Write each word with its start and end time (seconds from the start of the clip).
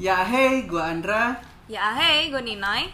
Ya 0.00 0.24
hey, 0.24 0.64
gua 0.64 0.96
Andra. 0.96 1.36
Ya 1.68 1.92
hey, 1.92 2.32
gue 2.32 2.40
Ninoy. 2.40 2.88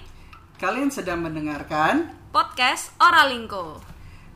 Kalian 0.58 0.90
sedang 0.90 1.22
mendengarkan 1.22 2.10
Podcast 2.34 2.90
Oralingko. 2.98 3.78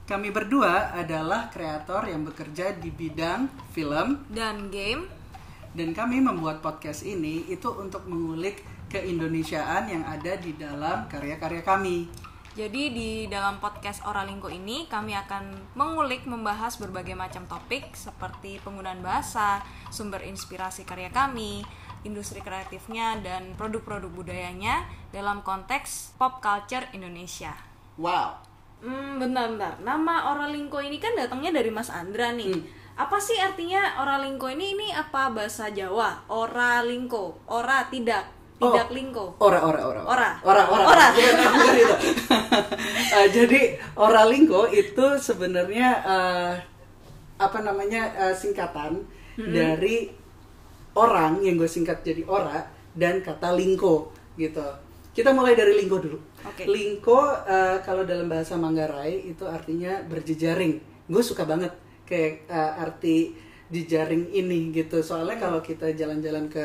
kami 0.06 0.30
berdua 0.30 0.94
adalah 0.94 1.51
kreator 1.51 2.06
yang 2.06 2.22
bekerja 2.22 2.78
di 2.78 2.94
bidang 2.94 3.51
film 3.74 4.22
Dan 4.30 4.71
game 4.71 5.10
dan 5.74 5.90
kami 5.90 6.22
membuat 6.22 6.62
podcast 6.62 7.03
ini 7.03 7.51
itu 7.51 7.74
untuk 7.74 8.06
mengulik 8.06 8.62
keindonesiaan 8.87 9.90
yang 9.90 10.06
ada 10.06 10.38
di 10.38 10.54
dalam 10.54 11.10
karya-karya 11.10 11.66
kami. 11.66 12.06
Jadi 12.50 12.82
di 12.90 13.10
dalam 13.30 13.62
podcast 13.62 14.02
Oralingko 14.02 14.50
ini 14.50 14.90
kami 14.90 15.14
akan 15.14 15.74
mengulik 15.78 16.27
membahas 16.27 16.78
berbagai 16.82 17.14
macam 17.14 17.46
topik 17.46 17.95
seperti 17.95 18.59
penggunaan 18.62 18.98
bahasa, 19.06 19.62
sumber 19.95 20.27
inspirasi 20.27 20.82
karya 20.82 21.14
kami, 21.14 21.62
industri 22.02 22.41
kreatifnya 22.41 23.20
dan 23.20 23.52
produk-produk 23.56 24.09
budayanya 24.09 24.88
dalam 25.12 25.45
konteks 25.45 26.16
pop 26.16 26.40
culture 26.40 26.86
Indonesia. 26.96 27.52
Wow. 28.00 28.40
Hmm, 28.80 29.20
bentar-bentar. 29.20 29.76
Nama 29.84 30.32
Oralingko 30.32 30.80
ini 30.80 30.96
kan 30.96 31.12
datangnya 31.12 31.52
dari 31.60 31.68
Mas 31.68 31.92
Andra 31.92 32.32
nih. 32.32 32.56
Hmm. 32.56 32.64
Apa 32.96 33.20
sih 33.20 33.36
artinya 33.36 34.00
Oralingko 34.00 34.48
ini? 34.48 34.73
Ini 34.76 34.88
apa 34.96 35.28
bahasa 35.32 35.68
Jawa? 35.68 36.24
Oralingko. 36.32 37.45
Ora 37.48 37.84
tidak. 37.92 38.40
Tidak 38.60 38.88
Oh. 38.88 38.92
lingko. 38.92 39.24
Ora, 39.40 39.64
ora, 39.64 39.80
ora. 39.88 40.01
Ora. 40.04 40.30
Ora, 40.45 40.62
ora. 40.68 40.84
Ora. 40.84 41.06
Bukan, 41.16 41.37
bukan 41.48 41.76
itu. 41.80 41.96
Eh, 43.10 43.26
jadi 43.32 43.60
Oralingko 43.96 44.68
itu 44.68 45.06
sebenarnya 45.16 45.88
eh, 46.04 46.52
apa 47.40 47.59
namanya 47.64 48.12
eh, 48.20 48.34
singkatan 48.37 49.01
dari 49.40 50.12
orang 51.00 51.40
yang 51.40 51.56
gue 51.56 51.64
singkat 51.64 52.04
jadi 52.04 52.28
ora 52.28 52.60
dan 52.92 53.24
kata 53.24 53.56
lingko 53.56 54.12
gitu. 54.36 54.65
Kita 55.16 55.32
mulai 55.32 55.56
dari 55.56 55.80
lingko 55.80 55.96
dulu. 55.96 56.18
Oke. 56.45 56.68
Lingko 56.68 57.20
eh, 57.48 57.76
kalau 57.80 58.04
dalam 58.04 58.29
bahasa 58.29 58.60
Manggarai 58.60 59.32
itu 59.32 59.48
artinya 59.48 60.04
berjejaring. 60.04 60.78
Gue 61.09 61.23
suka 61.24 61.48
banget 61.48 61.73
kayak 62.04 62.46
eh, 62.46 62.73
arti 62.84 63.16
jejaring 63.71 64.34
ini 64.34 64.75
gitu. 64.75 65.01
Soalnya 65.01 65.41
kalau 65.41 65.65
kita 65.65 65.95
jalan-jalan 65.97 66.51
ke 66.51 66.65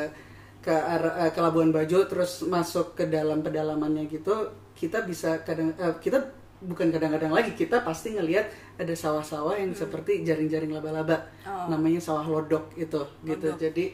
ke 0.66 0.74
arah 0.74 1.26
eh, 1.26 1.32
ke 1.32 1.40
Labuan 1.40 1.70
Bajo 1.70 2.10
terus 2.10 2.42
masuk 2.46 2.98
ke 2.98 3.06
dalam 3.06 3.46
pedalamannya 3.46 4.10
gitu, 4.10 4.50
kita 4.74 5.06
bisa 5.06 5.46
kadang 5.46 5.74
eh, 5.78 5.96
kita 6.02 6.22
bukan 6.66 6.90
kadang-kadang 6.90 7.30
lagi 7.30 7.54
kita 7.54 7.86
pasti 7.86 8.18
ngelihat 8.18 8.50
ada 8.82 8.94
sawah-sawah 8.98 9.54
yang 9.62 9.78
seperti 9.78 10.26
jaring-jaring 10.26 10.74
laba-laba. 10.74 11.30
Oh. 11.46 11.70
Namanya 11.70 12.02
sawah 12.02 12.26
lodok 12.26 12.74
itu 12.74 13.02
gitu. 13.26 13.48
Lodok. 13.54 13.62
Jadi 13.62 13.86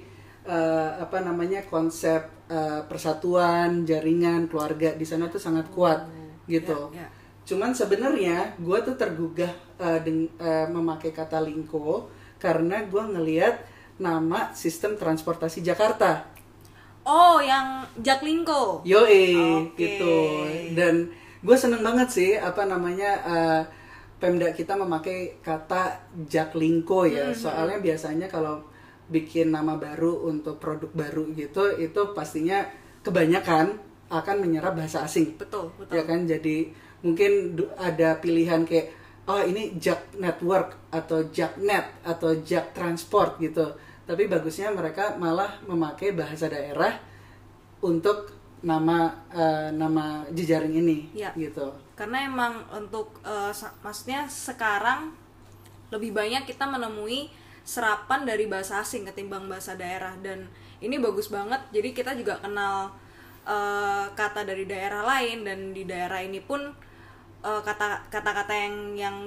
eh, 0.45 0.91
apa 1.01 1.17
namanya 1.21 1.61
konsep 1.69 2.21
eh, 2.49 2.81
persatuan, 2.89 3.85
jaringan, 3.85 4.49
keluarga 4.49 4.93
di 4.97 5.05
sana 5.05 5.29
tuh 5.29 5.41
sangat 5.41 5.69
kuat 5.73 6.05
gitu. 6.49 6.89
Ya, 6.93 7.05
ya. 7.05 7.07
Cuman 7.41 7.73
sebenarnya 7.73 8.53
gue 8.61 8.77
tuh 8.85 8.95
tergugah 8.97 9.51
eh, 9.81 9.99
deng- 10.05 10.33
eh, 10.37 10.67
memakai 10.69 11.11
kata 11.13 11.41
lingko 11.41 12.09
karena 12.41 12.81
gue 12.85 13.01
ngeliat 13.01 13.55
nama 14.01 14.49
sistem 14.57 14.97
transportasi 14.97 15.61
Jakarta. 15.61 16.25
Oh, 17.01 17.41
yang 17.41 17.81
Jaklingko. 17.97 18.85
Yoi 18.85 19.33
Oke. 19.33 19.77
gitu. 19.77 20.17
Dan 20.77 21.09
gue 21.41 21.57
seneng 21.57 21.81
banget 21.81 22.09
sih 22.13 22.31
apa 22.37 22.65
namanya 22.69 23.11
eh, 23.25 23.61
Pemda 24.21 24.53
kita 24.53 24.77
memakai 24.77 25.41
kata 25.41 25.97
Jaklingko 26.29 27.09
ya. 27.09 27.33
Soalnya 27.33 27.81
biasanya 27.81 28.29
kalau 28.29 28.61
bikin 29.11 29.51
nama 29.51 29.75
baru 29.75 30.25
untuk 30.25 30.55
produk 30.57 30.87
baru 30.89 31.27
gitu 31.35 31.75
itu 31.75 32.01
pastinya 32.15 32.63
kebanyakan 33.03 33.75
akan 34.07 34.35
menyerap 34.39 34.73
bahasa 34.73 35.03
asing. 35.03 35.35
Betul, 35.35 35.71
betul. 35.75 35.91
ya 35.93 36.03
kan 36.03 36.23
jadi 36.23 36.71
mungkin 37.01 37.55
ada 37.75 38.15
pilihan 38.17 38.63
kayak 38.63 38.87
oh 39.25 39.41
ini 39.41 39.75
Jack 39.75 40.15
Network 40.15 40.77
atau 40.89 41.27
Jack 41.27 41.57
Net 41.57 42.01
atau 42.01 42.39
Jack 42.39 42.71
Transport 42.71 43.37
gitu 43.37 43.67
tapi 44.01 44.25
bagusnya 44.25 44.69
mereka 44.69 45.15
malah 45.15 45.59
memakai 45.63 46.11
bahasa 46.11 46.47
daerah 46.47 46.91
untuk 47.81 48.29
nama 48.61 49.09
eh, 49.27 49.69
nama 49.71 50.21
jejaring 50.29 50.77
ini 50.77 50.99
Ya. 51.17 51.33
gitu 51.33 51.73
Karena 51.95 52.25
emang 52.25 52.53
untuk 52.71 53.17
sa- 53.51 53.73
maksudnya 53.79 54.25
sekarang 54.25 55.13
lebih 55.89 56.11
banyak 56.11 56.45
kita 56.45 56.65
menemui 56.65 57.29
serapan 57.63 58.25
dari 58.25 58.45
bahasa 58.45 58.81
asing 58.81 59.05
ketimbang 59.05 59.45
bahasa 59.45 59.77
daerah 59.77 60.13
dan 60.19 60.49
ini 60.81 60.97
bagus 60.97 61.29
banget. 61.29 61.61
Jadi 61.71 61.89
kita 61.93 62.11
juga 62.13 62.41
kenal 62.41 62.89
eh, 63.43 64.05
kata 64.11 64.41
dari 64.43 64.65
daerah 64.65 65.01
lain 65.01 65.45
dan 65.45 65.59
di 65.71 65.85
daerah 65.85 66.21
ini 66.21 66.41
pun 66.41 66.61
eh, 67.41 67.61
kata 67.61 68.09
kata-kata 68.09 68.53
yang 68.53 68.75
yang 68.97 69.17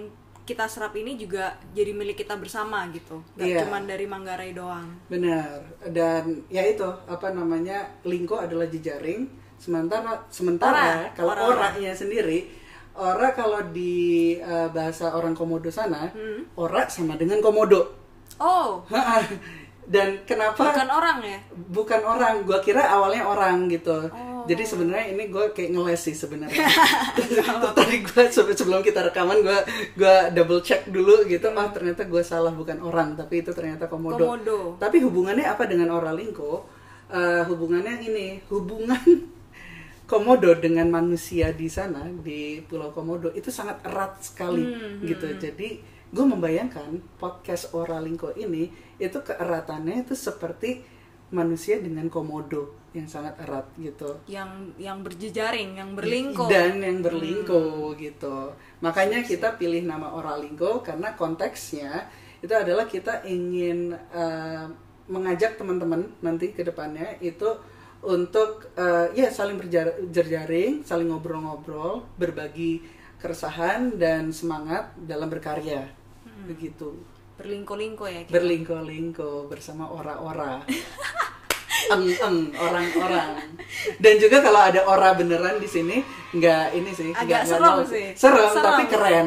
kita 0.44 0.68
serap 0.68 0.92
ini 0.92 1.16
juga 1.16 1.56
jadi 1.72 1.96
milik 1.96 2.20
kita 2.20 2.36
bersama 2.36 2.84
gitu. 2.92 3.16
Gak 3.34 3.48
Iya. 3.48 3.58
cuman 3.64 3.88
dari 3.88 4.04
Manggarai 4.04 4.52
doang. 4.52 4.84
benar 5.08 5.64
dan 5.88 6.44
ya 6.48 6.60
itu 6.62 6.84
apa 7.08 7.32
namanya 7.32 7.88
lingko 8.04 8.36
adalah 8.38 8.68
jejaring 8.68 9.24
sementara 9.56 10.20
sementara 10.28 10.76
Ora, 10.76 11.16
kalau 11.16 11.32
ora, 11.32 11.72
oranya 11.72 11.96
sendiri 11.96 12.50
ora 12.92 13.32
kalau 13.32 13.64
di 13.72 14.36
eh, 14.36 14.68
bahasa 14.68 15.16
orang 15.16 15.32
komodo 15.32 15.72
sana 15.72 16.12
Hmm. 16.12 16.44
ora 16.54 16.84
sama 16.86 17.16
dengan 17.16 17.40
komodo 17.40 18.03
Oh, 18.36 18.82
dan 19.84 20.16
kenapa? 20.24 20.56
Bukan 20.64 20.88
orang 20.88 21.18
ya? 21.20 21.38
bukan 21.68 22.00
orang 22.00 22.34
gua 22.42 22.58
kira 22.58 22.82
awalnya 22.88 23.22
orang 23.22 23.68
gitu. 23.68 24.08
Oh. 24.08 24.42
jadi 24.44 24.60
sebenarnya 24.60 25.12
ini 25.12 25.28
gue 25.28 25.52
kayak 25.52 25.72
ngeles 25.72 26.00
sih 26.00 26.12
sebenarnya. 26.12 26.64
Tadi 27.76 27.96
gue 28.00 28.24
sebelum 28.32 28.80
kita 28.80 29.04
rekaman 29.04 29.40
gue 29.40 29.58
gua 29.94 30.28
double 30.32 30.60
check 30.60 30.88
dulu 30.88 31.24
gitu. 31.24 31.52
Ah 31.52 31.68
ternyata 31.68 32.04
gue 32.04 32.20
salah 32.20 32.52
bukan 32.52 32.80
orang. 32.80 33.12
Tapi 33.12 33.40
itu 33.40 33.52
ternyata 33.52 33.88
komodo, 33.88 34.20
Komodo. 34.20 34.60
tapi 34.76 35.00
hubungannya 35.00 35.44
apa 35.44 35.68
dengan 35.68 35.92
oralingko? 35.92 36.64
Eh, 37.04 37.42
hubungannya 37.44 38.00
ini 38.02 38.40
hubungan 38.48 39.00
komodo 40.10 40.56
dengan 40.56 40.88
manusia 40.88 41.52
di 41.52 41.68
sana 41.68 42.04
di 42.08 42.60
pulau 42.64 42.92
komodo 42.92 43.28
itu 43.32 43.48
sangat 43.48 43.80
erat 43.84 44.20
sekali 44.20 44.64
Hmm, 44.64 45.04
gitu. 45.04 45.28
jadi 45.36 45.80
gue 46.14 46.26
membayangkan 46.30 47.02
podcast 47.18 47.74
oralingko 47.74 48.38
ini 48.38 48.70
itu 49.02 49.18
keeratannya 49.18 50.06
itu 50.06 50.14
seperti 50.14 50.86
manusia 51.34 51.82
dengan 51.82 52.06
komodo 52.06 52.78
yang 52.94 53.10
sangat 53.10 53.34
erat 53.42 53.66
gitu. 53.74 54.22
Yang 54.30 54.78
yang 54.78 55.02
berjejaring, 55.02 55.74
yang 55.74 55.90
berlingko. 55.98 56.46
dan 56.46 56.78
yang 56.78 57.02
berlingko 57.02 57.90
gitu. 57.98 58.54
Makanya 58.78 59.26
kita 59.26 59.58
pilih 59.58 59.82
nama 59.82 60.14
oralingko 60.14 60.86
karena 60.86 61.18
konteksnya 61.18 62.06
itu 62.38 62.54
adalah 62.54 62.86
kita 62.86 63.26
ingin 63.26 63.90
eh, 64.14 64.66
mengajak 65.10 65.58
teman-teman 65.58 66.06
nanti 66.22 66.54
ke 66.54 66.62
depannya 66.62 67.18
itu 67.18 67.50
untuk 68.06 68.70
eh, 68.78 69.10
ya 69.18 69.34
saling 69.34 69.58
berjaring 69.58 70.86
saling 70.86 71.10
ngobrol-ngobrol 71.10 72.06
berbagi 72.14 72.84
keresahan 73.18 73.96
dan 73.96 74.30
semangat 74.30 74.92
dalam 75.00 75.32
berkarya 75.32 76.03
begitu 76.44 76.88
berlingko-lingko 77.34 78.04
ya 78.06 78.20
kita. 78.22 78.32
berlingko-lingko 78.32 79.46
bersama 79.46 79.86
ora-ora 79.88 80.62
eng-eng 81.92 82.54
orang-orang 82.54 83.58
dan 83.98 84.14
juga 84.16 84.40
kalau 84.40 84.60
ada 84.62 84.80
ora 84.84 85.12
beneran 85.12 85.58
di 85.58 85.66
sini 85.66 85.96
nggak 86.32 86.72
ini 86.72 86.90
sih 86.90 87.10
Agak 87.12 87.44
serem 87.44 87.76
sih. 87.84 88.06
serem, 88.14 88.48
Serem. 88.48 88.62
tapi 88.62 88.82
keren 88.86 89.26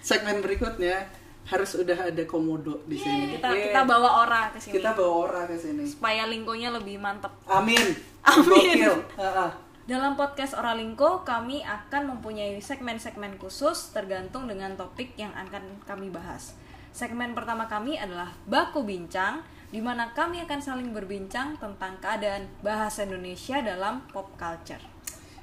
segmen 0.00 0.38
berikutnya 0.38 1.10
harus 1.44 1.74
udah 1.74 2.08
ada 2.08 2.22
komodo 2.24 2.80
di 2.86 2.96
sini 2.96 3.36
kita 3.36 3.50
Yeay. 3.50 3.62
kita 3.68 3.80
bawa 3.84 4.24
ora 4.24 4.42
ke 4.48 4.58
sini 4.58 4.72
kita 4.72 4.94
bawa 4.94 5.12
ora 5.20 5.42
ke 5.44 5.58
sini 5.58 5.84
supaya 5.84 6.24
lingkonya 6.24 6.72
lebih 6.72 6.96
mantap 6.96 7.34
amin 7.44 7.92
Amin. 8.22 8.46
Gokil. 8.46 8.94
Ha-ha. 9.18 9.50
Dalam 9.82 10.14
podcast 10.14 10.54
Oralingko 10.54 11.26
kami 11.26 11.66
akan 11.66 12.16
mempunyai 12.16 12.62
segmen-segmen 12.62 13.34
khusus 13.38 13.90
tergantung 13.90 14.46
dengan 14.46 14.78
topik 14.78 15.18
yang 15.18 15.34
akan 15.34 15.82
kami 15.82 16.08
bahas 16.08 16.54
segmen 16.94 17.34
pertama 17.34 17.66
kami 17.66 17.98
adalah 17.98 18.30
baku 18.46 18.86
bincang 18.86 19.42
di 19.72 19.80
mana 19.80 20.12
kami 20.12 20.44
akan 20.44 20.60
saling 20.60 20.94
berbincang 20.94 21.58
tentang 21.58 21.98
keadaan 21.98 22.46
bahasa 22.62 23.02
Indonesia 23.02 23.58
dalam 23.64 24.06
pop 24.12 24.30
culture 24.38 24.92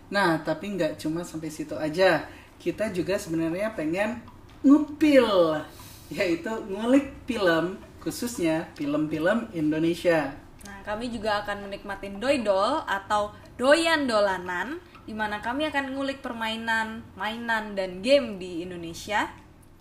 Nah, 0.09 0.41
tapi 0.41 0.73
nggak 0.73 0.97
cuma 0.97 1.21
sampai 1.21 1.53
situ 1.53 1.77
aja. 1.77 2.25
Kita 2.57 2.89
juga 2.89 3.15
sebenarnya 3.15 3.77
pengen 3.77 4.17
ngupil, 4.65 5.61
yaitu 6.09 6.49
ngulik 6.65 7.13
film, 7.29 7.77
khususnya 8.01 8.65
film-film 8.73 9.47
Indonesia. 9.53 10.33
Nah, 10.65 10.81
kami 10.81 11.13
juga 11.13 11.45
akan 11.45 11.69
menikmati 11.69 12.09
doidol 12.17 12.81
atau 12.89 13.31
doyan 13.59 14.07
dolanan 14.07 14.79
di 15.03 15.11
mana 15.11 15.43
kami 15.43 15.67
akan 15.67 15.97
ngulik 15.97 16.23
permainan, 16.23 17.03
mainan 17.19 17.75
dan 17.75 17.99
game 17.99 18.39
di 18.39 18.63
Indonesia. 18.63 19.27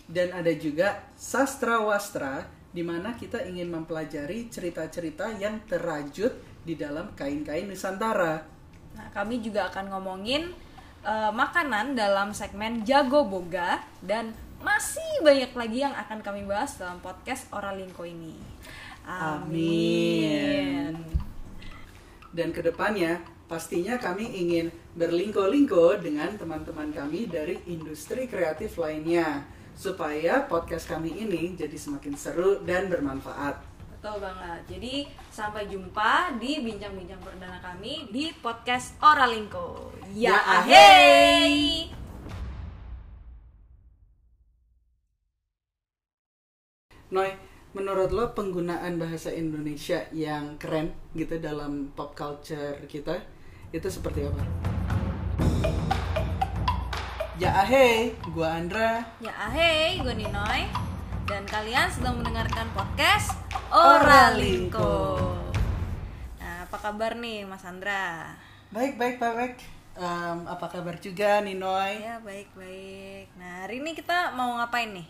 Dan 0.09 0.35
ada 0.35 0.51
juga 0.51 1.07
sastra 1.15 1.79
wastra 1.79 2.43
di 2.69 2.83
mana 2.83 3.15
kita 3.15 3.45
ingin 3.47 3.71
mempelajari 3.71 4.51
cerita-cerita 4.51 5.31
yang 5.39 5.63
terajut 5.69 6.33
di 6.65 6.75
dalam 6.75 7.13
kain-kain 7.15 7.69
Nusantara. 7.69 8.41
Nah, 8.97 9.07
kami 9.13 9.39
juga 9.39 9.69
akan 9.69 9.95
ngomongin 9.95 10.49
eh, 11.05 11.31
makanan 11.31 11.93
dalam 11.93 12.33
segmen 12.33 12.81
Jago 12.83 13.23
Boga 13.29 13.79
dan 14.03 14.33
masih 14.59 15.23
banyak 15.23 15.55
lagi 15.55 15.77
yang 15.87 15.95
akan 15.95 16.19
kami 16.19 16.43
bahas 16.43 16.75
dalam 16.75 16.99
podcast 16.99 17.47
Oralingko 17.55 18.03
ini. 18.03 18.35
Amin. 19.07 20.93
Dan 22.29 22.49
ke 22.53 22.61
depannya 22.61 23.38
pastinya 23.49 23.97
kami 23.97 24.29
ingin 24.29 24.69
berlingko-lingko 24.93 25.97
dengan 25.97 26.37
teman-teman 26.37 26.93
kami 26.93 27.25
dari 27.25 27.57
industri 27.65 28.29
kreatif 28.29 28.77
lainnya 28.77 29.41
supaya 29.73 30.45
podcast 30.45 30.85
kami 30.85 31.17
ini 31.17 31.57
jadi 31.57 31.73
semakin 31.73 32.13
seru 32.13 32.61
dan 32.61 32.93
bermanfaat. 32.93 33.57
Betul 33.89 34.21
banget. 34.21 34.61
Jadi 34.69 35.09
sampai 35.33 35.65
jumpa 35.65 36.37
di 36.37 36.61
bincang-bincang 36.61 37.17
perdana 37.25 37.57
kami 37.57 38.05
di 38.13 38.29
podcast 38.37 38.93
Oralingko. 39.01 39.97
Ya, 40.13 40.37
Ya, 40.37 40.37
ahey. 40.61 41.89
Noy, 47.09 47.33
menurut 47.73 48.13
lo 48.13 48.37
penggunaan 48.37 49.01
bahasa 49.01 49.33
Indonesia 49.33 50.05
yang 50.13 50.61
keren 50.61 50.93
gitu 51.17 51.41
dalam 51.41 51.89
pop 51.97 52.13
culture 52.13 52.85
kita 52.85 53.38
itu 53.69 53.85
seperti 53.85 54.25
apa? 54.25 54.41
Ya 57.39 57.55
ahey, 57.55 58.17
gua 58.33 58.59
Andra. 58.59 59.05
Ya 59.21 59.31
ahey, 59.31 60.01
gue 60.01 60.11
Ninoy 60.11 60.67
dan 61.29 61.45
kalian 61.45 61.87
sedang 61.87 62.19
mendengarkan 62.19 62.67
podcast 62.73 63.37
Oralingko. 63.69 64.81
Oralingko. 64.81 64.97
Nah, 66.41 66.67
apa 66.67 66.77
kabar 66.81 67.15
nih 67.15 67.45
Mas 67.47 67.63
Andra? 67.63 68.35
Baik, 68.73 68.97
baik, 68.99 69.21
baik, 69.21 69.35
baik. 69.37 69.55
Em, 69.95 70.37
apa 70.49 70.65
kabar 70.67 70.97
juga 70.99 71.39
Ninoy? 71.39 72.01
Ya 72.01 72.17
baik-baik. 72.19 73.31
Nah 73.37 73.63
hari 73.63 73.85
ini 73.85 73.91
kita 73.93 74.33
mau 74.33 74.57
ngapain 74.59 74.91
nih? 74.97 75.07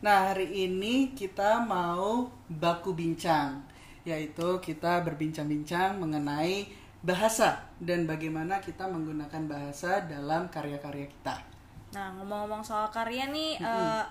Nah, 0.00 0.32
hari 0.32 0.48
ini 0.64 1.12
kita 1.12 1.60
mau 1.60 2.32
baku 2.48 2.96
bincang, 2.96 3.60
yaitu 4.00 4.56
kita 4.64 5.04
berbincang-bincang 5.04 6.00
mengenai 6.00 6.79
bahasa 7.00 7.64
dan 7.80 8.04
bagaimana 8.04 8.60
kita 8.60 8.84
menggunakan 8.84 9.48
bahasa 9.48 10.04
dalam 10.04 10.52
karya-karya 10.52 11.08
kita. 11.08 11.36
Nah 11.96 12.12
ngomong-ngomong 12.20 12.60
soal 12.60 12.92
karya 12.92 13.26
nih, 13.32 13.56
eh, 13.56 14.04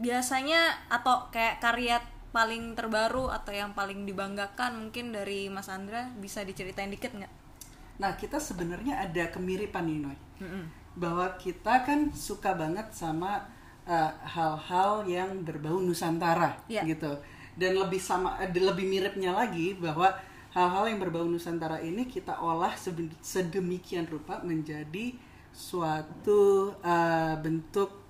biasanya 0.00 0.88
atau 0.88 1.28
kayak 1.28 1.60
karya 1.60 2.00
paling 2.32 2.72
terbaru 2.72 3.28
atau 3.28 3.52
yang 3.52 3.76
paling 3.76 4.08
dibanggakan 4.08 4.88
mungkin 4.88 5.12
dari 5.12 5.52
Mas 5.52 5.68
Andra 5.68 6.08
bisa 6.16 6.40
diceritain 6.42 6.88
dikit 6.88 7.12
nggak? 7.12 7.32
Nah, 8.00 8.16
kita 8.16 8.40
sebenarnya 8.40 9.04
ada 9.04 9.28
kemiripan 9.28 9.84
nih, 9.84 9.98
Noy. 10.00 10.16
Bahwa 10.96 11.28
kita 11.36 11.84
kan 11.84 12.08
suka 12.16 12.56
banget 12.56 12.88
sama 12.90 13.44
uh, 13.84 14.10
hal-hal 14.24 15.04
yang 15.04 15.44
berbau 15.44 15.76
Nusantara 15.78 16.56
Iya. 16.72 16.88
gitu. 16.88 17.12
Dan 17.52 17.76
lebih 17.76 18.00
sama 18.00 18.40
ada 18.40 18.56
lebih 18.56 18.88
miripnya 18.88 19.36
lagi 19.36 19.76
bahwa 19.76 20.08
hal-hal 20.52 20.84
yang 20.88 21.00
berbau 21.00 21.24
Nusantara 21.24 21.80
ini 21.80 22.04
kita 22.04 22.36
olah 22.36 22.76
sedemikian 23.24 24.04
rupa 24.04 24.44
menjadi 24.44 25.16
suatu 25.52 26.72
uh, 26.80 27.34
bentuk 27.40 28.04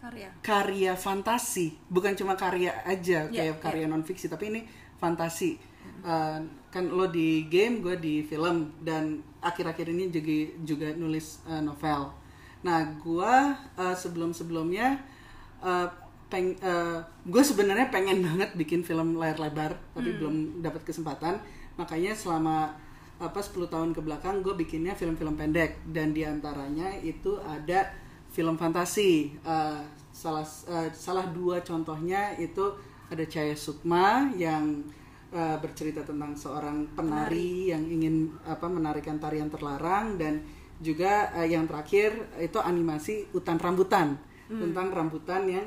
Karya. 0.00 0.32
karya 0.40 0.92
fantasi. 0.96 1.76
Bukan 1.92 2.16
cuma 2.16 2.32
karya 2.32 2.72
aja 2.88 3.28
Iya, 3.28 3.52
kayak 3.52 3.56
karya 3.60 3.84
non 3.84 4.04
fiksi 4.04 4.28
tapi 4.32 4.48
ini 4.52 4.60
fantasi. 4.96 5.60
Uh, 6.00 6.40
kan 6.72 6.84
lo 6.88 7.08
di 7.08 7.48
game 7.48 7.84
gue 7.84 7.96
di 8.00 8.14
film 8.24 8.72
dan 8.80 9.20
akhir-akhir 9.40 9.92
ini 9.92 10.08
juga 10.08 10.36
juga 10.64 10.88
nulis 10.96 11.44
uh, 11.48 11.60
novel. 11.60 12.12
Nah 12.64 12.96
gue 13.00 13.34
uh, 13.76 13.96
sebelum 13.96 14.32
sebelumnya 14.36 15.00
uh, 15.64 15.88
peng 16.30 16.54
gue 17.26 17.42
sebenarnya 17.42 17.90
pengen 17.90 18.22
banget 18.22 18.54
bikin 18.54 18.86
film 18.86 19.18
layar 19.18 19.42
lebar 19.42 19.74
tapi 19.98 20.14
belum 20.14 20.62
dapat 20.62 20.86
kesempatan 20.86 21.42
makanya 21.80 22.12
selama 22.12 22.76
apa 23.16 23.40
10 23.40 23.68
tahun 23.72 23.90
ke 23.96 24.00
belakang 24.04 24.44
gue 24.44 24.52
bikinnya 24.52 24.92
film-film 24.92 25.36
pendek. 25.36 25.80
Dan 25.88 26.12
di 26.12 26.24
antaranya 26.24 26.92
itu 27.00 27.40
ada 27.40 27.88
film 28.28 28.60
fantasi. 28.60 29.32
Eh, 29.40 29.80
salah 30.12 30.44
eh, 30.44 30.92
salah 30.92 31.28
dua 31.32 31.64
contohnya 31.64 32.36
itu 32.36 32.76
ada 33.08 33.24
Cahaya 33.24 33.56
Sukma 33.56 34.28
yang 34.36 34.84
eh, 35.32 35.56
bercerita 35.60 36.04
tentang 36.04 36.36
seorang 36.36 36.92
penari 36.96 37.72
yang 37.72 37.84
ingin 37.84 38.36
apa 38.44 38.68
menarikan 38.68 39.16
tarian 39.20 39.48
terlarang. 39.48 40.16
Dan 40.20 40.40
juga 40.80 41.32
eh, 41.36 41.52
yang 41.52 41.68
terakhir 41.68 42.40
itu 42.40 42.56
animasi 42.60 43.28
Hutan 43.32 43.56
Rambutan. 43.60 44.28
Tentang 44.50 44.90
rambutan 44.90 45.46
yang 45.46 45.62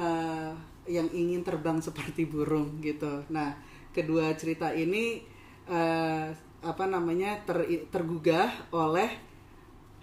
eh, 0.00 0.52
yang 0.88 1.08
ingin 1.12 1.44
terbang 1.44 1.76
seperti 1.80 2.24
burung 2.24 2.80
gitu. 2.80 3.20
Nah, 3.28 3.52
kedua 3.92 4.32
cerita 4.32 4.72
ini 4.72 5.33
eh, 5.68 6.28
apa 6.64 6.84
namanya 6.88 7.36
ter- 7.44 7.88
tergugah 7.92 8.48
oleh 8.72 9.10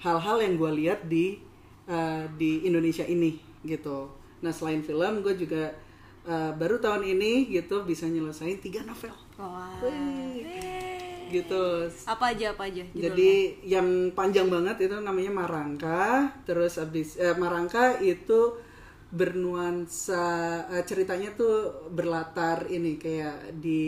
hal-hal 0.02 0.38
yang 0.42 0.58
gue 0.58 0.72
lihat 0.86 1.06
di 1.06 1.38
eh, 1.90 2.25
di 2.38 2.66
Indonesia 2.66 3.06
ini 3.06 3.38
gitu. 3.66 4.10
Nah 4.42 4.50
selain 4.50 4.81
film, 4.81 5.22
gue 5.22 5.34
juga 5.38 5.74
eh, 6.25 6.52
baru 6.54 6.81
tahun 6.81 7.06
ini 7.06 7.50
gitu 7.50 7.86
bisa 7.86 8.06
nyelesain 8.10 8.62
tiga 8.62 8.86
novel 8.86 9.13
Wah. 9.42 9.74
Wih. 9.81 10.46
Gitu. 11.31 11.63
Apa 12.06 12.36
aja 12.36 12.52
apa 12.54 12.68
aja? 12.68 12.84
judulnya? 12.84 13.02
Jadi 13.08 13.31
yang 13.63 13.88
panjang 14.12 14.52
banget 14.52 14.86
itu 14.86 15.00
namanya 15.00 15.31
Marangka. 15.31 16.30
Terus 16.44 16.78
abis 16.78 17.16
eh, 17.18 17.34
Marangka 17.34 17.98
itu 18.04 18.60
bernuansa 19.12 20.25
eh, 20.72 20.84
ceritanya 20.88 21.36
tuh 21.36 21.88
berlatar 21.92 22.68
ini 22.72 22.96
kayak 22.96 23.60
di 23.60 23.81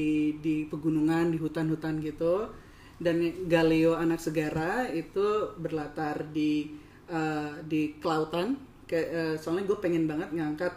di 0.43 0.67
pegunungan, 0.67 1.31
di 1.31 1.37
hutan-hutan 1.39 1.99
gitu. 2.03 2.51
Dan 2.99 3.47
Galeo 3.49 3.97
anak 3.97 4.21
segara 4.21 4.87
itu 4.87 5.51
berlatar 5.57 6.27
di 6.29 6.71
eh, 7.07 7.51
di 7.63 7.97
kelautan. 7.97 8.55
Kayak 8.85 9.07
eh, 9.09 9.35
soalnya 9.39 9.65
gue 9.65 9.77
pengen 9.79 10.05
banget 10.05 10.29
ngangkat 10.35 10.73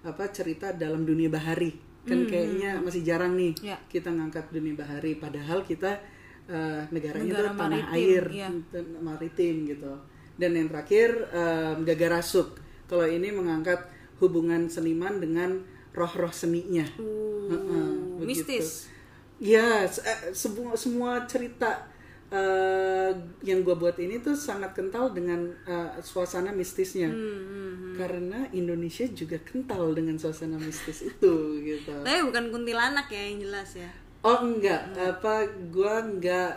apa 0.00 0.24
cerita 0.32 0.72
dalam 0.72 1.04
dunia 1.04 1.28
bahari. 1.28 1.76
Kan 2.00 2.24
kayaknya 2.24 2.80
masih 2.80 3.04
jarang 3.04 3.36
nih 3.36 3.52
Ya. 3.60 3.76
kita 3.84 4.08
ngangkat 4.08 4.48
dunia 4.48 4.72
bahari 4.72 5.20
padahal 5.20 5.60
kita 5.62 6.00
eh, 6.48 6.82
negaranya 6.88 7.28
Negara 7.36 7.48
tuh 7.52 7.58
tanah 7.60 7.80
maritim, 7.84 7.92
air 7.92 8.24
tan- 8.72 8.94
maritim 9.04 9.56
gitu 9.68 9.92
dan 10.40 10.56
yang 10.56 10.72
terakhir 10.72 11.10
em, 11.28 11.76
Gagarasuk 11.84 12.56
kalau 12.90 13.06
ini 13.06 13.30
mengangkat 13.30 13.78
hubungan 14.18 14.66
seniman 14.66 15.16
dengan 15.16 15.62
roh-roh 15.92 16.30
seninya 16.30 16.82
Uh, 17.46 18.18
begitu. 18.18 18.46
mistis. 18.46 18.86
ya 19.36 19.82
se- 19.84 20.02
eh, 20.02 20.30
semua 20.30 20.74
semua 20.74 21.24
cerita 21.24 21.82
eh, 22.30 23.10
yang 23.42 23.60
gue 23.60 23.74
buat 23.74 23.96
ini 23.96 24.18
tuh 24.18 24.32
sangat 24.32 24.70
kental 24.70 25.10
dengan 25.10 25.50
eh, 25.64 25.98
suasana 26.00 26.50
mistisnya 26.50 27.10
Hmm, 27.10 27.96
karena 27.96 28.46
Indonesia 28.52 29.02
juga 29.08 29.34
kental 29.40 29.90
dengan 29.92 30.14
suasana 30.14 30.54
mistis 30.56 31.02
itu 31.02 31.34
gitu 31.66 31.90
Tapi 31.90 32.22
bukan 32.22 32.44
kuntilanak 32.50 33.06
ya 33.08 33.22
yang 33.24 33.42
jelas 33.42 33.74
ya. 33.74 33.90
Oh 34.20 34.38
enggak, 34.40 34.94
apa 34.94 35.42
gua 35.70 36.04
enggak 36.04 36.54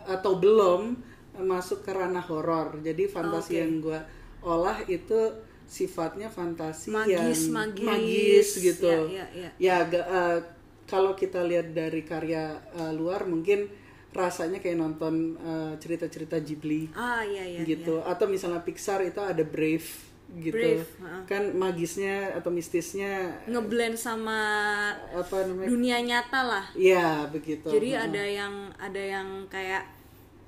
atau 0.00 0.38
belum 0.38 0.96
masuk 1.36 1.82
ke 1.82 1.90
ranah 1.90 2.22
horor. 2.22 2.80
Jadi 2.80 3.04
fantasi 3.04 3.58
Oke. 3.58 3.60
yang 3.60 3.72
gua 3.82 4.00
olah 4.40 4.78
itu 4.86 5.18
sifatnya 5.70 6.26
fantasi 6.26 6.90
Magis, 6.90 7.46
yang 7.46 7.70
magis. 7.86 8.48
gitu. 8.58 8.90
Ya, 9.06 9.22
ya, 9.22 9.26
ya. 9.30 9.50
Ya, 9.62 9.76
eh, 9.86 10.38
kalau 10.90 11.14
kita 11.14 11.46
lihat 11.46 11.70
dari 11.70 12.02
karya 12.02 12.58
eh, 12.74 12.90
luar 12.90 13.22
mungkin 13.30 13.70
rasanya 14.10 14.58
kayak 14.58 14.82
nonton 14.82 15.38
eh, 15.38 15.72
cerita-cerita 15.78 16.42
Ghibli 16.42 16.90
Ah 16.98 17.22
iya 17.22 17.46
iya. 17.46 17.62
gitu. 17.62 18.02
Atau 18.02 18.26
misalnya 18.26 18.66
Pixar 18.66 18.98
itu 19.06 19.22
ada 19.22 19.46
Brave 19.46 19.86
gitu. 20.42 20.58
Brave, 20.58 20.86
heeh. 20.86 21.22
Kan 21.30 21.42
magisnya 21.54 22.34
atau 22.34 22.50
mistisnya 22.50 23.38
Ngeblend 23.46 23.94
sama 23.94 24.38
apa 25.14 25.46
namanya? 25.46 25.70
dunia 25.70 25.98
nyata 26.02 26.40
lah. 26.42 26.64
Ya, 26.74 27.30
begitu. 27.30 27.70
Jadi 27.70 27.94
ada 27.94 28.24
yang 28.26 28.74
ada 28.74 28.98
yang 28.98 29.46
kayak 29.46 29.86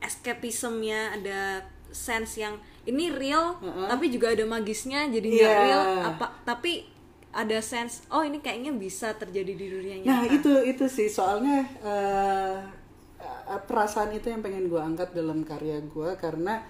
escapismnya, 0.03 1.15
ada 1.15 1.63
sense 1.95 2.43
yang 2.43 2.59
ini 2.85 3.09
real, 3.09 3.57
Heeh. 3.59 3.87
tapi 3.87 4.11
juga 4.11 4.31
ada 4.31 4.45
magisnya, 4.45 5.07
jadi 5.07 5.27
nggak 5.29 5.53
Iya. 5.53 5.63
real. 5.63 5.83
Apa 6.13 6.27
tapi 6.43 6.87
ada 7.33 7.59
sense, 7.61 8.05
oh 8.09 8.21
ini 8.21 8.39
kayaknya 8.39 8.73
bisa 8.73 9.15
terjadi 9.15 9.53
di 9.53 9.67
dunia 9.67 9.97
nyata. 9.99 10.11
Nah 10.11 10.23
itu 10.29 10.53
itu 10.67 10.85
sih 10.87 11.09
soalnya 11.09 11.65
eh, 11.81 12.57
perasaan 13.65 14.13
itu 14.13 14.29
yang 14.29 14.41
pengen 14.41 14.67
gue 14.67 14.81
angkat 14.81 15.13
dalam 15.13 15.43
karya 15.43 15.81
gue 15.81 16.11
karena 16.17 16.61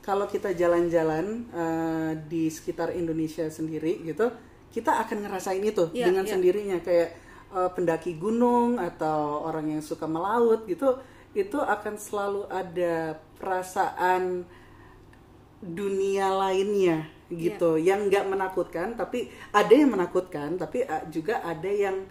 kalau 0.00 0.24
kita 0.24 0.50
jalan-jalan 0.52 1.46
eh, 1.50 2.12
di 2.26 2.48
sekitar 2.48 2.94
Indonesia 2.94 3.46
sendiri 3.48 4.00
gitu 4.02 4.30
kita 4.68 5.04
akan 5.04 5.24
ngerasain 5.24 5.62
itu 5.62 5.90
Iya, 5.92 6.08
dengan 6.10 6.24
iya. 6.24 6.32
sendirinya 6.32 6.78
kayak 6.80 7.08
eh, 7.50 7.70
pendaki 7.72 8.16
gunung 8.16 8.76
atau 8.76 9.44
orang 9.44 9.76
yang 9.76 9.82
suka 9.84 10.08
melaut 10.08 10.64
gitu 10.64 10.96
itu 11.32 11.58
akan 11.60 11.94
selalu 11.94 12.48
ada 12.48 13.20
perasaan 13.38 14.42
dunia 15.60 16.30
lainnya 16.32 17.06
gitu. 17.28 17.76
Yang 17.76 18.12
nggak 18.12 18.24
menakutkan 18.30 18.88
tapi 18.96 19.28
ada 19.52 19.72
yang 19.72 19.90
menakutkan 19.92 20.56
tapi 20.56 20.84
uh, 20.86 21.04
juga 21.12 21.42
ada 21.44 21.68
yang 21.68 22.06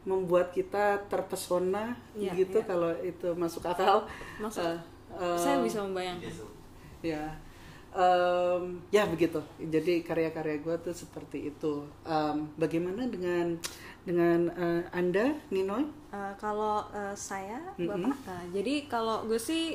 membuat 0.00 0.56
kita 0.56 0.96
terpesona 1.12 1.92
Iya, 2.16 2.32
gitu 2.32 2.64
iya. 2.64 2.66
kalau 2.66 2.90
itu 3.04 3.28
masuk 3.36 3.66
akal. 3.68 4.08
Masuk. 4.40 4.64
Uh, 4.64 4.78
uh, 5.16 5.36
saya 5.36 5.60
bisa 5.60 5.84
membayangkan 5.84 6.32
ya 7.00 7.32
Em, 7.90 8.78
ya 8.94 9.02
begitu. 9.02 9.42
Jadi 9.58 10.06
karya-karya 10.06 10.62
gue 10.62 10.76
tuh 10.78 10.94
seperti 10.94 11.50
itu. 11.50 11.82
Em, 12.06 12.46
bagaimana 12.54 13.10
dengan 13.10 13.58
dengan 14.06 14.46
eh, 14.54 14.82
anda 14.94 15.34
Ninoy 15.50 15.84
Eh, 16.10 16.34
kalau 16.38 16.86
eh, 16.94 17.14
saya 17.18 17.58
bapak? 17.74 18.14
Eh, 18.30 18.44
jadi 18.54 18.74
kalau 18.86 19.26
gue 19.26 19.38
sih 19.42 19.74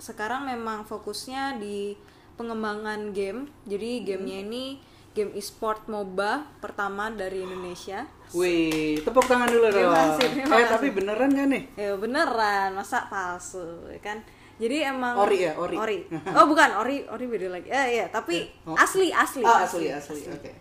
sekarang 0.00 0.48
memang 0.48 0.88
fokusnya 0.88 1.60
di 1.60 1.94
pengembangan 2.34 3.12
game 3.12 3.48
jadi 3.64 4.02
gamenya 4.02 4.38
ini 4.42 4.64
game 5.12 5.32
e-sport 5.32 5.84
MOBA 5.86 6.48
pertama 6.58 7.08
dari 7.08 7.44
Indonesia 7.44 8.08
Wih, 8.32 8.96
tepuk 9.04 9.28
tangan 9.28 9.44
dulu 9.44 9.68
dong. 9.68 9.76
Terima 9.76 9.92
kasih, 10.08 10.26
terima 10.32 10.54
eh, 10.56 10.64
tapi 10.64 10.86
beneran 10.88 11.28
gak 11.30 11.48
nih? 11.52 11.62
ya 11.76 11.92
beneran 11.94 12.68
masa 12.72 13.04
palsu 13.06 13.60
ya 13.86 14.00
kan 14.00 14.24
jadi 14.56 14.88
emang 14.88 15.18
Ori 15.18 15.44
ya, 15.44 15.52
ori. 15.52 15.76
oh 16.38 16.46
bukan 16.46 16.70
ori 16.78 17.04
ori 17.04 17.24
beda 17.26 17.48
lagi 17.50 17.68
eh 17.68 18.00
ya 18.00 18.06
tapi 18.08 18.48
Oh. 18.64 18.72
asli 18.72 19.12
asli 19.12 19.42
Ah, 19.42 19.64
asli, 19.64 19.90
asli. 19.90 20.22
Oke. 20.28 20.52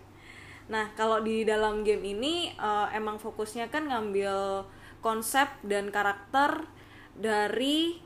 Nah, 0.67 0.87
kalau 0.95 1.19
di 1.19 1.43
dalam 1.43 1.83
game 1.83 2.03
ini 2.11 2.49
eh, 2.49 2.87
emang 2.91 3.15
fokusnya 3.15 3.67
kan 3.67 3.87
ngambil 3.87 4.67
konsep 4.99 5.47
dan 5.63 5.91
karakter 5.91 6.67
dari 7.13 7.99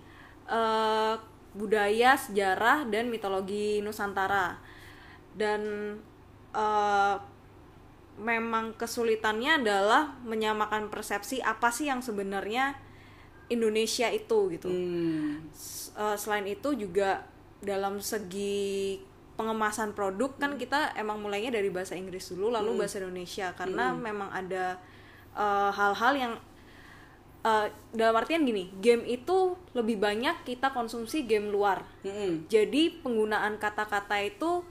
eh, 0.46 1.16
budaya, 1.56 2.20
sejarah 2.20 2.86
dan 2.92 3.08
mitologi 3.08 3.80
Nusantara. 3.80 4.60
Dan 5.36 5.62
eh, 6.52 7.16
memang 8.20 8.76
kesulitannya 8.76 9.64
adalah 9.64 10.16
menyamakan 10.24 10.88
persepsi 10.88 11.44
apa 11.44 11.72
sih 11.72 11.92
yang 11.92 12.00
sebenarnya 12.00 12.76
Indonesia 13.48 14.12
itu 14.12 14.52
gitu. 14.52 14.70
Hmm. 14.70 15.48
Eh, 15.96 16.18
selain 16.20 16.48
itu 16.48 16.76
juga 16.76 17.24
dalam 17.64 18.04
segi 18.04 19.00
pengemasan 19.36 19.92
produk 19.92 20.32
kan 20.40 20.56
kita 20.56 20.96
emang 20.96 21.20
mulainya 21.20 21.60
dari 21.60 21.68
bahasa 21.68 21.92
Inggris 21.92 22.32
dulu 22.32 22.56
lalu 22.56 22.80
bahasa 22.80 23.04
Indonesia 23.04 23.52
karena 23.52 23.92
memang 23.92 24.32
ada 24.32 24.80
eh, 25.36 25.72
hal-hal 25.76 26.14
yang 26.16 26.34
eh, 27.46 27.66
dalam 27.92 28.16
artian 28.16 28.42
gini 28.42 28.74
game 28.76 29.06
itu 29.06 29.38
lebih 29.72 29.98
banyak 29.98 30.42
kita 30.44 30.72
konsumsi 30.72 31.24
game 31.24 31.48
luar 31.48 31.86
Mm-mm. 32.02 32.46
jadi 32.48 32.90
penggunaan 33.00 33.56
kata-kata 33.56 34.18
itu 34.20 34.66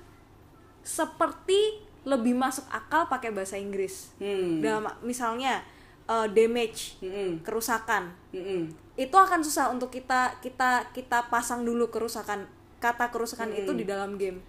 seperti 0.82 1.80
lebih 2.04 2.36
masuk 2.36 2.68
akal 2.68 3.08
pakai 3.08 3.32
bahasa 3.32 3.56
Inggris 3.56 4.12
Hmm. 4.18 4.60
dalam 4.60 4.84
misalnya 5.00 5.64
eh, 6.04 6.28
damage 6.28 7.00
Mm-mm. 7.00 7.40
kerusakan 7.40 8.12
Mm-mm. 8.30 8.68
itu 8.94 9.16
akan 9.16 9.40
susah 9.40 9.70
untuk 9.70 9.88
kita 9.88 10.36
kita 10.38 10.92
kita 10.92 11.26
pasang 11.26 11.64
dulu 11.64 11.88
kerusakan 11.88 12.44
kata 12.76 13.08
kerusakan 13.08 13.54
itu 13.54 13.70
Hmm. 13.70 13.78
di 13.78 13.84
dalam 13.84 14.12
game 14.14 14.40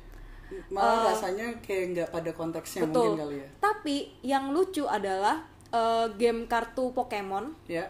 Malah 0.70 1.10
rasanya 1.10 1.58
kayak 1.58 1.86
nggak 1.90 2.10
pada 2.12 2.32
konteksnya 2.32 2.86
betul 2.86 3.18
mungkin 3.18 3.22
kali 3.24 3.36
ya. 3.40 3.48
tapi 3.58 3.96
yang 4.22 4.52
lucu 4.52 4.86
adalah 4.86 5.42
eh, 5.68 6.08
game 6.14 6.46
kartu 6.46 6.92
Pokemon 6.92 7.56
Ya. 7.66 7.88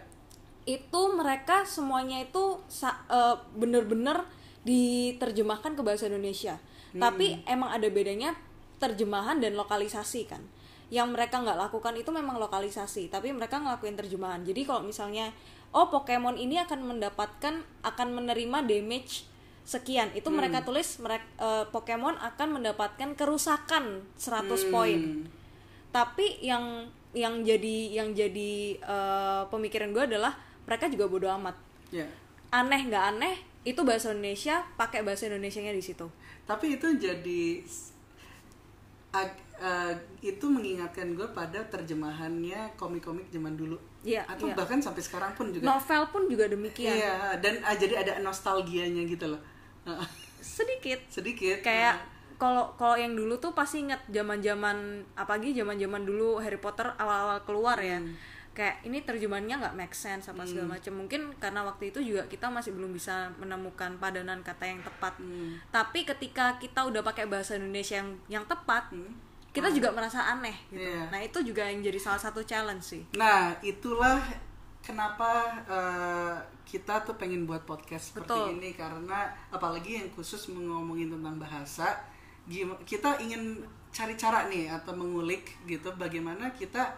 Itu 0.65 1.01
mereka 1.13 1.63
semuanya 1.63 2.25
itu 2.25 2.59
eh, 2.85 3.35
bener-bener 3.53 4.25
diterjemahkan 4.65 5.77
ke 5.77 5.81
bahasa 5.85 6.09
Indonesia. 6.09 6.57
Tapi 6.95 7.43
emang 7.43 7.75
ada 7.75 7.91
bedanya 7.91 8.33
terjemahan 8.79 9.37
dan 9.43 9.53
lokalisasi 9.53 10.31
kan? 10.31 10.41
Yang 10.87 11.11
mereka 11.11 11.43
nggak 11.43 11.59
lakukan 11.69 11.93
itu 11.99 12.09
memang 12.09 12.39
lokalisasi 12.39 13.11
tapi 13.11 13.29
mereka 13.35 13.61
ngelakuin 13.61 13.99
terjemahan. 13.99 14.41
Jadi 14.47 14.63
kalau 14.63 14.81
misalnya 14.81 15.29
oh 15.75 15.91
Pokemon 15.91 16.39
ini 16.39 16.55
akan 16.63 16.87
mendapatkan 16.87 17.61
akan 17.83 18.07
menerima 18.15 18.63
damage 18.63 19.27
sekian 19.65 20.13
itu 20.13 20.29
mereka 20.29 20.61
tulis 20.61 21.01
mereka 21.01 21.25
Pokemon 21.73 22.15
akan 22.21 22.61
mendapatkan 22.61 23.17
kerusakan 23.17 24.05
100 24.15 24.73
poin. 24.73 25.01
Hmm. 25.01 25.25
tapi 25.95 26.43
yang 26.43 26.91
yang 27.15 27.41
jadi 27.47 27.77
yang 27.95 28.11
jadi 28.11 28.75
eh, 28.75 29.43
pemikiran 29.47 29.95
gue 29.95 30.03
adalah 30.11 30.35
mereka 30.65 30.85
juga 30.87 31.05
bodoh 31.05 31.31
amat 31.35 31.55
Ya. 31.89 32.05
aneh 32.49 32.81
nggak 32.83 33.05
aneh 33.13 33.35
itu 33.63 33.81
bahasa 33.81 34.11
Indonesia 34.11 34.61
pakai 34.75 35.01
bahasa 35.01 35.25
Indonesianya 35.25 35.71
di 35.71 35.81
situ 35.81 36.05
Tapi 36.43 36.77
itu 36.77 36.87
jadi 36.95 37.65
ag- 39.11 39.41
eh, 39.57 39.93
itu 40.21 40.45
mengingatkan 40.45 41.15
gue 41.15 41.25
pada 41.31 41.57
terjemahannya 41.65 42.75
komik-komik 42.75 43.25
zaman 43.29 43.55
dulu. 43.55 43.79
Iya, 44.03 44.21
Atau 44.27 44.45
iya. 44.45 44.53
bahkan 44.53 44.77
sampai 44.77 45.01
sekarang 45.01 45.31
pun 45.33 45.49
juga. 45.49 45.65
novel 45.65 46.03
pun 46.11 46.27
juga 46.27 46.45
demikian 46.45 46.93
Iya, 46.93 47.39
dan 47.39 47.57
ah, 47.61 47.73
jadi 47.73 48.03
ada 48.03 48.13
nostalgianya 48.19 49.07
gitu 49.07 49.25
loh. 49.25 49.41
sedikit 50.37 50.99
Sedikit. 51.09 51.61
kayak 51.61 51.97
kalau 52.35 52.69
kalau 52.75 52.93
yang 52.93 53.15
dulu 53.15 53.39
tuh 53.39 53.55
pasti 53.55 53.81
inget 53.81 54.01
zaman-zaman 54.11 54.77
apalagi 55.15 55.55
zaman-zaman 55.55 56.03
dulu 56.03 56.37
Harry 56.37 56.59
Potter 56.59 56.85
awal-awal 56.99 57.39
keluar 57.41 57.77
ya 57.79 57.97
kayak 58.55 58.87
ini 58.87 59.03
terjemahannya 59.03 59.59
nggak 59.59 59.75
make 59.75 59.91
sense 59.91 60.31
apa 60.31 60.47
segala 60.47 60.79
macam. 60.79 60.95
Mungkin 60.95 61.35
karena 61.37 61.61
waktu 61.67 61.91
itu 61.91 61.99
juga 61.99 62.23
kita 62.31 62.47
masih 62.47 62.71
belum 62.71 62.95
bisa 62.95 63.29
menemukan 63.35 63.99
padanan 63.99 64.39
kata 64.41 64.63
yang 64.65 64.81
tepat. 64.81 65.13
Hmm. 65.19 65.59
tapi 65.69 66.07
ketika 66.07 66.55
kita 66.57 66.87
udah 66.87 67.03
pakai 67.03 67.27
bahasa 67.27 67.59
Indonesia 67.59 67.99
yang 67.99 68.09
yang 68.31 68.45
tepat 68.47 68.91
kita 69.55 69.71
juga 69.71 69.91
merasa 69.95 70.19
aneh 70.23 70.55
gitu. 70.67 70.83
Iya. 70.83 71.07
nah 71.07 71.19
itu 71.23 71.39
juga 71.39 71.63
yang 71.63 71.79
jadi 71.79 71.99
salah 71.99 72.19
satu 72.19 72.43
challenge 72.43 72.83
sih. 72.83 73.03
Nah, 73.15 73.55
itulah 73.63 74.19
kenapa 74.83 75.55
eh, 75.63 76.35
kita 76.67 77.07
tuh 77.07 77.15
pengen 77.15 77.47
buat 77.47 77.63
podcast 77.63 78.11
seperti 78.11 78.35
Betul. 78.35 78.45
ini. 78.59 78.69
Karena 78.75 79.31
apalagi 79.47 80.03
yang 80.03 80.09
khusus 80.11 80.51
ngomongin 80.51 81.07
tentang 81.07 81.39
bahasa, 81.39 81.87
kita 82.83 83.17
ingin 83.23 83.63
cari 83.95 84.19
cara 84.19 84.51
nih 84.51 84.67
atau 84.67 84.91
mengulik 84.91 85.55
gitu 85.63 85.87
bagaimana 85.95 86.51
kita 86.51 86.91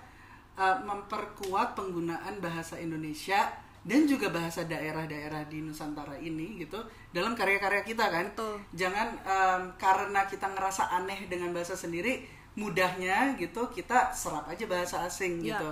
eh, 0.57 0.77
memperkuat 0.83 1.77
penggunaan 1.77 2.41
bahasa 2.41 2.75
Indonesia 2.77 3.47
dan 3.87 4.03
juga 4.03 4.27
bahasa 4.27 4.67
daerah-daerah 4.67 5.47
di 5.47 5.63
Nusantara 5.63 6.19
ini 6.19 6.59
gitu 6.59 6.75
dalam 7.15 7.31
karya-karya 7.31 7.87
kita 7.87 8.11
kan. 8.11 8.27
Betul. 8.35 8.59
Jangan 8.75 9.07
em, 9.23 9.61
karena 9.79 10.27
kita 10.27 10.49
ngerasa 10.51 10.91
aneh 10.91 11.29
dengan 11.31 11.55
bahasa 11.55 11.71
sendiri 11.77 12.27
mudahnya 12.57 13.37
gitu 13.37 13.69
kita 13.69 14.09
serap 14.11 14.49
aja 14.49 14.65
bahasa 14.65 15.05
asing 15.05 15.45
Ya. 15.45 15.55
gitu 15.55 15.69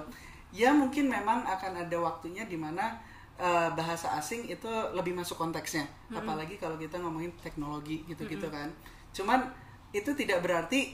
ya 0.54 0.70
mungkin 0.72 1.10
memang 1.10 1.42
akan 1.44 1.82
ada 1.82 1.98
waktunya 1.98 2.46
di 2.46 2.56
mana 2.56 2.94
eh, 3.42 3.70
bahasa 3.74 4.14
asing 4.16 4.46
itu 4.48 4.70
lebih 4.94 5.18
masuk 5.18 5.36
konteksnya 5.36 5.84
apalagi 6.14 6.56
kalau 6.56 6.78
kita 6.78 7.02
ngomongin 7.02 7.34
teknologi 7.42 8.06
gitu-gitu 8.06 8.48
kan 8.54 8.70
cuman 9.12 9.50
itu 9.92 10.14
tidak 10.14 10.46
berarti 10.46 10.94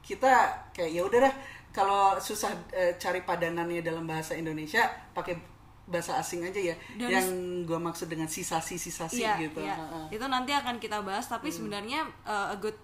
kita 0.00 0.48
kayak 0.72 0.90
ya 0.96 1.02
udah 1.04 1.20
dah 1.28 1.34
kalau 1.76 2.16
susah 2.16 2.48
eh, 2.72 2.96
cari 2.96 3.20
padanannya 3.20 3.84
dalam 3.84 4.08
bahasa 4.08 4.32
Indonesia 4.32 4.80
pakai 5.12 5.36
bahasa 5.86 6.16
asing 6.16 6.40
aja 6.42 6.58
ya 6.58 6.74
Dan- 6.96 7.12
yang 7.12 7.28
gua 7.62 7.76
maksud 7.78 8.08
dengan 8.08 8.26
sisasi-sisasi 8.26 9.20
Iya, 9.20 9.38
gitu 9.38 9.60
iya. 9.60 9.76
Itu 10.08 10.24
nanti 10.26 10.50
akan 10.50 10.80
kita 10.80 11.04
bahas, 11.04 11.28
tapi 11.28 11.52
Hmm. 11.52 11.56
sebenarnya 11.62 12.00
uh, 12.24 12.50
a 12.50 12.56
good 12.56 12.74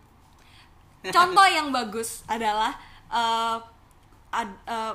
contoh 1.02 1.42
yang 1.42 1.74
bagus 1.74 2.22
adalah 2.28 2.76
uh, 3.10 3.58
ad- 4.30 4.62
uh, 4.68 4.94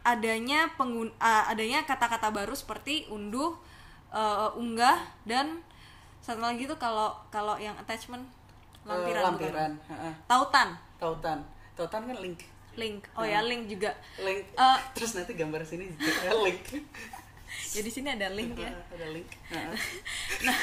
adanya 0.00 0.70
pengun 0.78 1.10
uh, 1.18 1.44
adanya 1.50 1.84
kata-kata 1.84 2.30
baru 2.30 2.54
seperti 2.54 3.10
unduh, 3.10 3.52
uh, 4.08 4.48
unggah 4.54 4.96
dan 5.28 5.60
satu 6.22 6.40
lagi 6.40 6.64
tuh 6.64 6.78
kalau 6.78 7.12
kalau 7.28 7.58
yang 7.58 7.76
attachment 7.76 8.24
lampiran, 8.82 9.34
bukan? 9.34 9.50
lampiran 9.50 9.72
heeh. 9.90 10.14
tautan, 10.24 10.68
tautan 10.96 11.38
tautan 11.74 12.02
kan 12.02 12.16
link 12.16 12.40
link. 12.76 13.08
Oh 13.12 13.24
ya 13.24 13.40
link 13.40 13.66
juga. 13.66 13.96
link 14.18 14.46
Eh, 14.52 14.78
terus 14.92 15.12
nanti 15.12 15.32
gambar 15.32 15.64
sini 15.64 15.90
juga 15.90 16.30
link 16.44 16.64
ya 17.72 17.80
di 17.80 17.88
sini 17.88 18.08
ada 18.10 18.28
link 18.28 18.52
ya. 18.54 18.68
ada 18.68 19.06
link 19.08 19.28
nah 19.48 19.68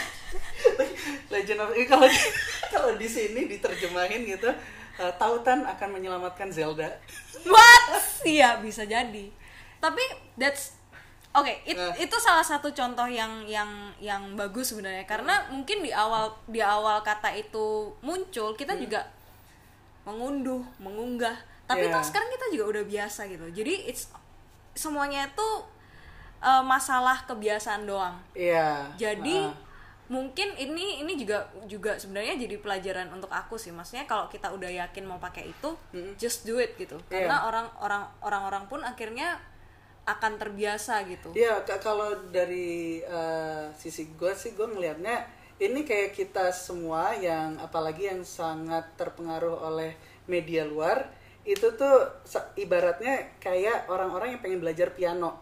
Legend 1.29 1.59
of 1.59 1.69
eh, 1.73 1.85
kalau 1.85 2.05
kalau 2.73 2.91
di 2.95 3.07
sini 3.07 3.45
diterjemahin 3.47 4.25
gitu 4.27 4.49
eh, 4.95 5.13
tautan 5.17 5.65
akan 5.65 5.89
menyelamatkan 5.91 6.49
Zelda 6.49 6.89
What? 7.43 7.83
Iya 8.23 8.55
bisa 8.57 8.85
jadi. 8.85 9.27
Tapi 9.77 10.03
that's 10.33 10.79
oke. 11.33 11.49
it- 11.65 11.75
Nah. 11.75 11.91
Itu 11.93 12.15
salah 12.17 12.39
satu 12.39 12.71
contoh 12.71 13.03
yang 13.03 13.43
yang 13.43 13.67
yang 13.99 14.31
bagus 14.33 14.71
sebenarnya 14.71 15.03
karena 15.03 15.49
mungkin 15.49 15.83
di 15.83 15.91
awal 15.91 16.31
di 16.47 16.63
awal 16.63 17.01
kata 17.01 17.33
itu 17.33 17.91
muncul 17.99 18.55
kita 18.55 18.77
juga 18.77 19.03
mengunduh, 20.03 20.63
mengunggah. 20.77 21.35
Tapi 21.63 21.85
Yeah. 21.85 21.93
toh 21.93 22.03
sekarang 22.03 22.29
kita 22.29 22.45
juga 22.51 22.65
udah 22.71 22.83
biasa 22.85 23.25
gitu. 23.25 23.45
Jadi 23.49 23.87
it's 23.87 24.09
semuanya 24.73 25.25
itu 25.25 25.49
eh, 26.39 26.59
masalah 26.61 27.23
kebiasaan 27.23 27.85
doang 27.85 28.19
Iya. 28.33 28.91
jadi 28.95 29.47
Ah. 29.47 29.55
mungkin 30.05 30.51
ini 30.53 30.99
ini 30.99 31.15
juga 31.15 31.39
juga 31.63 31.95
sebenarnya 31.95 32.35
jadi 32.35 32.59
pelajaran 32.59 33.07
untuk 33.09 33.31
aku 33.31 33.55
sih 33.55 33.71
maksudnya 33.71 34.03
kalau 34.03 34.27
kita 34.27 34.51
udah 34.51 34.67
yakin 34.67 35.07
mau 35.07 35.15
pakai 35.17 35.47
itu 35.47 35.71
just 36.15 36.43
do 36.43 36.59
it 36.59 36.75
gitu 36.75 36.99
Iya. 37.07 37.31
karena 37.31 37.37
orang 37.47 37.67
orang 37.79 38.03
orang-orang 38.19 38.63
pun 38.67 38.83
akhirnya 38.83 39.39
akan 40.03 40.35
terbiasa 40.35 41.07
gitu 41.07 41.31
Iya, 41.31 41.63
ka- 41.63 41.79
kalau 41.79 42.11
dari 42.27 42.99
eh, 42.99 43.65
sisi 43.71 44.11
gue 44.11 44.33
sih 44.33 44.51
gue 44.51 44.67
ngelihatnya 44.67 45.23
ini 45.57 45.81
kayak 45.81 46.11
kita 46.11 46.51
semua 46.51 47.15
yang 47.15 47.55
apalagi 47.55 48.11
yang 48.11 48.19
sangat 48.21 48.83
terpengaruh 48.93 49.63
oleh 49.63 49.95
media 50.25 50.67
luar 50.67 51.07
itu 51.43 51.67
tuh 51.75 51.95
ibaratnya 52.55 53.35
kayak 53.43 53.91
orang-orang 53.91 54.35
yang 54.35 54.41
pengen 54.41 54.59
belajar 54.63 54.95
piano. 54.95 55.35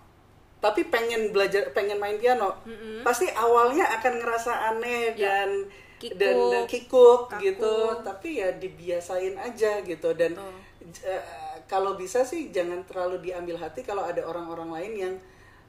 Tapi 0.61 0.89
pengen 0.89 1.33
belajar 1.33 1.73
pengen 1.73 1.97
main 1.97 2.17
piano. 2.17 2.57
Pasti 3.01 3.29
awalnya 3.33 3.85
akan 4.01 4.13
ngerasa 4.21 4.51
aneh 4.73 5.13
Ya. 5.17 5.45
dan 5.45 5.49
Kikuk, 6.01 6.17
dan, 6.17 6.33
dan 6.49 6.63
kikuk 6.65 7.19
kaku. 7.29 7.41
gitu 7.45 7.73
tapi 8.01 8.41
ya 8.41 8.49
dibiasain 8.57 9.37
aja 9.37 9.85
gitu. 9.85 10.09
Dan 10.17 10.33
eh, 11.05 11.21
kalau 11.69 11.93
bisa 11.93 12.25
sih 12.25 12.49
jangan 12.49 12.81
terlalu 12.89 13.21
diambil 13.29 13.61
hati 13.61 13.85
kalau 13.85 14.01
ada 14.01 14.25
orang-orang 14.25 14.69
lain 14.73 14.93
yang 14.97 15.13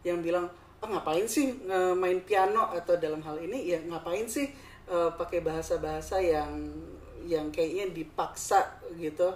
yang 0.03 0.19
bilang 0.25 0.49
oh 0.81 0.89
ngapain 0.89 1.29
sih 1.29 1.53
main 1.93 2.25
piano? 2.25 2.73
Atau 2.73 2.97
dalam 2.97 3.21
hal 3.21 3.37
ini 3.45 3.77
ya 3.77 3.79
ngapain 3.85 4.25
sih 4.25 4.49
eh, 4.89 5.11
pakai 5.21 5.45
bahasa-bahasa 5.45 6.17
yang 6.25 6.73
yang 7.29 7.53
kayaknya 7.53 7.93
dipaksa 7.93 8.65
gitu 8.97 9.29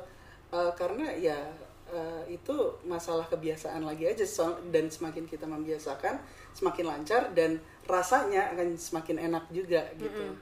Eh, 0.55 0.73
karena 0.79 1.11
ya 1.11 1.39
eh, 1.87 2.23
itu 2.35 2.55
masalah 2.87 3.27
kebiasaan 3.27 3.83
lagi 3.83 4.07
aja. 4.07 4.23
So- 4.27 4.63
dan 4.71 4.91
semakin 4.91 5.27
kita 5.27 5.47
membiasakan 5.47 6.19
semakin 6.57 6.85
lancar 6.89 7.31
dan 7.37 7.61
rasanya 7.87 8.51
akan 8.57 8.75
semakin 8.79 9.23
enak 9.31 9.45
juga 9.53 9.87
gitu. 10.01 10.35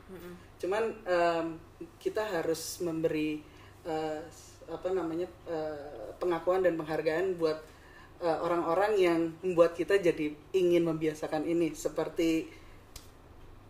Cuman 0.62 0.94
em, 1.04 1.46
kita 2.00 2.22
harus 2.24 2.80
memberi 2.80 3.42
eh, 3.84 4.20
apa 4.70 4.88
namanya 4.94 5.28
eh, 5.44 6.12
pengakuan 6.16 6.64
dan 6.64 6.76
penghargaan 6.80 7.36
buat 7.36 7.60
orang-orang 8.24 8.92
yang 8.96 9.20
membuat 9.44 9.76
kita 9.76 10.00
jadi 10.00 10.32
ingin 10.56 10.80
membiasakan 10.86 11.44
ini. 11.44 11.76
Seperti 11.76 12.48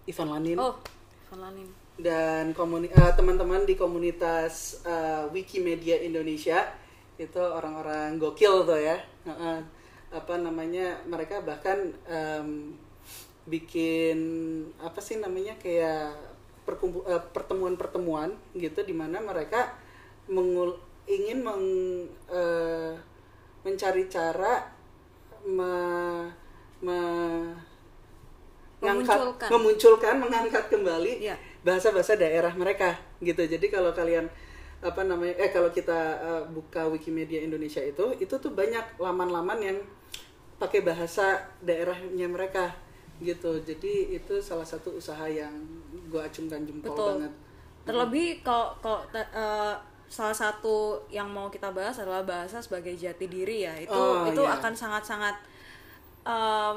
Ivan 0.06 0.30
Lanin. 0.30 0.58
Oh 0.62 0.78
Falanin 1.26 1.83
dan 1.94 2.50
komuni 2.52 2.90
eh, 2.90 3.12
teman-teman 3.14 3.62
di 3.62 3.74
komunitas 3.74 4.82
eh, 4.82 5.30
Wikimedia 5.30 5.98
Indonesia 5.98 6.66
itu 7.14 7.38
orang-orang 7.38 8.18
gokil 8.18 8.66
tuh 8.66 8.74
ya 8.76 8.98
Heeh. 9.24 9.58
apa 10.10 10.34
namanya 10.34 10.98
mereka 11.06 11.38
bahkan 11.40 11.94
em, 12.04 12.74
bikin 13.44 14.18
apa 14.80 14.98
sih 14.98 15.18
namanya 15.18 15.54
kayak 15.56 16.18
perkumpu- 16.64 17.06
eh, 17.06 17.22
pertemuan-pertemuan 17.30 18.34
gitu 18.54 18.82
di 18.82 18.90
mana 18.90 19.20
mereka 19.20 19.78
mengul- 20.26 20.80
ingin 21.06 21.44
meng- 21.44 22.08
eh, 22.26 22.92
mencari 23.62 24.08
cara 24.08 24.66
me- 25.44 26.32
me- 26.80 27.54
ngangkat- 28.80 29.16
Memunculkan. 29.16 29.48
memunculkan 29.48 30.14
mengangkat 30.18 30.64
kembali 30.68 31.12
Iya. 31.22 31.36
Bahasa-bahasa 31.64 32.14
daerah 32.21 32.52
mereka 32.54 32.94
gitu. 33.25 33.40
Jadi 33.44 33.66
kalau 33.73 33.90
kalian 33.97 34.28
apa 34.85 35.00
namanya 35.00 35.33
eh 35.40 35.49
kalau 35.49 35.73
kita 35.73 36.00
eh, 36.21 36.44
buka 36.52 36.85
Wikimedia 36.92 37.40
Indonesia 37.40 37.80
itu 37.80 38.12
itu 38.21 38.35
tuh 38.37 38.52
banyak 38.52 39.00
laman-laman 39.00 39.59
yang 39.64 39.78
pakai 40.61 40.85
bahasa 40.85 41.40
daerahnya 41.64 42.28
mereka 42.28 42.71
gitu. 43.18 43.59
Jadi 43.64 44.14
itu 44.14 44.35
salah 44.44 44.66
satu 44.66 45.00
usaha 45.00 45.25
yang 45.26 45.52
gue 46.12 46.21
acungkan 46.21 46.62
jempol 46.68 46.92
betul. 46.92 47.09
banget. 47.16 47.33
Terlebih 47.88 48.28
kalau 48.45 48.76
kalau 48.84 49.00
eh, 49.17 49.75
salah 50.08 50.36
satu 50.36 51.00
yang 51.08 51.26
mau 51.32 51.49
kita 51.49 51.73
bahas 51.73 51.97
adalah 51.99 52.23
bahasa 52.23 52.60
sebagai 52.60 52.93
jati 52.95 53.26
diri 53.26 53.65
ya. 53.65 53.75
Itu 53.80 53.97
Oh, 53.97 54.28
itu 54.28 54.43
iya. 54.45 54.54
akan 54.60 54.73
sangat-sangat 54.76 55.36
em, 56.28 56.76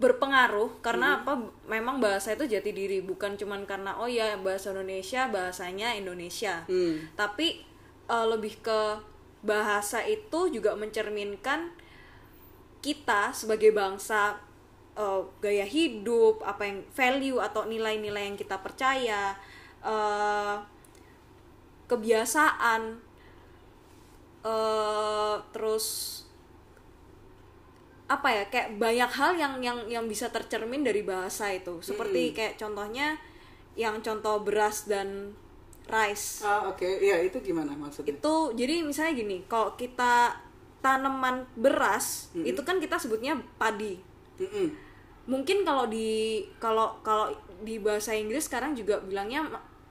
berpengaruh 0.00 0.80
karena 0.80 1.20
apa? 1.20 1.36
Memang 1.68 2.00
bahasa 2.00 2.32
itu 2.32 2.48
jati 2.48 2.72
diri 2.72 3.04
bukan 3.04 3.36
cuman 3.36 3.68
karena 3.68 4.00
oh 4.00 4.08
ya 4.08 4.40
bahasa 4.40 4.72
Indonesia 4.72 5.28
bahasanya 5.28 5.94
Indonesia. 5.94 6.64
Hmm. 6.64 7.04
tapi 7.14 7.60
eh, 8.08 8.26
lebih 8.26 8.64
ke 8.64 8.80
bahasa 9.44 10.04
itu 10.04 10.52
juga 10.52 10.76
mencerminkan 10.76 11.72
kita 12.80 13.36
sebagai 13.36 13.76
bangsa 13.76 14.40
eh, 14.96 15.20
gaya 15.44 15.68
hidup 15.68 16.40
apa 16.44 16.64
yang 16.64 16.78
value 16.96 17.38
atau 17.40 17.68
nilai-nilai 17.68 18.32
yang 18.32 18.36
kita 18.40 18.56
percaya 18.60 19.36
eh, 19.84 20.56
kebiasaan 21.88 22.96
eh, 24.44 25.36
terus 25.52 25.86
apa 28.10 28.26
ya 28.26 28.44
kayak 28.50 28.74
banyak 28.82 29.10
hal 29.14 29.38
yang 29.38 29.54
yang 29.62 29.78
yang 29.86 30.04
bisa 30.10 30.26
tercermin 30.34 30.82
dari 30.82 31.06
bahasa 31.06 31.46
itu. 31.54 31.78
Seperti 31.78 32.34
kayak 32.34 32.58
contohnya 32.58 33.14
yang 33.78 34.02
contoh 34.02 34.42
beras 34.42 34.90
dan 34.90 35.30
rice. 35.86 36.42
Ah 36.42 36.66
oke. 36.66 36.82
Iya 36.82 37.22
itu 37.22 37.38
gimana 37.38 37.70
maksudnya? 37.78 38.10
Itu 38.10 38.50
jadi 38.58 38.82
misalnya 38.82 39.14
gini 39.14 39.46
kalau 39.46 39.78
kita 39.78 40.34
tanaman 40.82 41.46
beras 41.54 42.34
itu 42.34 42.58
kan 42.66 42.82
kita 42.82 42.98
sebutnya 42.98 43.38
padi. 43.60 44.10
Mm-mm. 44.40 44.72
mungkin 45.28 45.68
kalau 45.68 45.84
di 45.84 46.40
kalau 46.56 46.96
kalau 47.04 47.28
di 47.60 47.76
bahasa 47.76 48.16
Inggris 48.16 48.48
sekarang 48.48 48.72
juga 48.72 48.98
bilangnya 49.04 49.44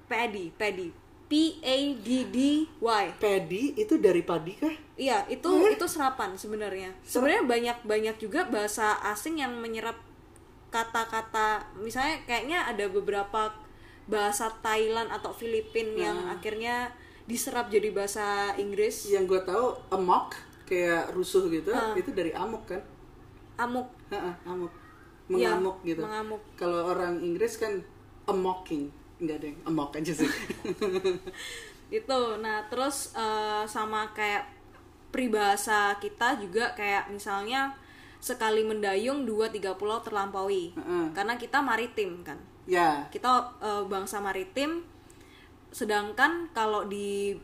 paddy 0.09 0.49
paddy 0.57 0.89
P 1.29 1.61
A 1.61 1.77
D 1.93 2.25
D 2.33 2.65
Y. 2.81 3.05
Padi 3.21 3.77
itu 3.77 4.01
dari 4.01 4.25
padi 4.25 4.57
kah? 4.57 4.73
Iya 4.97 5.29
itu 5.29 5.47
itu 5.69 5.85
serapan 5.85 6.33
sebenarnya. 6.33 6.89
Sebenarnya 7.05 7.45
banyak 7.45 7.77
banyak 7.85 8.15
juga 8.17 8.49
bahasa 8.49 8.97
asing 9.13 9.37
yang 9.37 9.53
menyerap 9.61 9.95
kata-kata 10.73 11.65
misalnya 11.81 12.21
kayaknya 12.25 12.65
ada 12.65 12.85
beberapa 12.89 13.53
bahasa 14.09 14.49
Thailand 14.65 15.13
atau 15.13 15.29
Filipin 15.29 15.93
yang 15.93 16.17
akhirnya 16.33 16.89
diserap 17.29 17.69
jadi 17.69 17.93
bahasa 17.93 18.57
Inggris. 18.57 19.05
Yang 19.13 19.37
gue 19.37 19.41
tahu 19.53 19.65
amok 19.93 20.33
kayak 20.65 21.13
rusuh 21.13 21.45
gitu 21.53 21.69
itu 21.93 22.09
dari 22.09 22.33
amok 22.33 22.73
kan? 22.73 22.81
Amuk 23.61 23.85
Ha-ha, 24.09 24.33
amok. 24.49 24.73
Iya, 25.29 25.53
mengamuk 25.53 25.77
gitu. 25.85 26.01
mengamuk. 26.01 26.41
kalau 26.57 26.89
orang 26.89 27.21
Inggris 27.21 27.61
kan 27.61 27.85
amocking 28.25 28.89
nggak 29.19 29.35
ada 29.39 29.47
yang 29.51 29.59
amok 29.67 29.99
aja 29.99 30.13
sih. 30.15 30.31
Itu 31.99 32.19
nah 32.39 32.65
terus 32.71 33.11
eh, 33.13 33.63
sama 33.67 34.09
kayak 34.15 34.47
peribahasa 35.11 35.97
kita 35.99 36.39
juga 36.39 36.71
kayak 36.73 37.11
misalnya 37.11 37.75
sekali 38.19 38.67
mendayung 38.67 39.23
dua 39.27 39.51
tiga 39.51 39.75
pulau 39.75 39.99
terlampaui. 40.03 40.75
Heeh. 40.75 41.05
karena 41.15 41.35
kita 41.35 41.59
maritim 41.59 42.23
kan? 42.23 42.39
Ya. 42.65 43.07
Kita 43.11 43.59
eh, 43.59 43.83
bangsa 43.85 44.23
maritim. 44.23 44.87
Sedangkan 45.69 46.49
kalau 46.55 46.87
di 46.89 47.37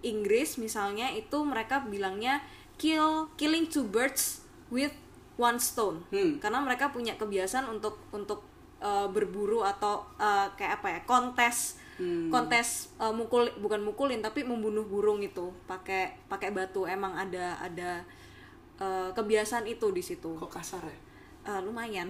Inggris 0.00 0.56
misalnya 0.56 1.12
itu 1.12 1.44
mereka 1.44 1.84
bilangnya 1.84 2.40
kill 2.80 3.28
killing 3.36 3.68
two 3.68 3.84
birds 3.84 4.40
with 4.72 4.96
one 5.36 5.60
stone. 5.60 6.04
Hmm. 6.12 6.40
karena 6.40 6.60
mereka 6.60 6.92
punya 6.92 7.16
kebiasaan 7.16 7.68
untuk 7.68 8.00
untuk 8.12 8.44
eh, 8.80 9.06
berburu 9.12 9.60
atau 9.62 10.02
eh, 10.16 10.46
kayak 10.56 10.80
apa 10.80 10.88
ya 10.90 11.00
kontes 11.04 11.76
Hmm. 12.00 12.32
kontes 12.32 12.96
eh, 12.96 13.12
mukul 13.12 13.44
bukan 13.60 13.84
mukulin 13.84 14.24
tapi 14.24 14.40
membunuh 14.40 14.88
burung 14.88 15.20
itu. 15.20 15.52
Pakai 15.68 16.16
pakai 16.32 16.48
batu. 16.48 16.88
Emang 16.88 17.12
ada 17.12 17.60
ada 17.60 18.00
eh, 18.80 19.08
kebiasaan 19.12 19.68
itu 19.68 19.92
di 19.92 20.00
situ. 20.00 20.32
Kok 20.32 20.48
kasar 20.48 20.80
ya? 20.80 20.96
Eh, 21.44 21.60
lumayan. 21.60 22.08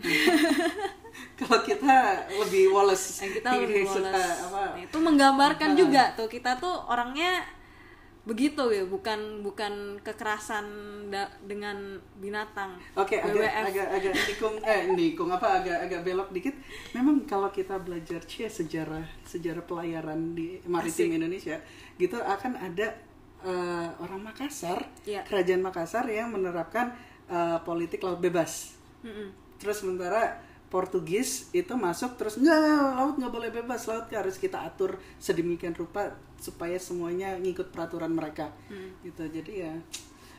Kalau 1.38 1.58
kita 1.66 2.22
lebih 2.30 2.70
Wallace 2.70 3.18
yang 3.18 3.32
kita 3.34 3.48
lebih 3.58 3.82
Suka 3.82 4.14
Wallace. 4.14 4.38
apa? 4.46 4.62
Nah, 4.62 4.78
itu 4.78 4.96
menggambarkan 5.02 5.70
juga 5.74 6.14
tuh. 6.14 6.30
Kita 6.30 6.54
tuh 6.62 6.86
orangnya 6.86 7.42
begitu 8.20 8.60
ya 8.68 8.84
bukan 8.84 9.40
bukan 9.40 9.96
kekerasan 10.00 10.66
da- 11.08 11.32
dengan 11.42 11.76
binatang 12.14 12.76
Oke, 12.92 13.16
agak 13.16 13.32
WWF. 13.32 13.64
agak 13.66 13.86
agak 13.90 14.12
nikung 14.28 14.56
eh 14.60 14.80
nikung 14.92 15.30
apa 15.30 15.48
agak 15.58 15.78
agak 15.82 16.00
belok 16.02 16.28
dikit. 16.30 16.52
Memang 16.92 17.24
kalau 17.24 17.48
kita 17.48 17.76
belajar 17.76 18.20
cie 18.22 18.44
sejarah 18.46 19.02
sejarah 19.24 19.64
pelayaran 19.64 20.32
di 20.32 20.60
maritim 20.64 21.16
Indonesia, 21.16 21.56
gitu 21.96 22.16
akan 22.16 22.60
ada 22.60 22.92
eh, 23.40 23.88
orang 23.98 24.20
Makassar, 24.22 24.84
Iya. 25.02 25.24
kerajaan 25.24 25.64
Makassar 25.64 26.04
yang 26.04 26.28
menerapkan 26.28 26.92
eh, 27.26 27.58
politik 27.62 28.04
laut 28.04 28.20
bebas. 28.20 28.76
Mm-mm. 29.00 29.32
Terus 29.56 29.80
sementara 29.80 30.36
Portugis 30.70 31.50
itu 31.50 31.74
masuk 31.74 32.14
terus 32.14 32.38
nggak 32.38 32.58
laut 32.94 33.18
nggak 33.18 33.34
boleh 33.34 33.50
bebas 33.50 33.90
laut 33.90 34.06
harus 34.06 34.38
kita 34.38 34.62
atur 34.62 35.02
sedemikian 35.18 35.74
rupa 35.74 36.14
supaya 36.38 36.78
semuanya 36.78 37.34
ngikut 37.36 37.74
peraturan 37.74 38.14
mereka 38.14 38.54
gitu 39.02 39.26
jadi 39.26 39.52
ya 39.66 39.74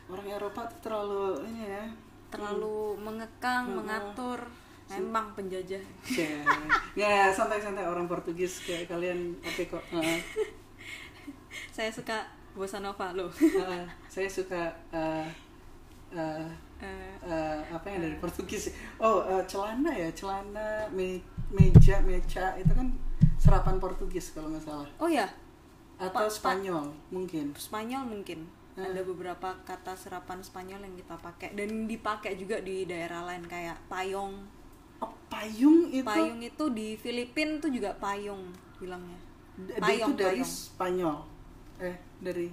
orang 0.08 0.26
Eropa 0.32 0.66
tuh 0.72 0.78
terlalu 0.88 1.24
ini 1.52 1.62
ya 1.68 1.84
terlalu 2.32 2.96
mengekang 2.96 3.76
mengatur 3.76 4.40
memang 4.88 5.32
penjajah 5.36 5.80
Ya, 6.12 6.28
ya 6.96 7.32
santai-santai 7.32 7.84
orang 7.84 8.08
Portugis 8.08 8.60
kayak 8.68 8.92
kalian 8.92 9.32
oke 9.40 9.64
kok. 9.68 9.84
Heeh. 9.92 10.20
saya 11.76 11.88
suka 11.88 12.24
bossa 12.52 12.80
nova 12.80 13.12
loh 13.16 13.32
Heeh. 13.32 13.84
saya 14.08 14.28
suka 14.28 14.68
eh, 14.92 15.28
eh, 16.12 16.48
Eh, 16.82 17.14
eh, 17.22 17.58
apa 17.70 17.86
yang 17.86 18.02
dari 18.02 18.16
Portugis? 18.18 18.74
Oh, 18.98 19.22
eh, 19.22 19.42
celana 19.46 19.94
ya, 19.94 20.10
celana, 20.10 20.90
me- 20.90 21.22
meja, 21.48 22.02
meja 22.02 22.58
itu 22.58 22.72
kan 22.74 22.90
serapan 23.38 23.78
Portugis 23.78 24.34
kalau 24.34 24.50
nggak 24.50 24.64
salah. 24.64 24.88
oh 24.98 25.06
ya 25.06 25.30
Atau 25.96 26.26
Pa- 26.26 26.26
pa- 26.26 26.34
Spanyol 26.34 26.90
mungkin. 27.08 27.54
Spanyol 27.54 28.02
mungkin 28.04 28.50
Hmm. 28.72 28.88
ada 28.88 29.04
beberapa 29.04 29.52
kata 29.62 29.92
serapan 29.94 30.40
Spanyol 30.40 30.80
yang 30.82 30.96
kita 30.96 31.14
pakai 31.20 31.52
dan 31.52 31.84
dipakai 31.84 32.40
juga 32.40 32.56
di 32.58 32.88
daerah 32.88 33.20
lain 33.22 33.44
kayak 33.44 33.76
payung 33.86 34.48
Oh, 34.98 35.12
payung 35.28 35.92
itu 35.92 36.06
payung 36.06 36.40
itu 36.40 36.64
di 36.72 36.96
Filipina 36.96 37.60
tuh 37.60 37.68
juga 37.68 37.92
payung 38.00 38.48
bilangnya 38.80 39.18
payung 39.76 40.16
itu 40.16 40.18
dari 40.18 40.40
payung 40.40 40.48
Spanyol. 40.48 41.16
Eh, 41.78 41.96
dari 42.18 42.48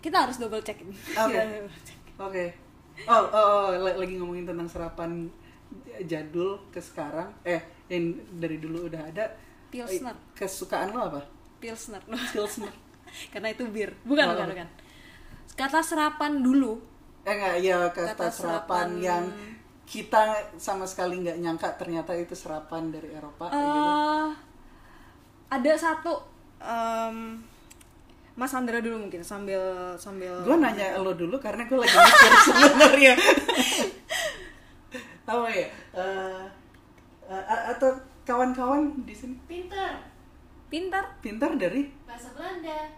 kita 0.00 0.24
harus 0.24 0.40
double 0.40 0.64
check 0.64 0.80
ini 0.80 0.96
Oke. 2.20 2.46
Oh, 3.02 3.24
oh, 3.24 3.26
oh, 3.32 3.66
la- 3.74 3.96
lagi 3.96 4.14
ngomongin 4.14 4.44
tentang 4.44 4.68
serapan 4.68 5.32
jadul 6.02 6.60
ke 6.68 6.78
sekarang. 6.78 7.32
Eh, 7.42 7.58
yang 7.88 8.12
dari 8.36 8.56
dulu 8.56 8.86
udah 8.86 9.02
ada. 9.02 9.24
Pilsner. 9.68 10.12
Kesukaan 10.32 10.90
lo 10.90 11.08
apa? 11.08 11.22
Pilsner 11.56 12.02
Pilsner. 12.32 12.72
karena 13.26 13.50
itu 13.50 13.66
bir 13.66 13.90
bukan 14.04 14.22
Oh. 14.22 14.32
bukan 14.32 14.48
bukan 14.54 14.68
kata 15.52 15.82
serapan 15.82 16.40
dulu 16.40 16.78
Eh 17.20 17.34
enggak, 17.34 17.56
ya 17.58 17.76
kata, 17.90 18.14
Kata 18.14 18.30
serapan, 18.30 18.30
serapan- 18.30 18.92
yang 18.98 19.24
kita 19.82 20.22
sama 20.56 20.86
sekali 20.86 21.18
nggak 21.18 21.36
nyangka 21.36 21.68
ternyata 21.74 22.14
itu 22.14 22.32
serapan 22.32 22.88
dari 22.88 23.10
Eropa 23.10 23.50
kayak 23.50 23.66
gitu. 23.66 23.90
eh 23.90 24.30
ada 25.50 25.72
satu 25.74 26.12
em, 26.56 27.42
Mas 28.40 28.50
Andra 28.50 28.80
dulu 28.80 28.96
mungkin 28.98 29.20
sambil 29.20 29.60
sambil 29.94 30.32
Gue 30.40 30.56
nanya 30.56 30.96
lo 30.96 31.12
dulu 31.12 31.36
karena 31.36 31.60
gue 31.62 31.76
lagi 31.76 31.92
mikir 31.92 32.32
sebenarnya. 32.48 33.12
Apa 35.28 35.46
ya? 35.46 35.68
Eh, 35.92 36.42
eh, 37.28 37.44
a- 37.44 37.64
atau 37.70 37.90
kawan-kawan 38.24 39.04
di 39.04 39.12
sini 39.12 39.36
Pinter, 39.44 40.00
pintar 40.66 41.04
pintar 41.20 41.52
dari 41.54 41.86
bahasa 42.02 42.32
Belanda. 42.32 42.88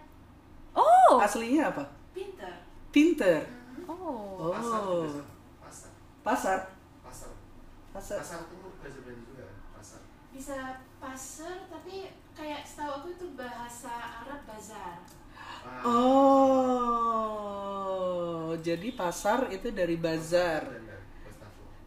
oh 0.73 1.19
aslinya 1.19 1.69
apa? 1.69 1.83
Pinter. 2.11 2.49
Pinter. 2.89 3.43
oh 3.85 4.49
Pasar, 4.49 4.79
Oh. 4.79 5.03
biasa. 5.05 5.21
pasar, 5.61 5.89
Pasar. 6.23 6.59
pasar, 7.03 7.29
Pasar. 7.93 8.17
pasar 8.21 8.37
itu 8.47 8.55
bahasa 8.79 8.97
Belanda 9.01 9.23
juga, 9.27 9.45
pasar. 9.73 9.99
Bisa 10.31 10.57
pasar 10.97 11.55
tapi 11.67 12.07
kayak 12.31 12.61
setahu 12.63 12.91
aku 12.95 13.07
itu 13.11 13.25
bahasa 13.35 13.91
Arab 14.21 14.39
bazar. 14.45 15.01
Ah, 15.65 16.03
Oh, 17.05 18.55
jadi 18.67 18.89
pasar 18.99 19.39
itu 19.55 19.67
dari 19.79 19.95
bazar. 19.99 20.63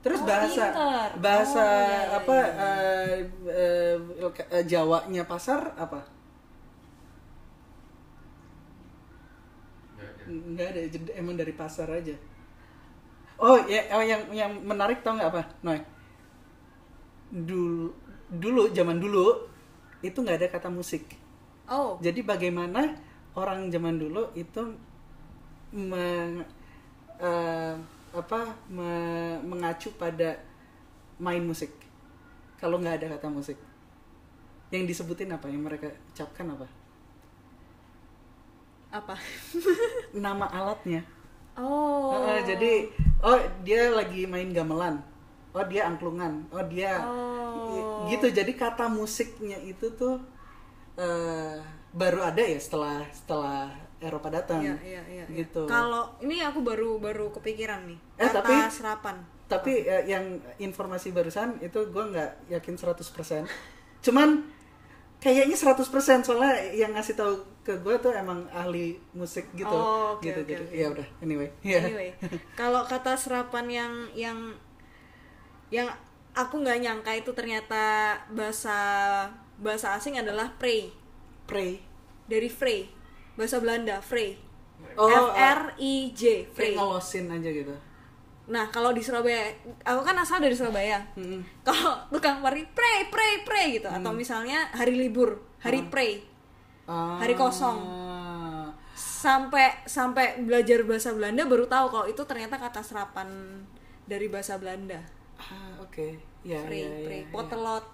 Terus 0.05 0.21
Oh, 0.21 0.27
bahasa 0.29 0.67
pinter. 0.73 1.11
bahasa 1.25 1.65
Oh, 1.65 1.81
iya, 1.83 2.05
iya, 2.07 2.17
apa 2.19 2.37
eh, 2.63 3.17
eh, 3.51 4.65
Jawanya 4.71 5.23
pasar 5.27 5.75
apa? 5.75 6.01
Enggak 10.27 10.67
ada, 10.75 10.81
jadi 10.91 11.11
emang 11.23 11.39
dari 11.39 11.55
pasar 11.55 11.87
aja. 11.91 12.15
Oh, 13.37 13.57
ya 13.69 13.81
oh, 13.97 14.01
yang 14.05 14.23
yang 14.33 14.53
menarik 14.65 15.05
tau 15.05 15.13
nggak 15.17 15.31
apa? 15.33 15.43
Noy. 15.65 15.79
Dulu 17.31 17.87
dulu 18.31 18.63
zaman 18.75 18.99
dulu 18.99 19.27
itu 20.03 20.19
nggak 20.23 20.39
ada 20.43 20.49
kata 20.53 20.69
musik. 20.71 21.05
oh 21.69 22.03
Jadi 22.03 22.21
bagaimana 22.25 22.95
orang 23.37 23.69
zaman 23.75 23.97
dulu 24.03 24.23
itu 24.43 24.63
meng, 25.75 26.43
eh, 27.21 27.75
apa 28.17 28.41
me- 28.73 29.41
mengacu 29.45 29.89
pada 30.03 30.41
main 31.21 31.43
musik. 31.45 31.73
Kalau 32.61 32.77
nggak 32.81 32.97
ada 33.03 33.07
kata 33.19 33.29
musik, 33.33 33.59
yang 34.75 34.85
disebutin 34.87 35.31
apa? 35.35 35.47
Yang 35.51 35.63
mereka 35.63 35.89
ucapkan 36.15 36.47
apa? 36.55 36.67
apa 38.91 39.19
Nama 40.25 40.47
alatnya. 40.49 41.03
oh 41.59 42.13
Heeh, 42.13 42.39
jadi 42.47 42.73
oh 43.27 43.39
dia 43.67 43.91
lagi 43.91 44.25
main 44.31 44.51
gamelan. 44.55 45.03
Oh 45.57 45.65
dia 45.67 45.89
angklungan. 45.91 46.47
Oh 46.55 46.63
dia 46.67 47.03
Oh. 47.03 48.07
gitu. 48.11 48.27
Jadi 48.31 48.53
kata 48.55 48.87
musiknya 48.91 49.59
itu 49.63 49.87
tuh 49.95 50.21
eh, 50.99 51.59
baru 51.93 52.23
ada 52.25 52.43
ya 52.43 52.59
setelah 52.59 53.05
setelah 53.13 53.71
Eropa 53.97 54.29
datang. 54.29 54.61
Iya, 54.61 54.77
iya, 54.85 55.03
iya, 55.09 55.25
iya. 55.29 55.37
Gitu. 55.45 55.65
Kalau 55.65 56.13
ini 56.21 56.45
aku 56.45 56.61
baru 56.61 57.01
baru 57.01 57.33
kepikiran 57.33 57.89
nih. 57.89 57.99
Eh, 58.21 58.29
kata 58.29 58.45
tapi- 58.45 58.69
serapan. 58.69 59.17
Tapi 59.47 59.73
eh, 59.87 60.05
yang 60.11 60.43
informasi 60.59 61.15
barusan 61.15 61.63
itu 61.63 61.79
gue 61.89 62.05
nggak 62.13 62.51
yakin 62.51 62.75
100%. 62.75 63.47
Cuman 64.03 64.43
kayaknya 65.23 65.57
100% 65.57 66.27
soalnya 66.27 66.55
yang 66.77 66.93
ngasih 66.93 67.15
tahu 67.17 67.33
ke 67.65 67.79
gue 67.81 67.95
tuh 68.03 68.13
emang 68.13 68.45
ahli 68.53 68.99
musik 69.17 69.49
gitu. 69.57 69.71
Oh, 69.71 70.19
oke, 70.19 70.27
gitu. 70.27 70.43
oke, 70.45 70.51
Jadi 70.51 70.65
oke. 70.67 70.75
ya 70.77 70.87
udah 70.93 71.09
anyway. 71.23 71.49
Iya. 71.65 71.81
Anyway, 71.89 72.11
kalau 72.59 72.83
kata 72.85 73.17
serapan 73.17 73.67
yang 73.71 73.93
yang 74.13 74.39
yang 75.71 75.89
aku 76.37 76.63
nggak 76.63 76.79
nyangka 76.79 77.13
itu 77.17 77.31
ternyata 77.33 78.15
bahasa 78.31 78.79
bahasa 79.57 79.97
asing 79.97 80.21
adalah 80.21 80.53
pray 80.61 80.93
Pray. 81.47 81.81
dari 82.27 82.51
Frey 82.51 82.91
bahasa 83.39 83.63
Belanda 83.63 84.03
Frey 84.03 84.35
Oh, 84.99 85.09
F 85.09 85.29
R 85.33 85.61
I 85.79 86.11
J 86.13 86.51
Frey 86.53 86.73
Frey. 86.73 86.73
ngelosin 86.75 87.31
aja 87.33 87.49
gitu. 87.49 87.73
Nah 88.47 88.69
kalau 88.69 88.93
di 88.93 89.01
Surabaya, 89.01 89.51
aku 89.83 90.05
kan 90.05 90.15
asal 90.21 90.39
dari 90.39 90.53
Surabaya. 90.53 91.01
Mm-mm. 91.17 91.41
Kalau 91.65 91.97
tukang 92.13 92.45
pari 92.45 92.67
pray 92.77 93.09
pray 93.09 93.47
pray 93.47 93.67
gitu, 93.81 93.89
atau 93.89 94.13
misalnya 94.13 94.69
hari 94.75 94.99
libur 94.99 95.41
hari 95.63 95.87
pray 95.89 96.21
Ah. 96.87 97.19
Hari 97.19 97.35
kosong. 97.35 97.79
sampai 98.97 99.85
sampai 99.91 100.39
belajar 100.47 100.87
bahasa 100.87 101.11
Belanda 101.11 101.43
baru 101.45 101.67
tahu 101.67 101.87
kalau 101.91 102.07
itu 102.07 102.23
ternyata 102.25 102.57
kata 102.57 102.81
serapan 102.81 103.27
dari 104.07 104.31
bahasa 104.31 104.55
Belanda. 104.57 105.03
Ah, 105.37 105.83
oke. 105.83 106.15
Ya, 106.47 106.63
Pray, 106.63 106.81
ya, 106.81 106.89
ya, 106.89 107.05
pray, 107.05 107.21
ya. 107.21 107.29
potelot. 107.35 107.85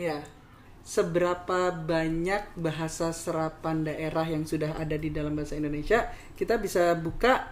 Ya. 0.00 0.18
Seberapa 0.80 1.70
banyak 1.70 2.56
bahasa 2.58 3.12
serapan 3.14 3.84
daerah 3.86 4.26
yang 4.26 4.42
sudah 4.48 4.74
ada 4.74 4.96
di 4.98 5.12
dalam 5.12 5.36
bahasa 5.36 5.54
Indonesia? 5.54 6.08
Kita 6.34 6.56
bisa 6.58 6.96
buka 6.98 7.46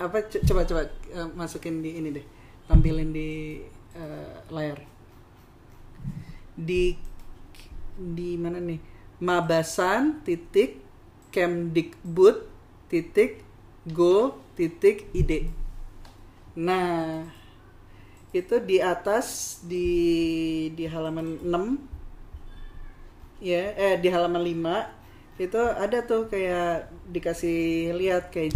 apa 0.00 0.18
co- 0.26 0.42
coba 0.42 0.64
coba 0.66 0.82
eh, 1.12 1.28
masukin 1.36 1.84
di 1.84 2.00
ini 2.00 2.08
deh. 2.10 2.26
Tampilin 2.66 3.10
di 3.12 3.60
eh, 3.94 4.34
layar. 4.50 4.80
Di 6.56 6.94
di 8.00 8.30
mana 8.40 8.58
nih? 8.58 8.80
Mabasan 9.20 10.24
titik 10.24 10.80
Kemdikbud 11.30 12.36
titik 12.90 13.44
go 13.94 14.34
titik 14.58 15.06
id. 15.14 15.46
Nah, 16.56 17.24
itu 18.30 18.54
di 18.62 18.78
atas 18.78 19.58
di 19.66 19.88
di 20.78 20.84
halaman 20.86 21.42
6 21.42 21.89
ya 23.40 23.72
eh 23.74 23.96
di 23.96 24.08
halaman 24.12 24.44
5 24.44 25.00
itu 25.40 25.56
ada 25.56 26.04
tuh 26.04 26.28
kayak 26.28 26.92
dikasih 27.08 27.96
lihat 27.96 28.28
kayak 28.28 28.52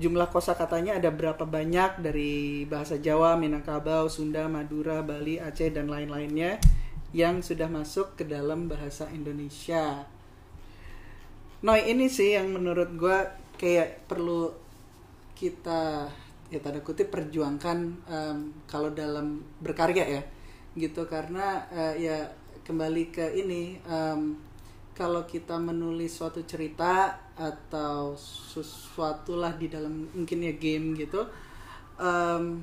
jumlah 0.00 0.26
kosakatanya 0.32 0.98
ada 0.98 1.12
berapa 1.12 1.44
banyak 1.46 2.02
dari 2.02 2.64
bahasa 2.66 2.98
Jawa, 2.98 3.38
Minangkabau, 3.38 4.10
Sunda, 4.10 4.50
Madura, 4.50 5.04
Bali, 5.06 5.38
Aceh 5.38 5.70
dan 5.70 5.86
lain-lainnya 5.86 6.58
yang 7.14 7.44
sudah 7.44 7.70
masuk 7.70 8.18
ke 8.18 8.26
dalam 8.26 8.66
bahasa 8.66 9.06
Indonesia. 9.14 10.02
Nah 11.62 11.78
ini 11.78 12.10
sih 12.10 12.34
yang 12.34 12.50
menurut 12.50 12.90
gua 12.98 13.38
kayak 13.54 14.10
perlu 14.10 14.50
kita 15.38 16.10
ya 16.50 16.58
tanda 16.60 16.82
kutip 16.82 17.10
perjuangkan 17.10 17.78
em, 18.06 18.38
kalau 18.66 18.90
dalam 18.92 19.42
berkarya 19.62 20.04
ya 20.20 20.22
gitu 20.74 21.06
karena 21.06 21.66
eh, 21.70 21.94
ya 22.10 22.18
kembali 22.64 23.04
ke 23.08 23.36
ini 23.36 23.76
em, 23.80 24.34
kalau 24.92 25.24
kita 25.24 25.54
menulis 25.54 26.14
suatu 26.14 26.40
cerita 26.44 27.12
atau 27.34 28.14
sesuatu 28.16 29.36
lah 29.36 29.52
di 29.54 29.66
dalam 29.66 30.06
mungkin 30.10 30.38
ya 30.40 30.54
game 30.54 30.94
gitu 30.94 31.20
em, 31.96 32.62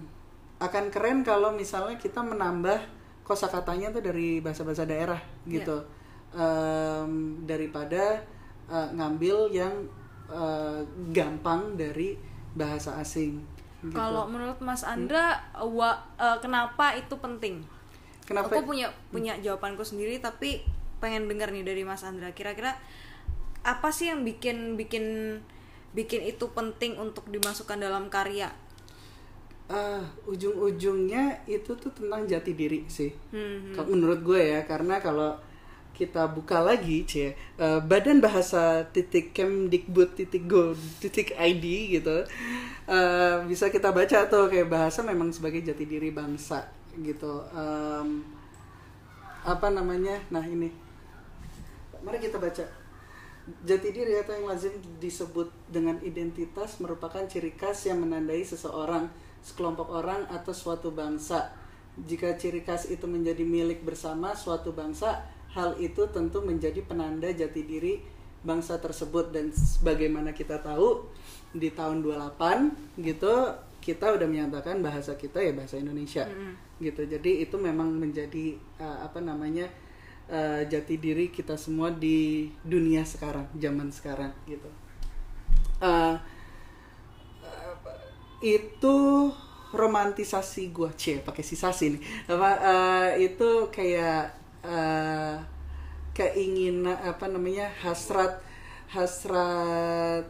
akan 0.58 0.86
keren 0.90 1.22
kalau 1.22 1.50
misalnya 1.52 1.98
kita 1.98 2.22
menambah 2.22 2.78
kosakatanya 3.24 3.90
tuh 3.90 4.02
dari 4.02 4.42
bahasa-bahasa 4.42 4.86
daerah 4.86 5.22
gitu 5.48 5.78
Em, 6.32 7.12
daripada 7.44 8.16
eh, 8.66 8.88
ngambil 8.96 9.52
yang 9.52 9.76
eh, 10.32 10.80
gampang 11.12 11.76
dari 11.76 12.16
bahasa 12.56 12.96
asing. 12.98 13.36
gitu. 13.84 13.92
Kalau 13.92 14.32
menurut 14.32 14.56
Mas 14.64 14.80
Andra, 14.88 15.36
wa- 15.60 16.00
eh, 16.16 16.40
kenapa 16.40 16.96
itu 16.96 17.12
penting? 17.20 17.68
Kenapa? 18.32 18.52
Aku 18.56 18.64
punya 18.64 18.88
punya 19.12 19.34
jawabanku 19.38 19.84
sendiri, 19.84 20.24
tapi 20.24 20.64
pengen 21.04 21.28
dengar 21.28 21.52
nih 21.52 21.68
dari 21.68 21.84
Mas 21.84 22.02
Andra. 22.08 22.32
Kira-kira 22.32 22.80
apa 23.62 23.90
sih 23.94 24.10
yang 24.10 24.26
bikin 24.26 24.80
bikin 24.80 25.38
bikin 25.92 26.24
itu 26.24 26.48
penting 26.56 26.96
untuk 26.98 27.28
dimasukkan 27.28 27.78
dalam 27.78 28.08
karya? 28.08 28.50
Ah, 29.72 30.04
ujung-ujungnya 30.28 31.48
itu 31.48 31.72
tuh 31.80 31.92
tentang 31.96 32.28
jati 32.28 32.52
diri 32.52 32.84
sih. 32.92 33.12
Hmm, 33.32 33.72
Kalau 33.72 33.88
menurut 33.96 34.20
gue 34.20 34.40
ya, 34.40 34.68
karena 34.68 35.00
kalau 35.00 35.40
kita 35.96 36.28
buka 36.28 36.60
lagi, 36.60 37.08
c, 37.08 37.32
eh, 37.36 37.80
Badan 37.80 38.20
Bahasa 38.20 38.84
titik 38.92 39.32
Kemdikbud 39.32 40.18
titik 40.18 40.44
go 40.50 40.76
titik 41.00 41.32
id 41.40 41.64
gitu, 42.00 42.18
eh, 42.90 43.36
bisa 43.48 43.72
kita 43.72 43.96
baca 43.96 44.28
tuh 44.28 44.52
kayak 44.52 44.68
bahasa 44.68 45.06
memang 45.08 45.32
sebagai 45.32 45.64
jati 45.64 45.86
diri 45.88 46.12
bangsa 46.12 46.68
gitu. 47.00 47.44
Em, 47.56 48.26
apa 49.42 49.68
namanya? 49.72 50.20
Nah 50.30 50.44
ini, 50.44 50.70
mari 52.04 52.20
kita 52.20 52.38
baca. 52.38 52.66
Jati 53.66 53.90
diri 53.90 54.14
atau 54.22 54.38
yang 54.38 54.46
lazim 54.46 54.72
disebut 55.02 55.50
dengan 55.66 55.98
identitas 56.06 56.78
merupakan 56.78 57.26
ciri 57.26 57.58
khas 57.58 57.90
yang 57.90 58.06
menandai 58.06 58.46
seseorang, 58.46 59.10
sekelompok 59.42 59.90
orang 59.90 60.30
atau 60.30 60.54
suatu 60.54 60.94
bangsa. 60.94 61.50
Jika 61.98 62.38
ciri 62.38 62.62
khas 62.62 62.88
itu 62.88 63.10
menjadi 63.10 63.42
milik 63.42 63.82
bersama 63.82 64.38
suatu 64.38 64.72
bangsa, 64.72 65.26
hal 65.52 65.76
itu 65.82 66.08
tentu 66.14 66.40
menjadi 66.46 66.80
penanda 66.86 67.28
jati 67.34 67.66
diri 67.66 68.00
bangsa 68.42 68.82
tersebut 68.82 69.30
dan 69.30 69.54
sebagaimana 69.54 70.34
kita 70.34 70.62
tahu 70.62 71.06
di 71.54 71.70
tahun 71.70 72.02
28 72.02 73.04
gitu 73.06 73.34
kita 73.82 74.14
udah 74.14 74.30
menyatakan 74.30 74.80
bahasa 74.86 75.18
kita 75.18 75.42
ya 75.42 75.52
bahasa 75.58 75.82
Indonesia 75.82 76.30
gitu. 76.78 77.02
Jadi 77.04 77.44
itu 77.44 77.58
memang 77.58 77.90
menjadi 77.90 78.56
uh, 78.78 79.04
apa 79.04 79.18
namanya 79.20 79.66
uh, 80.30 80.62
jati 80.70 81.02
diri 81.02 81.34
kita 81.34 81.58
semua 81.58 81.90
di 81.90 82.54
dunia 82.62 83.02
sekarang, 83.02 83.50
zaman 83.58 83.90
sekarang 83.90 84.32
gitu. 84.46 84.70
Uh, 85.82 86.14
uh, 87.42 87.74
itu 88.46 88.98
romantisasi 89.74 90.70
gua 90.70 90.92
cie 90.94 91.24
pakai 91.24 91.42
sisasi 91.42 91.96
nih 91.96 92.02
apa 92.28 92.50
uh, 92.60 93.10
itu 93.16 93.72
kayak 93.72 94.36
uh, 94.68 95.40
keinginan 96.12 97.00
apa 97.00 97.26
namanya 97.32 97.72
hasrat 97.80 98.44
hasrat 98.92 100.28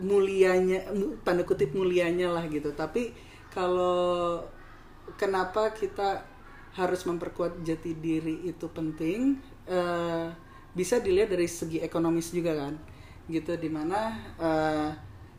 mulianya 0.00 0.90
mu- 0.94 1.16
tanda 1.22 1.42
kutip 1.44 1.74
mulianya 1.74 2.30
lah 2.32 2.44
gitu. 2.48 2.72
Tapi 2.74 3.12
kalau 3.52 4.42
kenapa 5.16 5.72
kita 5.72 6.22
harus 6.76 7.02
memperkuat 7.08 7.64
jati 7.66 7.96
diri 7.96 8.46
itu 8.46 8.70
penting 8.70 9.40
eh, 9.66 10.28
bisa 10.76 11.02
dilihat 11.02 11.32
dari 11.34 11.48
segi 11.48 11.82
ekonomis 11.82 12.30
juga 12.30 12.54
kan. 12.54 12.74
Gitu 13.28 13.54
di 13.60 13.70
mana 13.70 14.14
eh, 14.38 14.90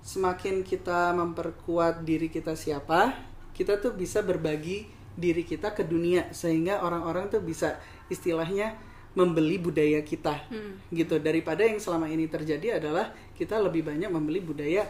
semakin 0.03 0.63
kita 0.63 1.11
memperkuat 1.15 2.07
diri 2.07 2.31
kita 2.31 2.55
siapa 2.55 3.29
kita 3.51 3.75
tuh 3.83 3.91
bisa 3.91 4.23
berbagi 4.23 4.87
diri 5.19 5.43
kita 5.43 5.75
ke 5.75 5.83
dunia 5.83 6.31
sehingga 6.31 6.79
orang-orang 6.79 7.27
tuh 7.27 7.43
bisa 7.43 7.75
istilahnya 8.07 8.79
membeli 9.19 9.59
budaya 9.59 9.99
kita. 9.99 10.47
Gitu 10.87 11.19
daripada 11.19 11.67
yang 11.67 11.75
selama 11.83 12.07
ini 12.07 12.31
terjadi 12.31 12.79
adalah 12.79 13.11
kita 13.39 13.55
lebih 13.57 13.87
banyak 13.87 14.11
membeli 14.11 14.43
budaya 14.43 14.83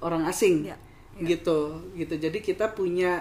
orang 0.00 0.22
asing 0.24 0.62
Ya, 0.64 0.78
gitu 1.20 1.74
gitu 1.92 2.14
jadi 2.16 2.38
kita 2.38 2.72
punya 2.72 3.20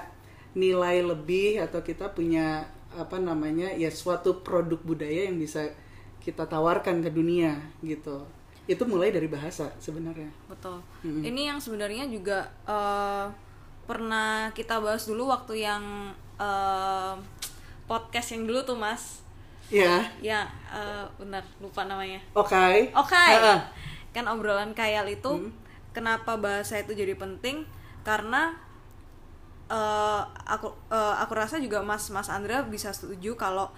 nilai 0.55 1.01
lebih 1.03 1.59
atau 1.59 1.81
kita 1.81 2.13
punya 2.13 2.63
apa 2.93 3.17
namanya 3.17 3.73
ya 3.75 3.89
suatu 3.89 4.39
produk 4.39 4.79
budaya 4.79 5.27
yang 5.27 5.35
bisa 5.35 5.67
kita 6.21 6.45
tawarkan 6.45 7.01
ke 7.01 7.09
dunia 7.09 7.59
gitu 7.81 8.23
itu 8.65 8.83
mulai 8.85 9.09
dari 9.09 9.25
bahasa 9.25 9.73
sebenarnya 9.81 10.29
betul. 10.45 10.77
Mm-mm. 11.01 11.25
Ini 11.25 11.41
yang 11.51 11.59
sebenarnya 11.59 12.05
juga 12.05 12.45
eh, 12.69 13.25
pernah 13.83 14.53
kita 14.53 14.77
bahas 14.77 15.09
dulu 15.09 15.27
waktu 15.27 15.65
yang 15.65 16.13
eh, 16.37 17.13
podcast 17.83 18.37
yang 18.37 18.45
dulu 18.45 18.61
tuh 18.63 18.77
Mas. 18.77 19.25
ya 19.69 20.01
Ya, 20.21 20.45
eh, 20.69 21.05
benar 21.17 21.41
lupa 21.57 21.85
namanya. 21.85 22.21
oke 22.33 22.93
Oke. 22.93 23.17
Ha-ha. 23.17 23.57
Kan 24.19 24.27
obrolan 24.27 24.75
kayal 24.75 25.07
itu 25.07 25.31
Hmm. 25.31 25.55
kenapa 25.95 26.35
bahasa 26.35 26.75
itu 26.75 26.91
jadi 26.91 27.15
penting? 27.15 27.63
Karena 28.03 28.51
eh, 29.71 30.21
aku 30.43 30.67
eh, 30.91 31.15
aku 31.23 31.31
rasa 31.39 31.55
juga 31.55 31.79
Mas 31.79 32.11
Mas 32.11 32.27
Andra 32.27 32.67
bisa 32.67 32.91
setuju 32.91 33.39
kalau 33.39 33.71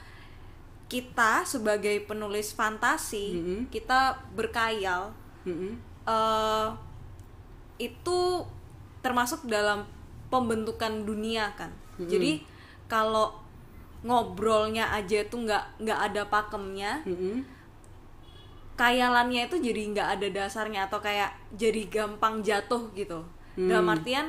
kita 0.89 1.45
sebagai 1.45 2.03
penulis 2.03 2.51
fantasi, 2.51 3.37
Mm-mm. 3.37 3.59
kita 3.69 4.17
berkayal 4.33 5.13
Mm-mm. 5.45 5.77
eh 6.03 6.67
itu 7.77 8.19
termasuk 8.99 9.45
dalam 9.45 9.85
pembentukan 10.27 11.05
dunia 11.05 11.53
kan. 11.53 11.69
Jadi 12.01 12.41
kalau 12.89 13.37
ngobrolnya 14.01 14.89
aja 14.89 15.21
tuh 15.29 15.45
nggak 15.45 15.85
nggak 15.85 15.99
ada 16.11 16.21
pakemnya, 16.25 17.05
Mm-mm. 17.05 17.45
Kayalannya 18.79 19.47
itu 19.51 19.57
jadi 19.59 19.81
nggak 19.93 20.09
ada 20.19 20.27
dasarnya 20.31 20.87
atau 20.87 20.99
kayak 21.03 21.31
jadi 21.55 21.85
gampang 21.91 22.41
jatuh 22.41 22.89
gitu. 22.95 23.21
Dalam 23.55 23.85
Hmm. 23.85 23.95
artian 23.95 24.27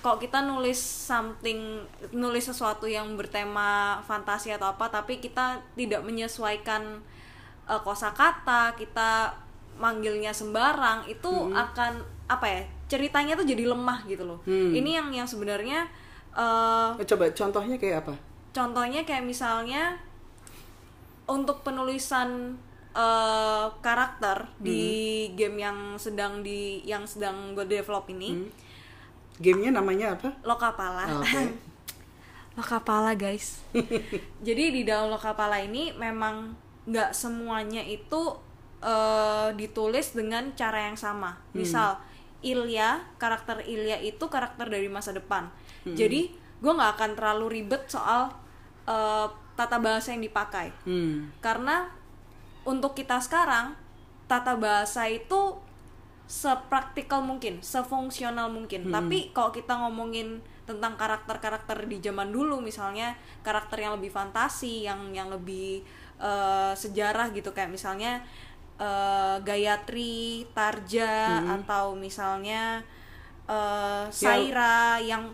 kalau 0.00 0.22
kita 0.22 0.38
nulis 0.44 0.78
something 0.78 1.82
nulis 2.14 2.46
sesuatu 2.46 2.86
yang 2.86 3.18
bertema 3.18 3.98
fantasi 4.06 4.54
atau 4.54 4.70
apa 4.70 4.86
tapi 4.86 5.18
kita 5.18 5.58
tidak 5.74 6.06
menyesuaikan 6.06 7.02
uh, 7.66 7.80
kosakata, 7.82 8.78
kita 8.78 9.34
manggilnya 9.76 10.30
sembarang 10.30 11.04
itu 11.10 11.52
akan 11.52 12.00
apa 12.30 12.46
ya? 12.46 12.62
ceritanya 12.86 13.34
tuh 13.34 13.42
jadi 13.42 13.66
lemah 13.66 14.06
gitu 14.06 14.22
loh. 14.22 14.38
Hmm. 14.46 14.70
Ini 14.70 15.02
yang 15.02 15.08
yang 15.10 15.26
sebenarnya 15.26 15.90
uh, 16.38 16.94
coba 17.02 17.26
contohnya 17.34 17.76
kayak 17.80 18.06
apa 18.06 18.14
contohnya 18.56 19.04
kayak 19.04 19.24
misalnya 19.28 20.00
untuk 21.26 21.60
penulisan 21.66 22.56
eh, 22.96 23.66
karakter 23.84 24.48
di 24.56 24.82
game 25.36 25.60
yang 25.60 25.78
sedang 26.00 26.40
di 26.40 26.80
yang 26.88 27.04
sedang 27.04 27.52
gue 27.52 27.68
develop 27.68 28.08
ini. 28.08 28.32
Hmm. 28.32 28.50
gamenya 29.36 29.68
namanya 29.76 30.16
apa? 30.16 30.32
Lokapala. 30.40 31.04
Ah, 31.04 31.20
oke. 31.20 31.44
Lokapala 32.56 33.12
guys. 33.12 33.60
Jadi 34.46 34.64
di 34.72 34.82
dalam 34.88 35.12
Lokapala 35.12 35.60
ini 35.60 35.92
memang 35.92 36.56
nggak 36.88 37.12
semuanya 37.12 37.84
itu 37.84 38.32
eh, 38.80 39.52
ditulis 39.52 40.16
dengan 40.16 40.56
cara 40.56 40.88
yang 40.88 40.96
sama. 40.96 41.36
Misal 41.52 42.00
Ilya 42.40 43.16
karakter 43.20 43.60
Ilya 43.60 44.00
itu 44.00 44.24
karakter 44.24 44.72
dari 44.72 44.88
masa 44.88 45.12
depan. 45.12 45.52
Jadi 45.84 46.32
gue 46.56 46.72
nggak 46.72 46.92
akan 46.96 47.10
terlalu 47.12 47.60
ribet 47.60 47.92
soal 47.92 48.32
eh, 48.88 49.28
tata 49.52 49.76
bahasa 49.76 50.16
yang 50.16 50.24
dipakai. 50.24 50.72
Hmm. 50.88 51.32
karena 51.44 51.92
untuk 52.66 52.98
kita 52.98 53.22
sekarang 53.22 53.78
tata 54.26 54.58
bahasa 54.58 55.06
itu 55.06 55.62
sepraktikal 56.26 57.22
mungkin, 57.22 57.62
sefungsional 57.62 58.50
mungkin. 58.50 58.90
Tapi 58.90 59.30
kalau 59.30 59.54
kita 59.54 59.78
ngomongin 59.78 60.42
tentang 60.66 60.98
karakter-karakter 60.98 61.86
di 61.86 62.02
zaman 62.02 62.34
dulu 62.34 62.58
misalnya 62.58 63.14
karakter 63.46 63.86
yang 63.86 63.94
lebih 63.94 64.10
fantasi, 64.10 64.82
yang 64.82 65.14
yang 65.14 65.30
lebih 65.30 65.86
eh, 66.18 66.72
sejarah 66.74 67.30
gitu 67.30 67.54
kayak 67.54 67.70
misalnya 67.70 68.18
eh, 68.82 69.38
Gayatri, 69.46 70.50
Tarja 70.50 71.46
atau 71.46 71.94
misalnya 71.94 72.82
eh, 73.46 74.04
Saira 74.10 74.98
yang 74.98 75.30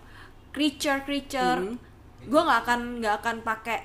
creature-creature. 0.53 1.81
Gue 2.29 2.41
nggak 2.45 2.61
akan 2.69 3.01
nggak 3.01 3.15
akan 3.25 3.37
pakai 3.41 3.81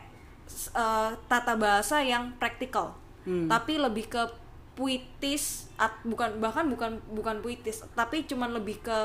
eh, 0.76 1.10
tata 1.32 1.56
bahasa 1.56 2.04
yang 2.04 2.36
praktikal 2.36 3.07
Hmm. 3.28 3.52
tapi 3.52 3.76
lebih 3.76 4.08
ke 4.08 4.24
puitis 4.72 5.68
at- 5.76 6.00
bukan 6.08 6.40
bahkan 6.40 6.72
bukan 6.72 6.96
bukan 7.12 7.44
puitis 7.44 7.84
tapi 7.92 8.24
cuman 8.24 8.56
lebih 8.56 8.80
ke 8.80 8.98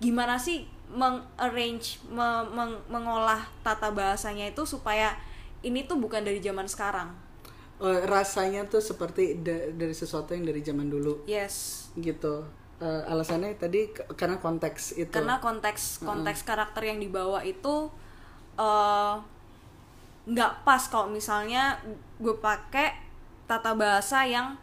gimana 0.00 0.40
sih 0.40 0.64
mengarrange 0.88 2.00
me- 2.08 2.48
meng- 2.48 2.80
mengolah 2.86 3.44
tata 3.60 3.92
bahasanya 3.92 4.48
itu 4.48 4.62
supaya 4.64 5.12
ini 5.60 5.84
tuh 5.84 5.98
bukan 5.98 6.22
dari 6.22 6.38
zaman 6.38 6.64
sekarang. 6.64 7.10
Eh, 7.76 8.00
rasanya 8.06 8.64
tuh 8.64 8.78
seperti 8.78 9.42
da- 9.42 9.68
dari 9.74 9.92
sesuatu 9.92 10.32
yang 10.32 10.46
dari 10.46 10.62
zaman 10.62 10.86
dulu. 10.86 11.26
Yes. 11.26 11.88
Gitu. 11.98 12.46
Eh, 12.78 13.02
alasannya 13.04 13.58
tadi 13.58 13.90
karena 14.14 14.38
konteks 14.38 14.96
itu. 14.96 15.10
Karena 15.10 15.42
konteks 15.42 16.00
konteks 16.00 16.40
karakter 16.46 16.86
yang 16.86 17.02
dibawa 17.02 17.42
itu 17.42 17.90
eh, 18.54 19.14
nggak 20.26 20.52
pas 20.62 20.82
kalau 20.86 21.10
misalnya 21.10 21.76
gue 22.16 22.34
pakai 22.38 23.05
tata 23.46 23.72
bahasa 23.72 24.22
yang 24.22 24.58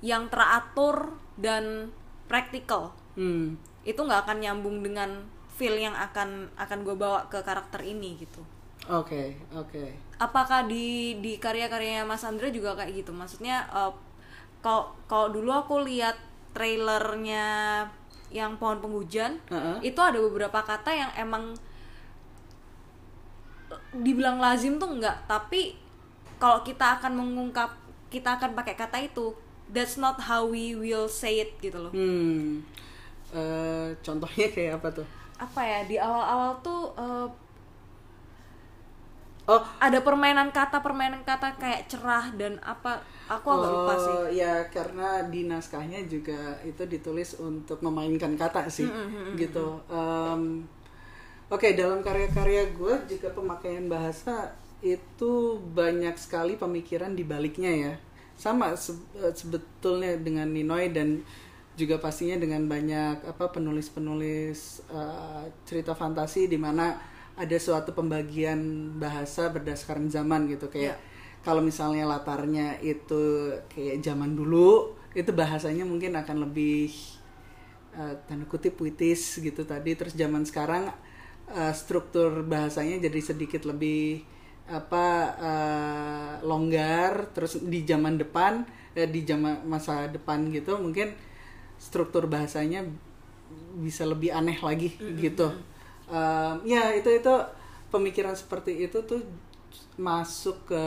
yang 0.00 0.28
teratur 0.28 1.16
dan 1.34 1.88
praktikal 2.24 2.92
Hmm. 3.14 3.54
itu 3.82 3.94
nggak 3.96 4.26
akan 4.26 4.38
nyambung 4.38 4.82
dengan 4.82 5.22
feel 5.54 5.78
yang 5.78 5.94
akan 5.94 6.50
akan 6.58 6.78
gue 6.82 6.92
bawa 6.92 7.30
ke 7.30 7.38
karakter 7.40 7.78
ini 7.80 8.18
gitu 8.18 8.42
Oke, 8.84 9.38
oke. 9.50 9.94
apakah 10.18 10.66
di 10.66 11.16
di 11.22 11.38
karya-karyanya 11.38 12.02
Mas 12.02 12.20
Andra 12.20 12.50
juga 12.50 12.74
kayak 12.74 12.90
gitu 12.92 13.14
maksudnya 13.14 13.64
eh, 13.70 13.92
kalau 14.60 14.90
kalau 15.06 15.30
dulu 15.30 15.54
aku 15.54 15.86
lihat 15.86 16.18
trailernya 16.52 17.46
yang 18.28 18.58
pohon 18.58 18.82
penghujan 18.82 19.38
Heeh. 19.46 19.78
itu 19.86 20.00
ada 20.02 20.18
beberapa 20.18 20.58
kata 20.58 20.90
yang 20.90 21.10
emang 21.14 21.54
dibilang 23.94 24.38
lazim 24.38 24.74
tuh 24.76 24.90
enggak 24.90 25.22
tapi 25.24 25.78
kalau 26.36 26.60
kita 26.60 26.98
akan 26.98 27.14
mengungkap 27.14 27.70
kita 28.14 28.30
akan 28.38 28.50
pakai 28.58 28.74
kata 28.78 28.98
itu 29.08 29.26
that's 29.74 29.96
not 29.98 30.16
how 30.30 30.42
we 30.46 30.76
will 30.78 31.08
say 31.10 31.42
it 31.42 31.50
gitu 31.58 31.78
loh 31.84 31.92
Hmm. 31.92 32.62
Eh, 33.34 33.88
contohnya 34.06 34.46
kayak 34.54 34.72
apa 34.78 34.88
tuh? 35.02 35.06
apa 35.34 35.60
ya 35.66 35.80
di 35.90 35.96
awal-awal 35.98 36.52
tuh 36.62 36.82
eh, 36.94 37.26
Oh, 39.44 39.60
ada 39.76 40.00
permainan 40.00 40.48
kata 40.56 40.80
permainan 40.80 41.20
kata 41.20 41.60
kayak 41.60 41.84
cerah 41.84 42.32
dan 42.32 42.56
apa 42.64 43.04
aku 43.28 43.44
agak 43.52 43.70
lupa 43.76 43.94
sih 44.00 44.16
Oh, 44.16 44.24
ya 44.32 44.64
karena 44.72 45.20
di 45.28 45.44
naskahnya 45.44 46.00
juga 46.08 46.56
itu 46.64 46.80
ditulis 46.88 47.36
untuk 47.36 47.76
memainkan 47.84 48.32
kata 48.40 48.64
sih, 48.72 48.88
gitu. 49.36 49.84
Em, 49.92 50.64
Oke, 51.52 51.76
dalam 51.76 52.00
karya-karya 52.00 52.72
gue 52.72 52.94
juga 53.06 53.28
pemakaian 53.36 53.84
bahasa 53.86 54.48
itu 54.84 55.58
banyak 55.78 56.14
sekali 56.20 56.54
pemikiran 56.60 57.12
di 57.18 57.24
baliknya 57.24 57.72
ya. 57.72 57.92
Sama 58.36 58.66
se- 58.76 59.00
eh, 59.18 59.32
sebetulnya 59.34 60.18
dengan 60.26 60.48
Ninoy 60.50 60.90
dan 60.96 61.08
juga 61.74 61.98
pastinya 61.98 62.36
dengan 62.38 62.62
banyak 62.70 63.26
apa 63.26 63.44
penulis-penulis 63.54 64.58
eh, 64.92 65.44
cerita 65.68 65.92
fantasi 65.96 66.46
di 66.52 66.58
mana 66.60 66.86
ada 67.34 67.56
suatu 67.58 67.90
pembagian 67.98 68.60
bahasa 69.02 69.50
berdasarkan 69.54 70.06
zaman 70.12 70.46
gitu. 70.52 70.66
Kayak 70.70 70.96
kalau 71.46 71.60
misalnya 71.64 72.04
latarnya 72.08 72.78
itu 72.84 73.52
kayak 73.72 74.00
zaman 74.06 74.32
dulu 74.38 74.94
itu 75.14 75.30
bahasanya 75.34 75.84
mungkin 75.86 76.12
akan 76.18 76.36
lebih 76.50 76.90
eh, 77.94 78.14
tanda 78.26 78.44
kutip 78.48 78.76
puitis 78.78 79.38
gitu 79.40 79.62
tadi. 79.66 79.94
Terus 79.98 80.14
zaman 80.16 80.42
sekarang 80.46 80.90
eh, 81.50 81.72
struktur 81.74 82.44
bahasanya 82.46 82.98
jadi 83.06 83.20
sedikit 83.22 83.62
lebih 83.68 84.24
apa 84.68 85.06
eh, 85.38 86.32
longgar 86.48 87.30
terus 87.36 87.60
di 87.60 87.84
zaman 87.84 88.16
depan 88.16 88.64
eh, 88.96 89.08
di 89.08 89.20
zaman 89.28 89.64
masa 89.68 90.08
depan 90.08 90.48
gitu 90.48 90.80
mungkin 90.80 91.12
struktur 91.78 92.26
bahasanya 92.30 92.84
bisa 93.80 94.04
lebih 94.06 94.30
aneh 94.32 94.58
lagi 94.62 94.94
gitu. 95.18 95.50
Um, 96.08 96.60
ya 96.68 96.92
itu 96.94 97.08
itu 97.08 97.34
pemikiran 97.88 98.36
seperti 98.36 98.86
itu 98.86 99.00
tuh 99.04 99.20
masuk 99.96 100.68
ke 100.68 100.84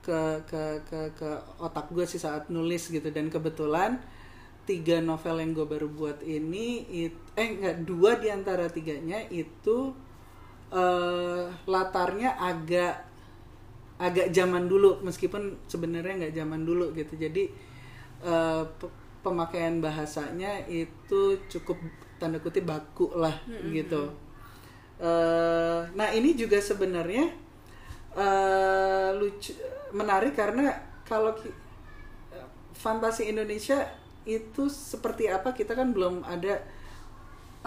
ke 0.00 0.20
ke 0.48 0.62
ke 0.88 1.00
ke 1.18 1.30
otak 1.60 1.92
gue 1.92 2.04
sih 2.08 2.20
saat 2.20 2.48
nulis 2.48 2.88
gitu. 2.88 3.08
Dan 3.12 3.28
kebetulan 3.28 4.00
tiga 4.68 5.02
novel 5.02 5.42
yang 5.42 5.52
gue 5.56 5.66
baru 5.66 5.88
buat 5.90 6.18
ini 6.24 6.86
it- 7.08 7.30
eh 7.36 7.48
enggak 7.58 7.76
dua 7.88 8.16
di 8.22 8.28
antara 8.32 8.66
tiganya 8.70 9.20
itu 9.32 9.92
eh 10.70 11.44
latarnya 11.66 12.30
agak 12.38 12.94
agak 14.00 14.32
zaman 14.32 14.64
dulu 14.72 15.04
meskipun 15.04 15.60
sebenarnya 15.68 16.14
nggak 16.26 16.34
zaman 16.40 16.62
dulu 16.64 16.92
gitu 16.96 17.14
jadi 17.20 17.44
pe- 18.80 18.94
pemakaian 19.24 19.80
bahasanya 19.84 20.64
itu 20.68 21.36
cukup 21.52 21.76
tanda 22.20 22.40
kutip 22.40 22.64
baku 22.68 23.12
lah 23.16 23.34
gitu 23.72 24.10
Eh, 25.00 25.80
nah 25.98 26.08
ini 26.14 26.36
juga 26.38 26.60
sebenarnya 26.62 27.28
eh, 28.16 29.08
lucu 29.18 29.52
menarik 29.96 30.34
karena 30.36 30.72
kalau 31.08 31.32
fantasi 32.74 33.28
Indonesia 33.30 33.86
itu 34.28 34.68
seperti 34.70 35.26
apa 35.32 35.50
kita 35.56 35.72
kan 35.74 35.90
belum 35.96 36.22
ada 36.24 36.60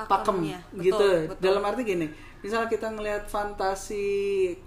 pakem. 0.10 0.38
Betul, 0.74 0.82
gitu 0.90 1.08
betul. 1.30 1.42
dalam 1.44 1.62
arti 1.64 1.82
gini 1.86 2.08
misalnya 2.44 2.70
kita 2.70 2.92
ngelihat 2.92 3.32
fantasi 3.32 4.06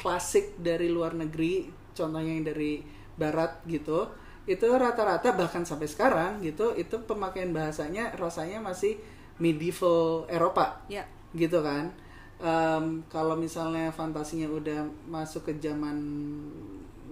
klasik 0.01 0.57
dari 0.59 0.89
luar 0.89 1.13
negeri 1.13 1.69
contohnya 1.93 2.33
yang 2.33 2.47
dari 2.49 2.81
barat 3.21 3.63
gitu 3.69 4.09
itu 4.47 4.67
rata-rata 4.71 5.35
bahkan 5.35 5.67
sampai 5.67 5.91
sekarang 5.91 6.39
gitu 6.41 6.73
itu 6.79 6.97
pemakaian 7.03 7.51
bahasanya 7.51 8.15
rasanya 8.15 8.63
masih 8.63 8.97
medieval 9.43 10.25
Eropa 10.31 10.81
ya. 10.89 11.05
gitu 11.35 11.61
kan. 11.61 11.93
Em, 12.37 13.03
kalau 13.09 13.35
misalnya 13.35 13.89
fantasinya 13.91 14.47
udah 14.47 14.85
masuk 15.09 15.51
ke 15.51 15.53
zaman 15.59 15.97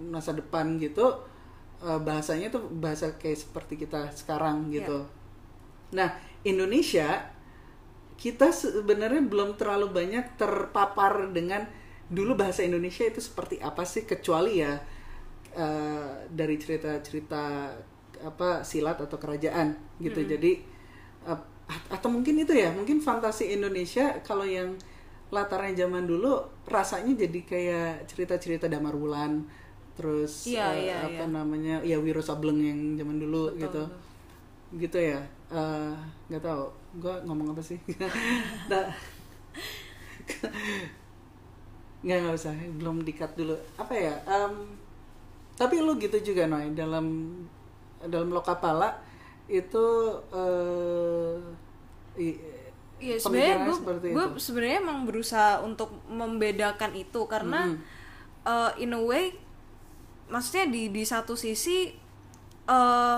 masa 0.09 0.31
depan 0.37 0.77
gitu 0.77 1.11
eh, 1.81 1.99
bahasanya 1.99 2.53
tuh 2.53 2.69
bahasa 2.71 3.17
kayak 3.17 3.41
seperti 3.41 3.83
kita 3.83 4.13
sekarang 4.15 4.71
gitu. 4.71 5.03
Nah 5.91 6.15
Indonesia 6.45 7.34
kita 8.15 8.49
sebenarnya 8.51 9.21
belum 9.27 9.59
terlalu 9.59 9.91
banyak 9.91 10.39
terpapar 10.39 11.29
dengan 11.35 11.67
dulu 12.07 12.37
bahasa 12.37 12.61
Indonesia 12.63 13.03
itu 13.05 13.19
seperti 13.19 13.59
apa 13.59 13.83
sih 13.83 14.05
kecuali 14.07 14.61
ya 14.63 14.77
eh, 15.55 16.09
dari 16.31 16.55
cerita-cerita 16.59 17.43
apa 18.23 18.63
silat 18.63 18.97
atau 19.03 19.17
kerajaan 19.19 19.75
gitu 19.99 20.23
jadi 20.23 20.51
eh, 21.27 21.39
at- 21.67 21.89
atau 21.99 22.09
mungkin 22.13 22.39
itu 22.41 22.53
ya 22.55 22.71
mungkin 22.73 23.01
fantasi 23.03 23.53
Indonesia 23.55 24.21
kalau 24.23 24.45
yang 24.47 24.75
latarnya 25.33 25.85
zaman 25.87 26.05
dulu 26.05 26.37
rasanya 26.69 27.13
jadi 27.25 27.39
kayak 27.43 27.91
cerita-cerita 28.07 28.69
Damar 28.69 28.93
Wulan 28.95 29.43
terus 29.97 30.45
Iya, 30.47 30.67
eh, 30.75 30.91
iya, 30.91 30.97
apa 31.07 31.25
iya. 31.25 31.27
namanya 31.27 31.75
ya 31.83 31.97
Wiro 31.99 32.21
Sableng 32.23 32.59
yang 32.61 32.79
zaman 32.99 33.17
dulu 33.19 33.51
Betul, 33.55 33.59
gitu 33.63 33.83
betul. 33.83 33.99
gitu 34.75 34.99
ya 34.99 35.19
nggak 36.29 36.43
tahu 36.43 36.65
gue 36.95 37.15
ngomong 37.23 37.51
apa 37.51 37.61
sih? 37.61 37.79
Nggak 42.05 42.17
nggak 42.21 42.35
usah. 42.37 42.53
Belum 42.77 43.01
dikat 43.01 43.33
dulu. 43.33 43.55
Apa 43.75 43.93
ya? 43.93 44.13
Em, 44.25 44.53
tapi 45.55 45.81
lu 45.81 45.97
gitu 45.97 46.17
juga 46.21 46.45
Noy. 46.45 46.71
Dalam 46.71 47.33
dalam 48.05 48.29
lokapala 48.29 49.01
itu 49.47 49.85
eh 50.33 51.35
i- 52.21 52.41
Iya 52.95 53.19
sebenarnya 53.19 53.67
gue 53.67 53.75
gue 54.15 54.25
sebenarnya 54.39 54.77
emang 54.79 55.03
berusaha 55.03 55.59
untuk 55.59 55.91
membedakan 56.07 56.95
itu 56.95 57.27
karena 57.27 57.67
Mm. 57.67 57.77
eh, 58.47 58.71
in 58.79 58.95
a 58.95 59.01
way 59.03 59.35
maksudnya 60.25 60.71
di 60.71 60.95
di 60.95 61.03
satu 61.03 61.35
sisi 61.35 61.91
eh, 62.65 63.17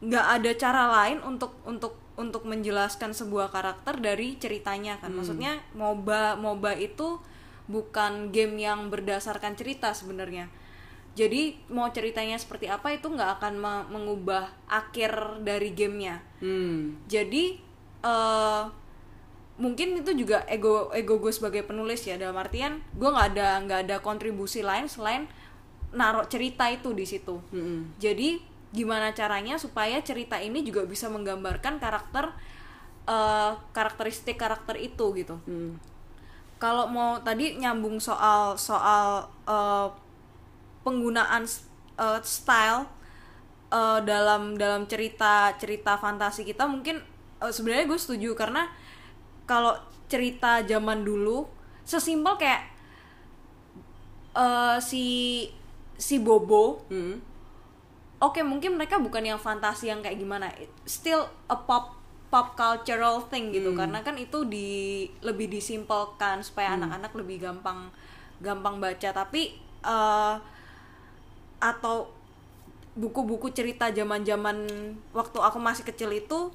nggak 0.00 0.26
ada 0.40 0.50
cara 0.56 0.82
lain 0.88 1.20
untuk 1.20 1.52
untuk 1.68 1.99
untuk 2.20 2.44
menjelaskan 2.44 3.16
sebuah 3.16 3.48
karakter 3.48 3.96
dari 3.96 4.36
ceritanya 4.36 5.00
kan. 5.00 5.16
Maksudnya 5.16 5.64
moba 5.72 6.36
moba 6.36 6.76
itu 6.76 7.16
bukan 7.64 8.28
game 8.28 8.60
yang 8.60 8.92
berdasarkan 8.92 9.56
cerita 9.56 9.96
sebenarnya. 9.96 10.52
Jadi 11.16 11.56
mau 11.72 11.88
ceritanya 11.90 12.36
seperti 12.36 12.68
apa 12.68 12.92
itu 12.92 13.08
nggak 13.08 13.40
akan 13.40 13.54
me- 13.56 13.88
mengubah 13.88 14.52
akhir 14.68 15.40
dari 15.42 15.72
gamenya. 15.72 16.20
Hmm. 16.44 17.00
Jadi 17.08 17.56
eh 18.04 18.62
mungkin 19.60 20.00
itu 20.00 20.16
juga 20.16 20.44
ego 20.48 20.88
ego 20.92 21.16
gue 21.16 21.32
sebagai 21.32 21.64
penulis 21.64 22.04
ya. 22.04 22.20
Dalam 22.20 22.36
artian 22.36 22.84
gue 22.92 23.08
nggak 23.08 23.28
ada 23.34 23.48
nggak 23.64 23.80
ada 23.88 23.96
kontribusi 24.04 24.60
lain 24.60 24.86
selain 24.86 25.24
naruh 25.90 26.26
cerita 26.30 26.70
itu 26.70 26.94
di 26.94 27.02
situ. 27.02 27.42
Mm-mm. 27.50 27.98
jadi 27.98 28.38
gimana 28.70 29.10
caranya 29.10 29.58
supaya 29.58 29.98
cerita 30.02 30.38
ini 30.38 30.62
juga 30.62 30.86
bisa 30.86 31.10
menggambarkan 31.10 31.82
karakter 31.82 32.30
eh, 33.08 33.52
karakteristik 33.74 34.38
karakter 34.38 34.78
itu 34.78 35.06
gitu 35.18 35.36
Hmm. 35.46 35.74
kalau 36.60 36.86
mau 36.86 37.18
tadi 37.24 37.58
nyambung 37.58 37.98
soal 37.98 38.54
soal 38.54 39.26
eh, 39.48 39.88
penggunaan 40.86 41.44
eh, 41.98 42.20
style 42.22 42.86
eh, 43.74 43.98
dalam 44.06 44.54
dalam 44.54 44.86
cerita 44.86 45.50
cerita 45.58 45.98
fantasi 45.98 46.46
kita 46.46 46.64
mungkin 46.70 47.02
eh, 47.42 47.52
sebenarnya 47.52 47.90
gue 47.90 47.98
setuju 47.98 48.38
karena 48.38 48.70
kalau 49.50 49.74
cerita 50.06 50.62
zaman 50.62 51.02
dulu 51.02 51.46
sesimpel 51.82 52.38
kayak 52.38 52.70
eh, 54.36 54.76
si 54.78 55.04
si 55.98 56.16
Bobo 56.22 56.86
Hmm. 56.88 57.18
Oke 58.20 58.40
mungkin 58.44 58.76
mereka 58.76 59.00
bukan 59.00 59.24
yang 59.24 59.40
fantasi 59.40 59.88
yang 59.88 60.04
kayak 60.04 60.20
gimana. 60.20 60.52
It- 60.60 60.70
still 60.84 61.24
a 61.48 61.56
pop 61.56 61.96
pop 62.30 62.54
cultural 62.54 63.24
thing 63.26 63.50
gitu. 63.50 63.72
Karena 63.74 64.04
kan 64.04 64.14
itu 64.14 64.46
di 64.46 64.68
lebih 65.24 65.50
disimpelkan 65.50 66.44
supaya 66.44 66.76
anak-anak 66.78 67.10
lebih 67.16 67.42
gampang 67.42 67.90
gampang 68.38 68.78
baca. 68.78 69.08
Tapi 69.10 69.56
eh, 69.82 70.34
atau 71.60 72.08
buku-buku 72.96 73.52
cerita 73.54 73.88
zaman-zaman 73.88 74.66
waktu 75.14 75.38
aku 75.40 75.58
masih 75.58 75.84
kecil 75.88 76.12
itu 76.12 76.52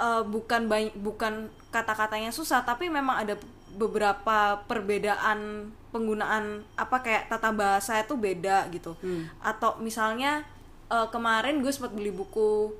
eh, 0.00 0.22
bukan 0.24 0.66
banyak 0.66 0.96
bukan 0.98 1.52
kata-katanya 1.70 2.32
susah. 2.32 2.64
Tapi 2.64 2.88
memang 2.90 3.22
ada 3.22 3.36
beberapa 3.68 4.64
perbedaan 4.66 5.70
penggunaan 5.92 6.64
apa 6.74 7.00
kayak 7.04 7.28
tata 7.30 7.52
bahasa 7.52 8.00
itu 8.00 8.16
beda 8.16 8.66
gitu. 8.72 8.96
Atau 9.38 9.76
misalnya 9.78 10.42
eh, 10.88 11.08
kemarin 11.08 11.58
gue 11.58 11.68
sempat 11.68 11.90
beli 11.90 12.10
buku 12.10 12.72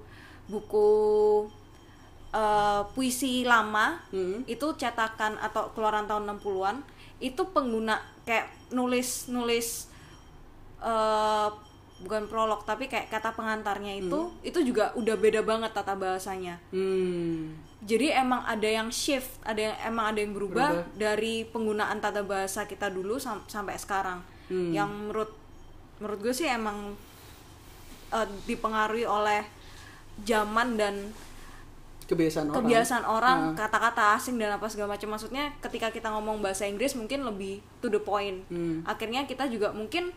buku 0.46 0.90
eh, 2.30 2.82
puisi 2.92 3.42
lama 3.42 4.00
Hmm. 4.09 4.44
itu 4.44 4.66
cetakan 4.74 5.36
atau 5.38 5.72
keluaran 5.72 6.04
tahun 6.04 6.28
60-an 6.30 6.76
itu 7.18 7.42
pengguna 7.46 7.96
kayak 8.22 8.46
nulis 8.70 9.26
nulis 9.28 9.88
eh 10.78 11.48
bukan 11.98 12.30
prolog 12.30 12.62
tapi 12.62 12.86
kayak 12.86 13.11
kata 13.11 13.34
pengantarnya 13.34 13.98
itu 13.98 14.30
itu 14.40 14.62
juga 14.62 14.94
udah 14.94 15.16
beda 15.16 15.42
banget 15.42 15.74
tata 15.74 15.98
bahasanya 15.98 16.62
Hmm. 16.70 17.59
jadi 17.80 18.22
emang 18.22 18.46
ada 18.46 18.68
yang 18.70 18.86
shift 18.88 19.42
ada 19.42 19.59
yang 19.64 19.76
emang 19.84 20.04
ada 20.06 20.18
yang 20.20 20.30
berubah, 20.30 20.68
Berubah. 20.78 20.94
dari 20.94 21.42
penggunaan 21.44 21.98
tata 21.98 22.22
bahasa 22.22 22.64
kita 22.64 22.86
dulu 22.88 23.18
sam- 23.18 23.42
sampai 23.46 23.74
sekarang 23.74 24.22
Hmm. 24.46 24.70
yang 24.70 24.86
menurut 24.86 25.34
menurut 25.98 26.22
gue 26.22 26.30
sih 26.32 26.46
emang 26.46 26.94
eh, 28.11 28.28
dipengaruhi 28.44 29.04
oleh 29.04 29.44
zaman 30.20 30.74
dan 30.74 30.94
Kebiasaan 32.04 32.48
orang. 32.48 32.56
kebiasaan 32.56 33.04
orang 33.04 33.38
Ah. 33.44 33.54
kata-kata 33.54 34.16
asing 34.16 34.36
dan 34.36 34.50
apa 34.50 34.64
segala 34.64 34.96
macam 34.96 35.12
maksudnya 35.12 35.52
ketika 35.61 35.88
kita 35.88 36.09
ngomong 36.09 36.40
bahasa 36.40 36.64
Inggris 36.64 36.96
mungkin 36.96 37.20
lebih 37.22 37.61
to 37.78 37.86
the 37.86 38.00
point 38.00 38.40
Hmm. 38.48 38.80
akhirnya 38.82 39.22
kita 39.22 39.44
juga 39.46 39.70
mungkin 39.70 40.09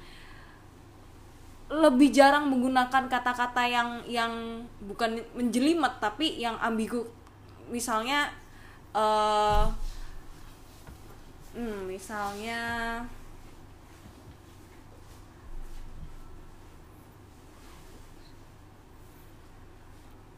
lebih 1.68 2.10
jarang 2.10 2.48
menggunakan 2.48 3.08
kata-kata 3.08 3.64
yang 3.64 3.90
yang 4.06 4.32
bukan 4.82 5.20
menjelimet 5.34 6.00
tapi 6.00 6.36
yang 6.38 6.56
ambigu 6.58 7.04
misalnya 7.68 8.32
eh 8.94 9.64
hmm, 11.54 11.88
misalnya 11.88 12.60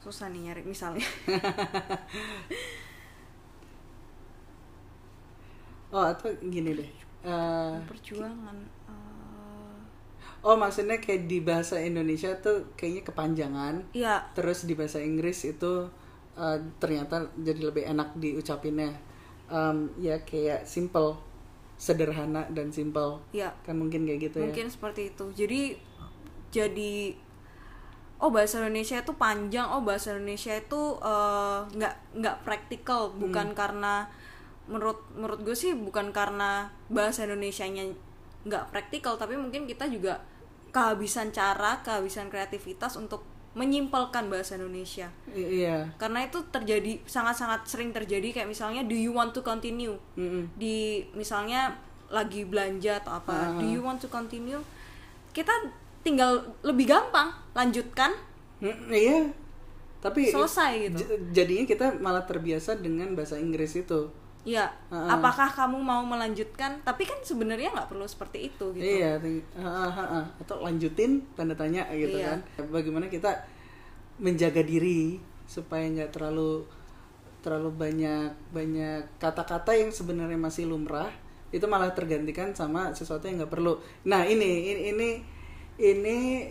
susah 0.03 0.27
nih 0.27 0.51
nyari 0.51 0.63
misalnya 0.67 1.07
Oh 5.93 6.01
atau 6.01 6.33
gini 6.41 6.73
deh. 6.73 6.91
Eh, 7.23 7.75
perjuangan 7.85 8.57
eh, 8.89 9.77
oh 10.41 10.57
maksudnya 10.57 10.97
kayak 10.99 11.29
di 11.29 11.39
bahasa 11.39 11.77
Indonesia 11.79 12.33
tuh 12.41 12.73
kayaknya 12.73 13.05
kepanjangan. 13.05 13.75
Iya, 13.93 14.25
Terus 14.33 14.65
di 14.65 14.73
bahasa 14.73 14.97
Inggris 14.97 15.45
itu 15.45 15.85
eh, 16.33 16.57
ternyata 16.81 17.29
jadi 17.37 17.69
lebih 17.69 17.85
enak 17.85 18.17
diucapinnya. 18.17 18.89
Em, 19.53 19.93
ya 20.01 20.17
kayak 20.25 20.65
simple, 20.65 21.13
sederhana 21.77 22.49
dan 22.49 22.73
simple. 22.73 23.21
iya. 23.29 23.53
Kan 23.61 23.77
mungkin 23.77 24.09
kayak 24.09 24.33
gitu 24.33 24.41
Mungkin 24.41 24.73
seperti 24.73 25.13
itu. 25.13 25.29
Jadi 25.37 25.77
jadi 26.49 27.13
oh 28.24 28.32
bahasa 28.32 28.57
Indonesia 28.57 28.95
itu 28.95 29.11
panjang, 29.13 29.67
oh 29.67 29.84
bahasa 29.84 30.15
Indonesia 30.15 30.55
itu 30.55 30.82
eh, 30.97 31.59
nggak 31.69 31.95
nggak 32.15 32.36
praktikal, 32.41 33.11
bukan 33.11 33.51
karena 33.51 34.07
menurut 34.63 35.03
menurut 35.11 35.43
gue 35.43 35.51
sih 35.53 35.76
bukan 35.76 36.09
karena 36.09 36.71
bahasa 36.88 37.28
Indonesianya 37.28 37.91
nggak 38.43 38.71
praktikal, 38.71 39.19
tapi 39.19 39.36
mungkin 39.36 39.67
kita 39.67 39.86
juga 39.86 40.24
kehabisan 40.71 41.30
cara, 41.30 41.84
kehabisan 41.84 42.28
kreativitas 42.28 42.95
untuk 42.95 43.28
menyimpelkan 43.53 44.26
bahasa 44.26 44.55
Indonesia. 44.55 45.13
ya. 45.28 45.36
I- 45.36 45.49
iya. 45.61 45.78
Karena 45.95 46.26
itu 46.26 46.41
terjadi 46.47 46.97
sangat-sangat 47.05 47.67
sering 47.67 47.93
terjadi 47.93 48.34
kayak 48.34 48.49
misalnya 48.49 48.82
do 48.82 48.95
you 48.95 49.11
want 49.11 49.30
to 49.30 49.43
continue? 49.43 49.99
Mm-mm. 50.15 50.49
di 50.55 51.05
misalnya 51.13 51.78
lagi 52.09 52.45
belanja 52.45 53.01
atau 53.01 53.17
apa 53.17 53.34
Ah. 53.34 53.57
do 53.57 53.65
you 53.65 53.82
want 53.82 53.97
to 53.97 54.05
continue 54.07 54.61
kita 55.32 55.49
tinggal 56.03 56.31
lebih 56.61 56.87
gampang 56.87 57.31
lanjutkan 57.53 58.11
Mm, 58.59 58.87
iya. 58.89 59.19
Tapi 59.99 60.31
Selesai 60.31 60.87
gitu. 60.87 61.03
jadinya 61.31 61.63
kita 61.63 61.99
malah 61.99 62.23
terbiasa 62.23 62.75
dengan 62.75 63.11
bahasa 63.11 63.35
Inggris 63.35 63.75
itu. 63.75 64.07
ya 64.43 64.67
Ah. 64.87 65.15
apakah 65.15 65.47
kamu 65.47 65.79
mau 65.79 66.03
melanjutkan 66.03 66.75
tapi 66.83 67.07
kan 67.07 67.15
sebenarnya 67.23 67.71
nggak 67.71 67.87
perlu 67.87 68.03
seperti 68.03 68.51
itu 68.51 68.75
gitu 68.75 68.83
Iya, 68.83 69.15
ah, 69.55 69.87
ah, 69.87 69.99
ah. 70.19 70.25
atau 70.37 70.59
lanjutin 70.59 71.23
tanda 71.31 71.55
tanya 71.55 71.87
gitu 71.91 72.19
Iya. 72.19 72.35
kan. 72.55 72.67
Bagaimana 72.67 73.07
kita 73.07 73.31
menjaga 74.19 74.59
diri 74.59 75.19
supaya 75.43 75.87
nggak 75.87 76.11
terlalu 76.11 76.67
terlalu 77.39 77.71
banyak 77.73 78.31
banyak 78.49 79.03
kata-kata 79.17 79.75
yang 79.75 79.91
sebenarnya 79.91 80.35
masih 80.35 80.67
lumrah 80.67 81.07
itu 81.51 81.63
malah 81.63 81.91
tergantikan 81.91 82.51
sama 82.51 82.91
sesuatu 82.91 83.27
yang 83.27 83.39
nggak 83.39 83.51
perlu. 83.51 83.75
Nah 84.03 84.23
ini 84.23 84.71
ini 84.71 84.81
ini, 84.89 85.09
ini 85.78 86.49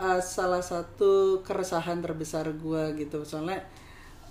uh, 0.00 0.20
salah 0.20 0.64
satu 0.64 1.40
keresahan 1.44 2.00
terbesar 2.00 2.48
gua 2.56 2.92
gitu. 2.96 3.24
Soalnya 3.24 3.64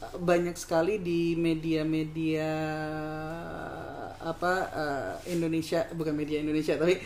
uh, 0.01 0.15
banyak 0.17 0.57
sekali 0.57 1.01
di 1.01 1.37
media-media 1.37 2.51
apa 4.25 4.53
uh, 4.73 5.13
Indonesia 5.29 5.85
bukan 5.93 6.17
media 6.17 6.41
Indonesia 6.41 6.73
tapi 6.81 6.97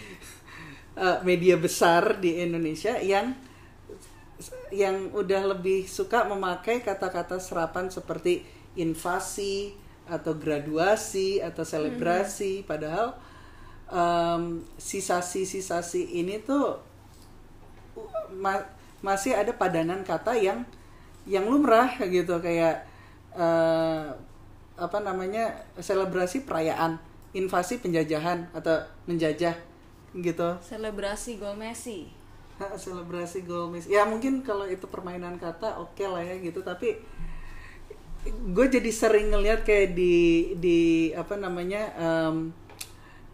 uh, 0.96 1.20
media 1.30 1.60
besar 1.60 2.16
di 2.24 2.40
Indonesia 2.40 2.96
yang 3.04 3.36
yang 4.72 5.12
udah 5.12 5.52
lebih 5.52 5.84
suka 5.84 6.24
memakai 6.24 6.80
kata-kata 6.80 7.44
serapan 7.44 7.92
seperti 7.92 8.46
invasi 8.80 9.76
atau 10.08 10.34
graduasi 10.36 11.44
atau 11.44 11.68
selebrasi. 11.68 12.64
Padahal 12.64 13.20
em, 13.92 14.64
sisasi-sisasi 14.80 16.18
ini 16.18 16.40
tuh 16.42 16.89
ma- 18.36 18.68
masih 19.00 19.36
ada 19.36 19.56
padanan 19.56 20.04
kata 20.04 20.36
yang 20.36 20.64
yang 21.28 21.48
lumrah 21.48 21.92
gitu. 22.04 22.40
Kayak 22.44 22.86
eh, 23.34 24.08
apa 24.80 24.98
namanya 25.04 25.68
selebrasi 25.76 26.48
perayaan 26.48 26.98
invasi 27.36 27.78
penjajahan 27.78 28.50
atau 28.56 28.82
menjajah 29.06 29.54
gitu. 30.18 30.50
Selebrasi 30.66 31.38
gol 31.38 31.54
Messi. 31.60 32.10
Selebrasi 32.58 33.46
gol 33.46 33.70
Messi. 33.70 33.94
Ya 33.94 34.08
mungkin 34.08 34.42
kalau 34.42 34.66
itu 34.66 34.90
permainan 34.90 35.38
kata 35.38 35.78
oke 35.78 36.04
lah 36.04 36.24
ya 36.26 36.36
gitu, 36.42 36.66
tapi 36.66 36.98
gue 38.28 38.66
jadi 38.68 38.92
sering 38.92 39.32
ngeliat 39.32 39.64
kayak 39.64 39.96
di 39.96 40.52
di 40.60 40.80
apa 41.16 41.40
namanya 41.40 41.88
em, 41.96 42.52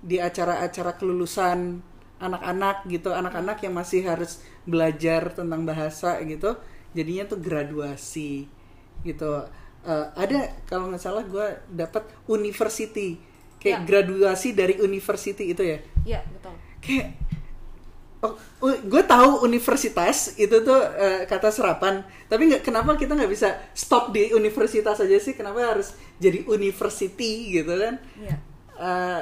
di 0.06 0.22
acara-acara 0.22 0.94
kelulusan 0.94 1.82
anak-anak 2.18 2.88
gitu, 2.88 3.12
anak-anak 3.12 3.60
yang 3.62 3.74
masih 3.76 4.08
harus 4.08 4.40
belajar 4.64 5.36
tentang 5.36 5.64
bahasa 5.64 6.18
gitu, 6.24 6.56
jadinya 6.92 7.28
tuh 7.28 7.40
graduasi 7.40 8.48
gitu. 9.04 9.32
Eh, 9.86 10.06
ada 10.18 10.50
kalau 10.66 10.90
nggak 10.90 11.04
salah 11.04 11.22
gue 11.22 11.48
dapat 11.70 12.04
university 12.26 13.22
kayak 13.62 13.82
Ya. 13.82 13.86
graduasi 13.86 14.54
dari 14.54 14.78
university 14.78 15.50
itu 15.50 15.62
ya 15.62 15.78
ya 16.06 16.20
betul 16.30 16.54
kayak 16.82 17.18
oh, 18.22 18.34
gue 18.62 19.04
tahu 19.06 19.46
universitas 19.46 20.34
itu 20.38 20.58
tuh 20.62 20.82
eh, 20.98 21.26
kata 21.26 21.50
serapan 21.50 22.02
tapi 22.26 22.50
nggak 22.50 22.62
kenapa 22.62 22.94
kita 22.94 23.14
nggak 23.14 23.30
bisa 23.30 23.54
stop 23.74 24.10
di 24.10 24.34
universitas 24.34 24.98
aja 24.98 25.18
sih 25.18 25.34
kenapa 25.34 25.62
harus 25.62 25.94
jadi 26.18 26.42
university 26.46 27.54
gitu 27.54 27.74
kan 27.78 27.96
Iya. 28.18 28.36
Eh, 28.76 29.22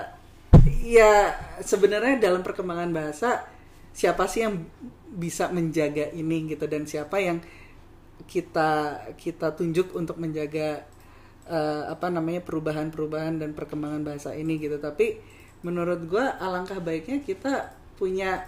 ya 0.81 1.35
sebenarnya 1.61 2.17
dalam 2.19 2.41
perkembangan 2.41 2.89
bahasa 2.89 3.45
siapa 3.93 4.25
sih 4.25 4.41
yang 4.47 4.65
bisa 5.13 5.49
menjaga 5.53 6.09
ini 6.11 6.49
gitu? 6.49 6.65
Dan 6.65 6.89
siapa 6.89 7.21
yang 7.21 7.37
kita 8.25 9.03
kita 9.19 9.51
tunjuk 9.53 9.91
untuk 9.93 10.15
menjaga 10.17 10.81
eh, 11.47 11.83
apa 11.89 12.07
namanya 12.09 12.41
perubahan-perubahan 12.45 13.41
dan 13.41 13.51
perkembangan 13.53 14.01
bahasa 14.07 14.31
ini 14.33 14.57
gitu. 14.57 14.79
Tapi 14.79 15.19
menurut 15.63 16.05
gue 16.07 16.23
alangkah 16.23 16.79
baiknya 16.79 17.23
kita 17.23 17.71
punya 17.99 18.43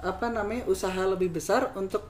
apa 0.00 0.26
namanya 0.32 0.64
usaha 0.66 1.02
lebih 1.04 1.28
besar 1.36 1.76
untuk 1.76 2.08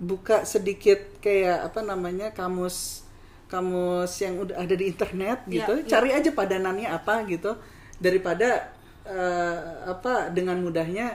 buka 0.00 0.42
sedikit 0.48 1.20
kayak 1.22 1.70
apa 1.70 1.80
namanya 1.84 2.32
kamus 2.34 3.04
kamus 3.46 4.10
yang 4.18 4.40
udah 4.42 4.56
ada 4.58 4.74
di 4.74 4.88
internet 4.90 5.46
Ya, 5.46 5.62
gitu. 5.62 5.72
ya. 5.84 5.86
cari 5.86 6.10
aja 6.10 6.30
padanannya 6.34 6.88
apa 6.90 7.22
gitu 7.30 7.54
daripada 7.98 8.72
eh, 9.04 9.58
apa 9.84 10.30
dengan 10.30 10.58
mudahnya 10.58 11.14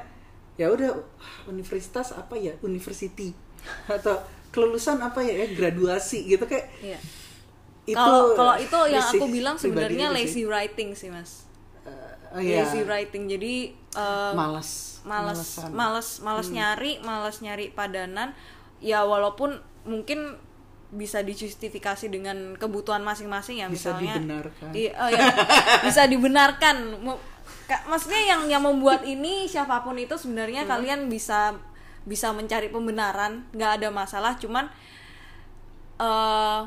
ya 0.55 0.67
udah 0.67 0.91
universitas 1.47 2.11
apa 2.11 2.35
ya 2.35 2.51
university 2.61 3.31
atau 3.87 4.19
kelulusan 4.49 4.97
apa 4.99 5.21
ya, 5.21 5.45
ya 5.45 5.47
graduasi 5.53 6.25
gitu 6.25 6.43
kayak 6.43 6.67
Iya. 6.81 6.99
itu 7.85 7.95
Kalau 7.97 8.33
kalau 8.33 8.55
itu 8.57 8.77
yang 8.91 9.01
aku 9.01 9.25
bilang 9.29 9.55
sebenarnya 9.57 10.07
sih. 10.09 10.15
lazy 10.15 10.43
writing 10.45 10.89
sih 10.93 11.09
mas. 11.09 11.45
Oh 12.29 12.37
iya. 12.37 12.61
Lazy 12.61 12.85
writing 12.85 13.25
jadi 13.25 13.73
eh, 13.73 14.31
malas 14.37 15.01
males 15.01 15.39
Malesan. 15.57 15.69
males 15.73 16.09
males 16.21 16.47
Hmm. 16.51 16.57
nyari 16.61 16.91
males 17.01 17.37
nyari 17.41 17.71
padanan 17.73 18.35
ya 18.77 19.01
walaupun 19.01 19.57
mungkin 19.87 20.37
bisa 20.89 21.21
dijustifikasi 21.21 22.09
dengan 22.09 22.57
kebutuhan 22.57 23.01
masing-masing 23.01 23.61
ya 23.61 23.67
Bisa 23.69 23.93
misalnya 23.93 24.13
dibenarkan. 24.17 24.69
Iya, 24.73 24.91
oh 24.97 25.09
ya, 25.09 25.25
bisa 25.85 26.01
dibenarkan 26.05 26.75
maksudnya 27.85 28.21
yang 28.25 28.41
yang 28.49 28.63
membuat 28.65 29.05
ini 29.05 29.45
siapa 29.45 29.85
pun 29.85 29.93
itu 29.95 30.17
sebenarnya 30.17 30.65
Hmm. 30.65 30.71
kalian 30.73 31.01
bisa 31.05 31.53
bisa 32.01 32.33
mencari 32.33 32.73
pembenaran 32.73 33.45
nggak 33.53 33.71
ada 33.77 33.89
masalah 33.93 34.33
cuman 34.35 34.65
eh 35.99 36.59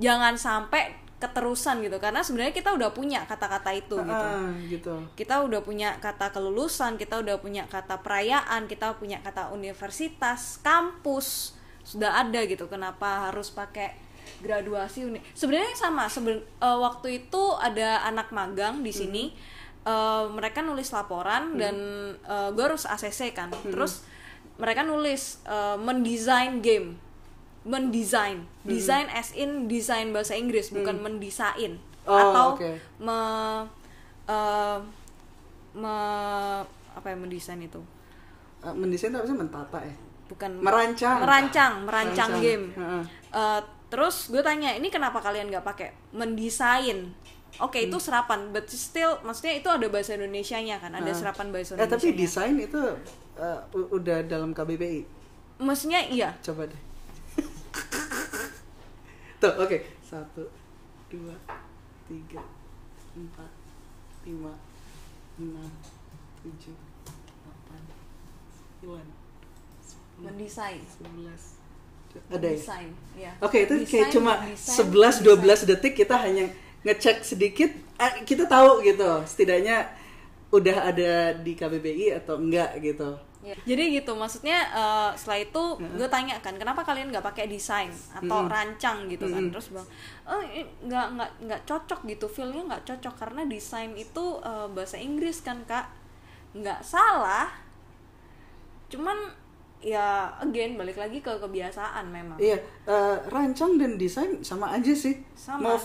jangan 0.00 0.34
sampai 0.34 0.98
keterusan 1.22 1.86
gitu 1.86 2.02
karena 2.02 2.18
sebenarnya 2.18 2.50
kita 2.50 2.74
udah 2.74 2.90
punya 2.90 3.22
kata-kata 3.22 3.70
itu 3.70 3.94
gitu 3.94 4.10
Ah, 4.10 4.50
gitu. 4.66 4.94
kita 5.14 5.46
udah 5.46 5.62
punya 5.62 5.94
kata 6.02 6.34
kelulusan, 6.34 6.98
kita 6.98 7.22
udah 7.22 7.38
punya 7.38 7.70
kata 7.70 8.02
perayaan, 8.02 8.66
kita 8.66 8.98
punya 8.98 9.22
kata 9.22 9.54
universitas, 9.54 10.58
kampus 10.66 11.54
sudah 11.92 12.16
ada 12.18 12.40
gitu. 12.42 12.64
Kenapa 12.66 13.28
harus 13.28 13.48
pakai 13.48 13.92
graduasi 14.38 15.04
uni? 15.04 15.20
Sebenarnya 15.32 15.72
sama. 15.74 16.08
Seben- 16.08 16.40
eh, 16.40 16.78
waktu 16.78 17.22
itu 17.22 17.42
ada 17.54 18.02
anak 18.02 18.30
magang 18.30 18.80
di 18.80 18.90
sini. 18.90 19.24
eh, 19.82 20.24
mereka 20.28 20.62
nulis 20.62 20.88
laporan 20.88 21.58
dan 21.58 21.74
gue 22.48 22.62
harus 22.62 22.86
ACC 22.86 23.32
kan. 23.32 23.50
Terus 23.66 24.06
mereka 24.54 24.80
nulis 24.80 25.42
eh, 25.44 25.74
mendesain 25.76 26.62
game, 26.62 26.94
mendesain, 27.62 28.46
desain 28.64 29.10
as 29.10 29.34
in 29.34 29.66
desain 29.66 30.10
bahasa 30.10 30.34
Inggris 30.34 30.70
bukan 30.70 30.98
mendesain 30.98 31.82
Oh, 32.02 32.14
atau 32.14 32.46
oke. 32.54 32.70
me, 32.98 33.18
eh, 34.24 34.78
me- 35.72 36.62
apa 36.92 37.06
ya 37.08 37.16
mendesain 37.16 37.58
itu 37.58 37.82
Eh, 38.60 38.70
mendesain 38.70 39.10
itu 39.10 39.18
apa 39.18 39.26
sih 39.26 39.34
mentata 39.34 39.78
ya? 39.80 39.94
Bukan 40.32 40.50
Merancang. 40.56 41.20
merancang 41.20 41.72
merancang 41.82 42.30
Merancang. 42.30 42.30
game 42.40 42.64
Heeh. 42.72 43.04
Eh, 43.30 43.60
terus 43.86 44.28
gue 44.28 44.40
tanya 44.40 44.72
ini 44.72 44.88
kenapa 44.88 45.18
kalian 45.18 45.46
nggak 45.46 45.60
pakai 45.62 45.88
mendesain 46.10 47.12
oke 47.58 47.76
itu 47.78 47.92
Hmm. 47.92 48.00
serapan 48.02 48.48
but 48.48 48.64
still 48.66 49.20
maksudnya 49.20 49.54
itu 49.54 49.68
ada 49.68 49.84
bahasa 49.86 50.14
Indonesia 50.14 50.56
nya 50.58 50.76
kan 50.76 50.90
ada 50.90 51.04
Heeh. 51.04 51.12
serapan 51.14 51.46
bahasa 51.48 51.70
Eh 51.70 51.76
Indonesia 51.78 51.92
tapi 51.94 52.08
desain 52.14 52.56
itu 52.56 52.80
eh, 53.34 53.60
u- 53.72 53.90
udah 53.92 54.18
dalam 54.22 54.50
KBBI. 54.50 55.04
maksudnya 55.58 56.00
iya 56.02 56.32
Coba 56.40 56.64
deh. 56.64 56.80
Tuh, 59.38 59.52
oke. 59.58 59.78
Satu, 60.00 60.44
dua, 61.08 61.34
tiga, 62.04 62.38
empat, 63.12 63.50
lima, 64.22 64.54
enam, 65.36 65.70
tujuh, 66.38 66.76
mendesain 70.22 70.80
sebelas. 70.86 71.42
Ada 72.28 72.44
ya? 72.44 72.56
Desain, 72.56 72.90
iya. 73.16 73.32
Oke, 73.40 73.64
itu 73.64 73.74
kayak 73.88 74.12
cuma 74.12 74.36
11 74.52 75.24
desain. 75.24 75.64
12 75.64 75.68
detik 75.68 75.94
kita 75.96 76.16
hanya 76.20 76.44
ngecek 76.84 77.24
sedikit 77.24 77.70
ah, 77.96 78.20
kita 78.22 78.44
tahu 78.44 78.84
gitu. 78.84 79.24
Setidaknya 79.24 79.88
udah 80.52 80.92
ada 80.92 81.32
di 81.40 81.56
KBBI 81.56 82.20
atau 82.20 82.36
enggak 82.36 82.76
gitu. 82.84 83.16
Ya, 83.42 83.58
Jadi 83.66 83.98
gitu, 83.98 84.14
maksudnya 84.14 84.70
eh, 84.70 85.10
setelah 85.18 85.42
itu 85.42 85.62
gue 85.98 86.06
tanya 86.06 86.38
kan, 86.38 86.54
kenapa 86.54 86.86
kalian 86.86 87.10
nggak 87.10 87.26
pakai 87.26 87.50
desain 87.50 87.90
atau 88.14 88.46
rancang 88.46 89.10
gitu 89.10 89.26
kan? 89.26 89.50
Terus 89.50 89.74
bilang, 89.74 89.88
oh 90.30 90.38
nggak 90.86 91.06
nggak 91.18 91.30
nggak 91.50 91.60
cocok 91.66 92.06
gitu, 92.06 92.30
feelnya 92.30 92.62
nggak 92.70 92.86
cocok 92.86 93.14
karena 93.18 93.42
desain 93.50 93.90
itu 93.98 94.38
eh, 94.46 94.66
bahasa 94.70 94.94
Inggris 94.94 95.42
kan 95.42 95.58
kak, 95.66 95.90
nggak 96.54 96.86
salah. 96.86 97.50
Cuman 98.86 99.41
ya 99.82 100.30
again 100.38 100.78
balik 100.78 100.96
lagi 100.96 101.18
ke 101.18 101.28
kebiasaan 101.28 102.08
memang. 102.08 102.38
Iya, 102.38 102.56
eh, 102.86 103.16
rancang 103.28 103.76
dan 103.76 103.98
desain 103.98 104.38
sama 104.40 104.70
aja 104.72 104.94
sih. 104.94 105.18
Sama. 105.34 105.74
Mau 105.74 105.78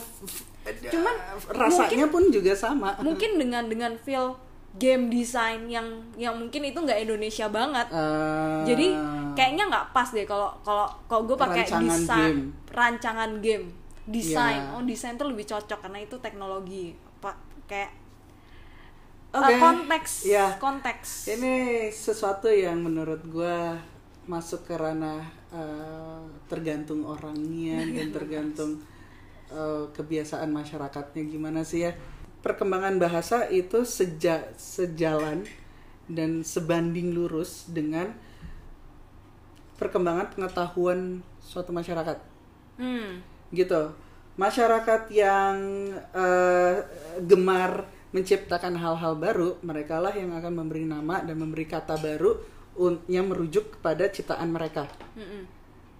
Cuman 0.68 1.16
rasanya 1.56 2.12
pun 2.12 2.28
juga 2.30 2.52
sama. 2.54 2.94
Mungkin 3.02 3.36
dengan 3.42 3.66
dengan 3.66 3.96
feel 3.98 4.36
game 4.78 5.10
design 5.10 5.66
yang 5.66 5.88
yang 6.20 6.38
mungkin 6.38 6.62
itu 6.62 6.78
nggak 6.78 7.02
Indonesia 7.08 7.50
banget. 7.50 7.88
Eh, 7.90 8.62
jadi 8.70 8.88
kayaknya 9.34 9.64
nggak 9.74 9.86
pas 9.96 10.10
deh 10.14 10.28
kalau 10.28 10.54
kalau 10.62 10.86
kalau 11.10 11.22
gue 11.26 11.38
pakai 11.40 11.64
desain 11.66 12.36
game. 12.36 12.42
rancangan 12.74 13.42
game 13.42 13.70
desain 14.08 14.64
Iya. 14.64 14.74
oh 14.80 14.84
desain 14.88 15.20
tuh 15.20 15.28
lebih 15.30 15.44
cocok 15.44 15.84
karena 15.84 16.00
itu 16.00 16.16
teknologi 16.24 16.96
pak 17.20 17.36
kayak 17.68 17.92
uh, 19.34 19.42
Oke. 19.42 19.56
konteks 19.60 20.12
Iya. 20.28 20.56
konteks 20.60 21.10
Ini 21.32 21.88
sesuatu 21.92 22.48
yang 22.52 22.80
menurut 22.84 23.24
gua 23.28 23.78
masuk 24.28 24.68
ke 24.68 24.76
ranah 24.76 25.24
eh, 25.56 26.22
tergantung 26.52 27.08
orangnya 27.08 27.80
dan 27.96 28.12
tergantung 28.12 28.84
eh, 29.48 29.86
kebiasaan 29.96 30.52
masyarakatnya 30.52 31.24
gimana 31.28 31.64
sih 31.64 31.88
ya. 31.88 31.96
Perkembangan 32.44 33.00
bahasa 33.02 33.48
itu 33.50 33.84
seja, 33.84 34.52
sejalan 34.56 35.48
dan 36.08 36.44
sebanding 36.44 37.12
lurus 37.12 37.68
dengan 37.68 38.16
perkembangan 39.78 40.34
pengetahuan 40.34 41.22
suatu 41.44 41.70
masyarakat 41.76 42.18
hmm 42.80 43.38
gitu 43.54 43.96
masyarakat 44.36 45.08
yang 45.10 45.56
eh, 46.14 46.76
gemar 47.24 47.88
menciptakan 48.12 48.80
hal-hal 48.80 49.20
baru 49.20 49.60
mereka 49.62 50.00
lah 50.00 50.16
yang 50.16 50.32
akan 50.32 50.54
memberi 50.64 50.88
nama 50.88 51.20
dan 51.20 51.36
memberi 51.36 51.68
kata 51.68 52.00
baru 52.00 52.40
yang 53.10 53.28
merujuk 53.28 53.80
kepada 53.80 54.08
ciptaan 54.08 54.54
mereka 54.54 54.86
Mm-mm. 55.18 55.50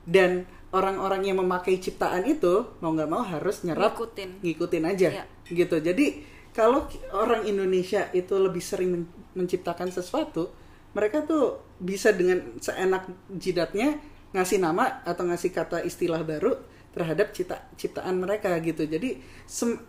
dan 0.06 0.46
orang-orang 0.70 1.26
yang 1.26 1.42
memakai 1.42 1.82
ciptaan 1.82 2.22
itu 2.24 2.70
mau 2.80 2.94
nggak 2.94 3.10
mau 3.10 3.24
harus 3.26 3.66
nyerap 3.66 3.98
Ngikutin. 3.98 4.30
ngikutin 4.46 4.84
aja 4.86 5.10
Iya. 5.10 5.24
gitu 5.50 5.82
jadi 5.82 6.06
kalau 6.54 6.86
orang 7.12 7.46
Indonesia 7.46 8.08
itu 8.14 8.34
lebih 8.38 8.62
sering 8.62 8.90
men- 8.94 9.10
menciptakan 9.34 9.90
sesuatu 9.90 10.54
mereka 10.94 11.26
tuh 11.26 11.62
bisa 11.78 12.10
dengan 12.14 12.42
seenak 12.58 13.06
jidatnya 13.30 13.98
ngasih 14.34 14.58
nama 14.58 15.02
atau 15.02 15.26
ngasih 15.26 15.54
kata 15.54 15.82
istilah 15.82 16.22
baru 16.22 16.58
terhadap 16.94 17.30
cipta 17.34 17.62
ciptaan 17.78 18.18
mereka 18.18 18.54
gitu 18.60 18.86
jadi 18.86 19.18
sem- 19.46 19.82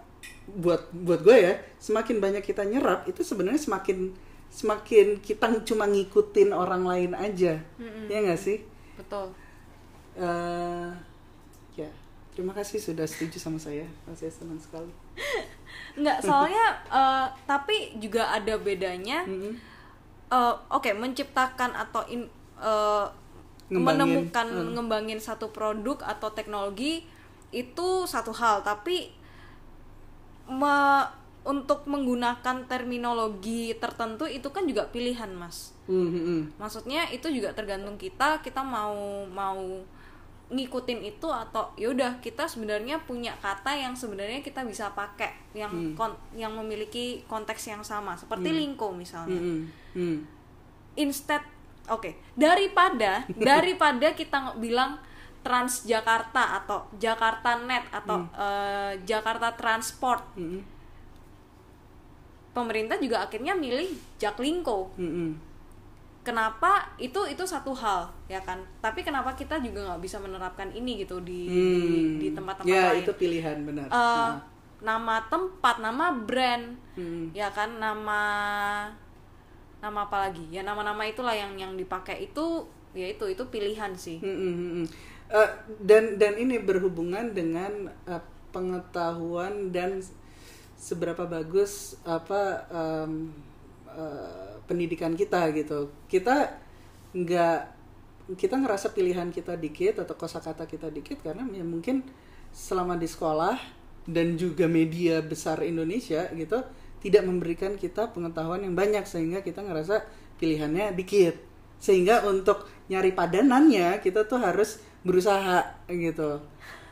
buat 0.48 0.88
buat 0.96 1.20
gue 1.20 1.36
ya 1.36 1.54
semakin 1.76 2.24
banyak 2.24 2.40
kita 2.40 2.64
nyerap 2.64 3.04
itu 3.04 3.20
sebenarnya 3.20 3.60
semakin 3.60 4.16
semakin 4.48 5.20
kita 5.20 5.60
cuma 5.68 5.84
ngikutin 5.84 6.56
orang 6.56 6.82
lain 6.88 7.12
aja. 7.12 7.60
Mm-mm. 7.76 8.08
ya 8.08 8.18
nggak 8.24 8.40
sih? 8.40 8.64
Betul. 8.96 9.28
Eh, 10.16 10.90
ya 11.76 11.90
terima 12.32 12.56
kasih 12.56 12.80
sudah 12.80 13.04
setuju 13.04 13.36
sama 13.36 13.60
saya. 13.60 13.84
Saya 14.16 14.32
senang 14.32 14.56
sekali. 14.56 14.90
Nggak 16.00 16.24
soalnya 16.24 16.80
eh, 16.88 17.26
tapi 17.44 18.00
juga 18.00 18.32
ada 18.32 18.56
bedanya. 18.56 19.28
Mm-mm. 19.28 19.52
eh, 20.32 20.54
oke 20.72 20.90
menciptakan 20.96 21.76
atau 21.76 22.02
in, 22.08 22.24
eh, 22.58 23.06
Ngembangin, 23.68 24.00
menemukan 24.00 24.48
hmm. 24.48 24.68
ngembangin 24.80 25.20
satu 25.20 25.52
produk 25.52 26.00
atau 26.00 26.32
teknologi 26.32 27.04
itu 27.52 27.88
satu 28.08 28.32
hal. 28.32 28.64
Tapi 28.64 29.12
me- 30.48 31.08
untuk 31.44 31.86
menggunakan 31.86 32.68
terminologi 32.68 33.72
tertentu 33.74 34.28
itu 34.28 34.48
kan 34.48 34.64
juga 34.64 34.84
pilihan 34.86 35.30
mas 35.32 35.72
Hmm, 35.88 36.04
hmm, 36.04 36.22
hmm. 36.22 36.42
maksudnya 36.60 37.08
itu 37.08 37.24
juga 37.28 37.56
tergantung 37.56 37.96
kita 37.96 38.44
kita 38.44 38.60
mau 38.60 38.92
mau 39.24 39.56
ngikutin 40.48 41.00
itu 41.02 41.28
atau 41.28 41.72
yaudah 41.76 42.20
kita 42.20 42.44
sebenarnya 42.44 43.00
punya 43.00 43.36
kata 43.38 43.72
yang 43.72 43.92
sebenarnya 43.92 44.40
kita 44.40 44.64
bisa 44.64 44.92
pakai 44.92 45.32
yang 45.52 45.68
Hmm. 45.68 45.92
kon- 45.92 46.20
yang 46.34 46.52
memiliki 46.52 47.24
konteks 47.24 47.68
yang 47.68 47.80
sama 47.80 48.16
seperti 48.16 48.52
lingko 48.52 48.92
misalnya 48.92 49.36
Hmm, 49.36 49.64
hmm, 49.64 49.64
hmm. 49.94 50.16
instead 50.98 51.40
oke 51.86 52.16
daripada 52.34 53.24
daripada 53.48 54.12
kita 54.12 54.56
bilang 54.56 55.00
Transjakarta 55.40 56.60
atau 56.60 56.84
Jakarta 56.96 57.56
Net 57.62 57.86
atau 57.90 58.20
eh, 58.34 58.92
Jakarta 59.02 59.54
Transport. 59.54 60.22
Hmm, 60.34 60.60
pemerintah 62.52 62.98
juga 62.98 63.22
akhirnya 63.22 63.54
milih 63.54 63.94
Jaklingko. 64.18 64.90
Hmm, 64.98 65.12
hmm. 65.12 65.30
kenapa? 66.20 66.84
Itu 67.00 67.24
itu 67.24 67.40
satu 67.42 67.72
hal 67.72 68.10
ya 68.26 68.42
kan? 68.42 68.60
Tapi 68.78 69.00
kenapa 69.00 69.32
kita 69.32 69.56
juga 69.58 69.86
nggak 69.86 70.02
bisa 70.02 70.18
menerapkan 70.18 70.68
ini 70.70 71.00
gitu 71.00 71.22
di 71.22 71.46
di, 71.46 71.56
Hmm. 71.56 72.18
di 72.18 72.28
tempat-tempat 72.30 72.68
ya 72.68 72.92
lain? 72.92 73.00
itu 73.00 73.12
pilihan 73.14 73.56
benar. 73.64 73.86
Eh, 73.88 73.94
Nah. 73.96 74.36
nama 74.78 75.16
tempat 75.26 75.80
nama 75.80 76.12
brand 76.12 76.76
Hmm. 76.92 77.30
ya 77.32 77.48
kan? 77.48 77.78
Nama 77.78 78.20
nama 79.78 80.00
apa 80.04 80.28
lagi? 80.28 80.44
Ya 80.50 80.60
nama-nama 80.60 81.06
itulah 81.06 81.32
yang 81.32 81.54
yang 81.54 81.72
dipakai. 81.74 82.26
Itu 82.26 82.66
ya 82.92 83.06
itu 83.06 83.24
itu 83.24 83.42
pilihan 83.46 83.94
sih. 83.94 84.18
Hmm, 84.18 84.36
hmm, 84.36 84.54
hmm, 84.82 84.86
Eh, 85.28 85.50
dan 85.84 86.16
dan 86.16 86.40
ini 86.40 86.56
berhubungan 86.56 87.36
dengan 87.36 87.92
eh, 88.08 88.22
pengetahuan 88.48 89.68
dan 89.68 90.00
seberapa 90.80 91.28
bagus 91.28 92.00
apa 92.08 92.64
em, 92.72 93.28
eh, 93.92 94.56
pendidikan 94.64 95.12
kita 95.12 95.52
gitu. 95.52 95.92
Kita 96.08 96.56
nggak 97.12 97.60
kita 98.40 98.56
ngerasa 98.56 98.92
pilihan 98.96 99.28
kita 99.28 99.56
dikit 99.56 100.00
atau 100.00 100.16
kosakata 100.16 100.64
kita 100.64 100.88
dikit 100.88 101.20
karena 101.20 101.44
ya 101.52 101.64
mungkin 101.64 102.04
selama 102.52 102.96
di 102.96 103.08
sekolah 103.08 103.56
dan 104.08 104.36
juga 104.40 104.64
media 104.64 105.20
besar 105.20 105.60
Indonesia 105.64 106.28
gitu 106.32 106.64
tidak 107.04 107.22
memberikan 107.28 107.76
kita 107.76 108.08
pengetahuan 108.16 108.64
yang 108.64 108.72
banyak 108.72 109.04
sehingga 109.04 109.44
kita 109.44 109.60
ngerasa 109.60 110.08
pilihannya 110.40 110.96
dikit. 110.96 111.36
Sehingga 111.78 112.26
untuk 112.26 112.66
nyari 112.88 113.12
padanannya 113.14 114.00
kita 114.02 114.26
tuh 114.26 114.40
harus 114.42 114.82
berusaha 115.08 115.64
gitu 115.88 116.36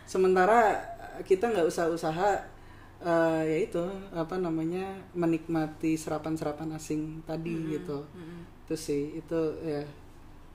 sementara 0.09 0.81
kita 1.29 1.53
nggak 1.53 1.69
usah 1.69 1.93
usaha 1.93 2.31
eh, 3.05 3.43
ya 3.45 3.59
itu 3.61 3.85
apa 4.17 4.41
namanya 4.41 4.89
menikmati 5.13 6.01
serapan-serapan 6.01 6.73
asing 6.73 7.21
tadi 7.29 7.53
gitu 7.77 8.01
itu 8.65 8.75
sih 8.75 9.21
itu 9.21 9.41
ya 9.61 9.85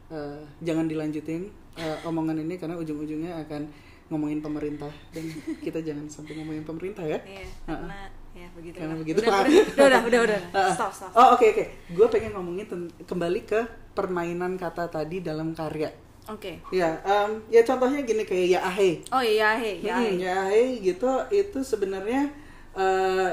eh, 0.09 0.41
jangan 0.59 0.89
dilanjutin 0.89 1.45
eh, 1.77 1.97
omongan 2.03 2.41
ini 2.41 2.57
karena 2.57 2.75
ujung-ujungnya 2.75 3.45
akan 3.45 3.69
ngomongin 4.11 4.43
pemerintah 4.43 4.91
dan 5.15 5.23
kita 5.63 5.79
jangan 5.79 6.03
sampai 6.11 6.35
ngomongin 6.35 6.67
pemerintah 6.67 7.05
ya 7.07 7.15
Iya, 7.23 7.47
karena 7.63 7.99
ya 8.31 8.47
begitu. 8.51 8.75
Karena 8.79 8.95
begitu. 8.99 9.17
Udah, 9.23 9.31
udah, 9.39 9.87
udah, 9.87 10.01
udah, 10.03 10.21
udah. 10.27 10.41
Ah, 10.55 10.71
Stop, 10.75 10.91
stop. 10.91 11.11
Oh 11.15 11.27
oke 11.35 11.45
oke, 11.47 11.65
gue 11.95 12.07
pengen 12.11 12.31
ngomongin 12.35 12.67
kembali 13.03 13.41
ke 13.43 13.59
permainan 13.95 14.59
kata 14.59 14.87
tadi 14.87 15.23
dalam 15.23 15.55
karya. 15.55 15.91
Oke. 16.31 16.63
Ya, 16.71 16.95
em, 17.03 17.43
ya 17.51 17.61
contohnya 17.67 17.99
gini 18.07 18.23
kayak 18.23 18.47
ya 18.55 18.59
ahe. 18.63 19.03
Oh 19.11 19.19
iya, 19.19 19.59
hei, 19.59 19.83
ya, 19.83 19.99
Hmm, 19.99 20.15
ya 20.15 20.33
ahe 20.47 20.79
gitu 20.79 21.07
itu 21.27 21.59
sebenarnya 21.61 22.31
eh, 22.71 23.29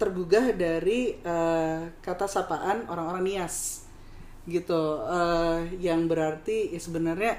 tergugah 0.00 0.50
dari 0.54 1.14
eh, 1.22 1.78
kata 2.02 2.26
sapaan 2.26 2.82
orang-orang 2.90 3.22
Nias 3.22 3.86
gitu, 4.50 4.82
eh, 5.06 5.58
yang 5.78 6.10
berarti 6.10 6.74
ya 6.74 6.80
sebenarnya 6.82 7.38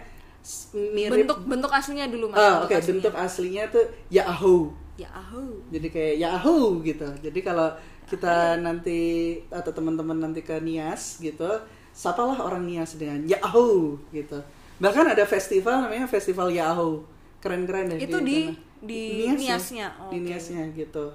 mirip. 0.96 1.28
Bentuk 1.28 1.40
bentuk 1.48 1.72
aslinya 1.72 2.08
dulu 2.08 2.32
mas. 2.32 2.40
Ah, 2.40 2.64
oke 2.64 2.72
aslinya. 2.76 2.88
bentuk 3.04 3.14
aslinya 3.16 3.64
tuh 3.68 3.86
ya 4.08 4.24
ahu. 4.28 4.72
Ya 4.94 5.10
ahu. 5.10 5.58
jadi 5.74 5.88
kayak 5.90 6.16
Yahoo 6.22 6.78
gitu 6.86 7.10
jadi 7.18 7.40
kalau 7.42 7.66
kita 8.06 8.62
nanti 8.62 9.02
atau 9.50 9.74
teman-teman 9.74 10.22
nanti 10.22 10.46
ke 10.46 10.62
Nias 10.62 11.18
gitu 11.18 11.50
sapalah 11.90 12.38
orang 12.38 12.62
Nias 12.70 12.94
dengan 13.02 13.26
Yahoo 13.26 13.98
gitu 14.14 14.38
bahkan 14.78 15.06
ada 15.06 15.24
festival 15.24 15.84
namanya 15.84 16.06
festival 16.06 16.50
Yahoo 16.50 17.04
keren-keren 17.40 17.92
deh 17.92 18.00
Itu 18.00 18.18
di- 18.22 18.54
di 18.80 19.04
Nias 19.26 19.40
ya. 19.40 19.56
Niasnya, 19.56 19.88
di 20.10 20.18
oke. 20.18 20.26
Niasnya 20.26 20.64
gitu 20.74 21.06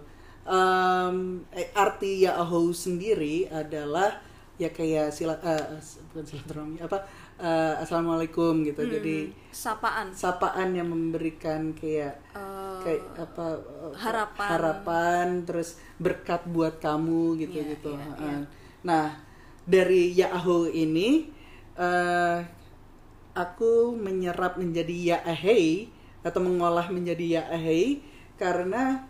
eh, 0.48 1.11
arti 1.74 2.24
Yahoo 2.24 2.70
sendiri 2.70 3.46
adalah 3.48 4.20
ya 4.56 4.68
kayak 4.68 5.12
sila 5.12 5.38
eh, 5.38 5.78
bukan 6.11 6.24
silaturahmi 6.24 6.78
apa 6.80 6.98
eh, 7.36 7.74
assalamualaikum 7.78 8.64
gitu 8.64 8.82
jadi 8.82 9.30
Sapaan. 9.48 10.11
sapaan 10.11 10.72
yang 10.72 10.88
memberikan 10.88 11.72
kayak 11.72 12.18
Eh, 12.34 12.78
kayak 12.78 13.02
apa 13.18 13.59
uh, 13.59 13.90
harapan. 13.92 14.48
harapan 14.48 15.26
terus 15.42 15.76
berkat 15.96 16.46
buat 16.46 16.78
kamu 16.78 17.34
gitu 17.38 17.59
Iya, 17.59 17.74
gitu 17.74 17.90
iya, 17.92 18.06
Heeh. 18.09 18.40
nah 18.80 19.18
dari 19.64 20.14
Yahoo 20.14 20.66
ini 20.66 21.26
eh 21.74 22.38
aku 23.39 23.95
menyerap 23.95 24.59
menjadi 24.59 25.14
Yaahei 25.14 25.86
atau 26.26 26.43
mengolah 26.43 26.91
menjadi 26.91 27.39
Yaahei 27.39 28.03
karena 28.34 29.07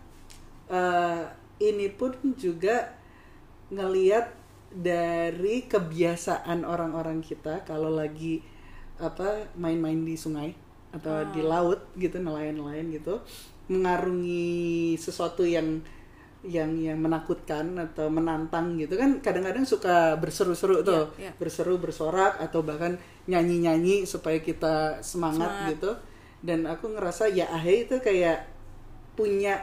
eh, 0.69 1.25
ini 1.57 1.89
pun 1.89 2.13
juga 2.37 2.93
ngeliat 3.73 4.37
dari 4.69 5.65
kebiasaan 5.65 6.61
orang-orang 6.61 7.25
kita 7.25 7.65
kalau 7.65 7.89
lagi 7.89 8.45
apa 9.01 9.49
main-main 9.57 10.05
di 10.05 10.13
sungai 10.13 10.53
atau 10.93 11.25
di 11.33 11.41
laut 11.41 11.89
gitu 11.97 12.21
nelayan-nelayan 12.21 12.93
gitu 12.93 13.17
mengarungi 13.69 14.93
sesuatu 14.97 15.45
yang 15.45 15.81
yang 16.39 16.71
yang 16.79 16.95
menakutkan 16.95 17.75
atau 17.75 18.07
menantang 18.07 18.79
gitu 18.79 18.95
kan 18.95 19.19
kadang-kadang 19.19 19.67
suka 19.67 20.15
berseru-seru 20.15 20.81
tuh 20.87 21.11
Iya, 21.19 21.29
iya. 21.29 21.31
berseru 21.35 21.75
bersorak 21.77 22.39
atau 22.39 22.63
bahkan 22.63 22.95
nyanyi-nyanyi 23.29 24.03
supaya 24.03 24.39
kita 24.39 24.97
semangat, 24.99 25.45
Semangat. 25.45 25.69
gitu 25.71 25.91
dan 26.39 26.65
aku 26.65 26.89
ngerasa 26.89 27.29
ya 27.29 27.45
ahe 27.47 27.83
itu 27.83 27.99
kayak 27.99 28.47
punya 29.13 29.59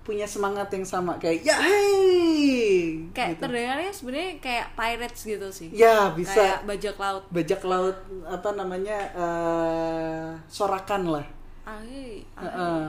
punya 0.00 0.24
semangat 0.24 0.66
yang 0.68 0.82
sama 0.82 1.14
kayak 1.14 1.42
ya 1.42 1.54
hey 1.58 3.06
Kayak 3.10 3.30
gitu. 3.32 3.40
terdengarnya 3.40 3.92
sebenarnya 3.92 4.32
kayak 4.38 4.66
pirates 4.72 5.22
gitu 5.22 5.48
sih. 5.48 5.68
ya 5.70 6.10
bisa 6.10 6.34
Kayak 6.34 6.60
bajak 6.64 6.96
laut. 6.96 7.22
bajak 7.28 7.62
laut 7.62 7.96
apa 8.24 8.48
namanya 8.52 8.98
eh, 9.12 10.26
sorakan 10.48 11.02
lah 11.12 11.26
ahei. 11.64 12.26
Heeh. 12.34 12.82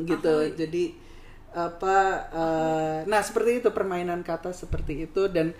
gitu 0.00 0.34
jadi 0.54 0.84
apa 1.48 1.96
eh, 2.30 2.98
nah 3.04 3.20
seperti 3.20 3.58
itu 3.58 3.68
permainan 3.70 4.22
kata 4.22 4.50
seperti 4.50 5.06
itu 5.06 5.26
dan 5.26 5.50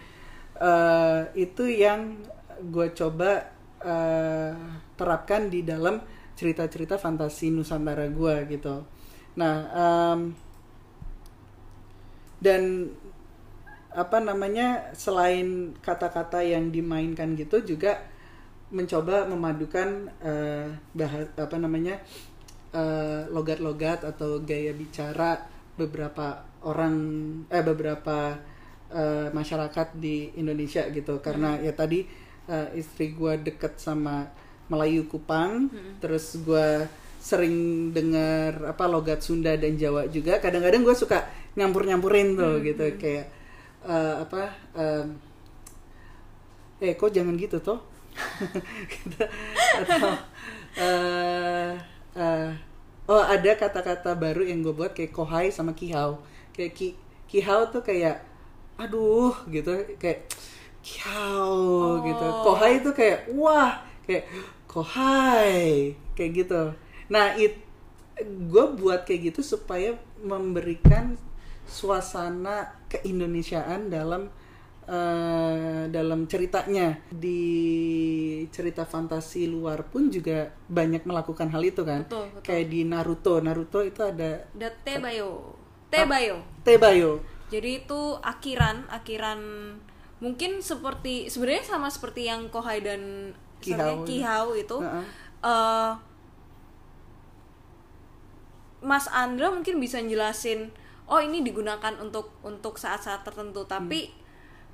eh, 0.56 1.20
itu 1.36 1.66
yang 1.66 2.18
gue 2.60 2.90
coba 2.92 3.46
eh, 3.82 4.52
terapkan 4.98 5.50
di 5.50 5.62
dalam 5.62 6.00
cerita-cerita 6.38 6.98
fantasi 6.98 7.50
Nusantara 7.50 8.06
gue 8.06 8.36
gitu. 8.50 8.86
Nah 9.38 9.54
em, 9.74 10.20
dan 12.38 12.62
apa 13.90 14.22
namanya 14.22 14.94
selain 14.94 15.74
kata-kata 15.82 16.44
yang 16.46 16.70
dimainkan 16.70 17.34
gitu 17.34 17.64
juga 17.64 17.98
mencoba 18.70 19.26
memadukan 19.26 20.12
eh, 20.22 20.68
bahas 20.94 21.26
apa 21.34 21.56
namanya 21.58 21.98
eh, 22.70 23.26
logat-logat 23.32 24.04
atau 24.06 24.44
gaya 24.44 24.70
bicara 24.76 25.40
beberapa 25.74 26.44
orang 26.62 26.94
eh 27.48 27.64
beberapa 27.64 28.36
eh, 28.92 29.28
masyarakat 29.32 29.96
di 29.98 30.36
Indonesia 30.36 30.86
gitu. 30.92 31.18
Karena 31.24 31.56
ya 31.58 31.72
tadi 31.74 32.27
eh, 32.48 32.68
istri 32.80 33.12
gua 33.14 33.36
deket 33.36 33.78
sama 33.78 34.26
Melayu 34.72 35.06
Kupang. 35.06 35.68
Terus 36.00 36.40
gua 36.42 36.88
sering 37.18 37.90
dengar 37.92 38.72
apa 38.72 38.86
logat 38.86 39.20
Sunda 39.20 39.52
dan 39.58 39.74
Jawa 39.76 40.06
juga. 40.08 40.38
Kadang-kadang 40.38 40.86
gue 40.86 40.96
suka 40.96 41.26
nyampur-nyampurin 41.58 42.38
tuh 42.38 42.62
gitu. 42.62 42.86
Kayak 42.96 43.26
eh, 43.84 44.14
apa 44.22 44.54
em, 44.78 45.06
eh 46.78 46.94
kok 46.94 47.10
jangan 47.10 47.34
gitu 47.36 47.58
toh? 47.60 47.80
Gitu. 48.90 49.22
atau 49.78 50.10
eh, 50.74 51.70
eh, 52.18 52.50
oh 53.06 53.22
ada 53.22 53.50
kata-kata 53.54 54.18
baru 54.18 54.42
yang 54.42 54.58
gue 54.66 54.74
buat 54.74 54.90
kayak 54.94 55.14
kohai 55.14 55.50
sama 55.54 55.74
kihau. 55.74 56.18
Kayak 56.54 56.72
ki 56.74 56.88
kihau 57.30 57.70
tuh 57.70 57.82
kayak 57.82 58.22
aduh 58.78 59.34
gitu. 59.50 59.70
Kayak 60.02 60.26
kihau 60.88 62.00
gitu. 62.00 62.26
Kohai 62.44 62.80
itu 62.80 62.90
kayak 62.96 63.28
wah 63.36 63.84
kayak 64.08 64.24
kohai 64.64 65.92
kayak 66.16 66.30
gitu. 66.32 66.62
Nah 67.12 67.36
it 67.36 67.60
gue 68.24 68.64
buat 68.74 69.04
kayak 69.04 69.32
gitu 69.32 69.40
supaya 69.44 69.94
memberikan 70.24 71.14
suasana 71.68 72.72
keindonesiaan 72.88 73.92
dalam 73.92 74.32
eh, 74.88 75.84
dalam 75.92 76.24
ceritanya. 76.24 76.96
Di 77.12 77.42
cerita 78.48 78.88
fantasi 78.88 79.44
luar 79.44 79.84
pun 79.84 80.08
juga 80.08 80.48
banyak 80.72 81.04
melakukan 81.04 81.52
hal 81.52 81.62
itu 81.62 81.84
kan. 81.84 82.08
Betul, 82.08 82.32
betul. 82.32 82.44
kayak 82.48 82.66
di 82.72 82.80
Naruto. 82.88 83.34
Naruto 83.44 83.84
itu 83.84 84.00
ada 84.00 84.48
Da 84.56 84.72
Tebayo. 84.72 85.52
Tebayo. 85.92 86.44
Tebayo. 86.64 87.12
Jadi 87.48 87.80
itu 87.80 88.00
akhiran, 88.20 88.92
akhiran 88.92 89.40
mungkin 90.18 90.58
seperti 90.58 91.30
sebenarnya 91.30 91.64
sama 91.64 91.88
seperti 91.90 92.26
yang 92.26 92.50
Kohai 92.50 92.82
dan 92.82 93.32
Kihau. 93.58 94.02
Kihau 94.06 94.54
itu. 94.54 94.76
Heeh. 94.82 95.04
eh, 95.42 95.92
Mas 98.78 99.10
Andra 99.10 99.50
mungkin 99.50 99.82
bisa 99.82 99.98
jelasin, 99.98 100.70
oh 101.10 101.18
ini 101.18 101.42
digunakan 101.42 101.98
untuk 101.98 102.30
untuk 102.46 102.78
saat-saat 102.78 103.26
tertentu, 103.26 103.66
tapi 103.66 104.14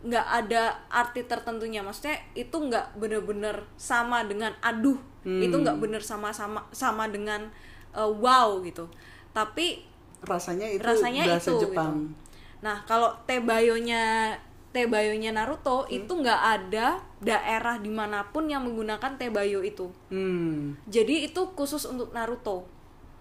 nggak 0.04 0.26
ada 0.44 0.76
arti 0.92 1.24
tertentunya. 1.24 1.80
Maksudnya 1.80 2.20
itu 2.36 2.52
nggak 2.52 3.00
bener-bener 3.00 3.64
sama 3.80 4.20
dengan 4.28 4.52
aduh, 4.60 5.00
itu 5.24 5.56
nggak 5.56 5.80
bener 5.80 6.04
sama-sama 6.04 6.60
sama 6.68 7.08
dengan 7.08 7.48
eh, 7.96 8.04
wow 8.20 8.60
gitu. 8.60 8.84
Tapi 9.32 9.80
rasanya 10.24 10.68
itu 10.68 10.84
rasanya 10.84 11.24
itu 11.36 11.52
Jepang 11.56 12.12
gitu. 12.12 12.24
Nah, 12.64 12.80
kalau 12.84 13.12
tebayonya 13.24 14.36
tebayonya 14.74 15.30
Naruto 15.30 15.86
itu 15.86 16.10
nggak 16.10 16.40
ada 16.42 16.98
daerah 17.22 17.78
di 17.78 17.88
mana 17.88 18.26
pun 18.34 18.50
yang 18.50 18.66
menggunakan 18.66 19.14
tebayo 19.14 19.62
itu. 19.62 19.86
hmm. 20.10 20.82
Jadi 20.90 21.30
itu 21.30 21.40
khusus 21.54 21.86
untuk 21.86 22.10
Naruto. 22.10 22.66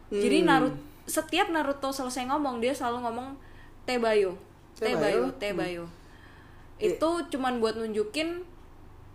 Jadi 0.10 0.42
Hmm. 0.42 0.50
Naruto 0.50 0.82
setiap 1.04 1.52
Naruto 1.52 1.92
selesai 1.92 2.26
ngomong 2.32 2.64
dia 2.64 2.72
selalu 2.72 3.04
ngomong 3.04 3.36
tebayo, 3.84 4.40
Tebayo? 4.80 4.96
tebayo, 4.96 5.24
tebayo. 5.38 5.86
Itu 6.80 7.28
cuman 7.28 7.60
buat 7.60 7.76
nunjukin 7.76 8.48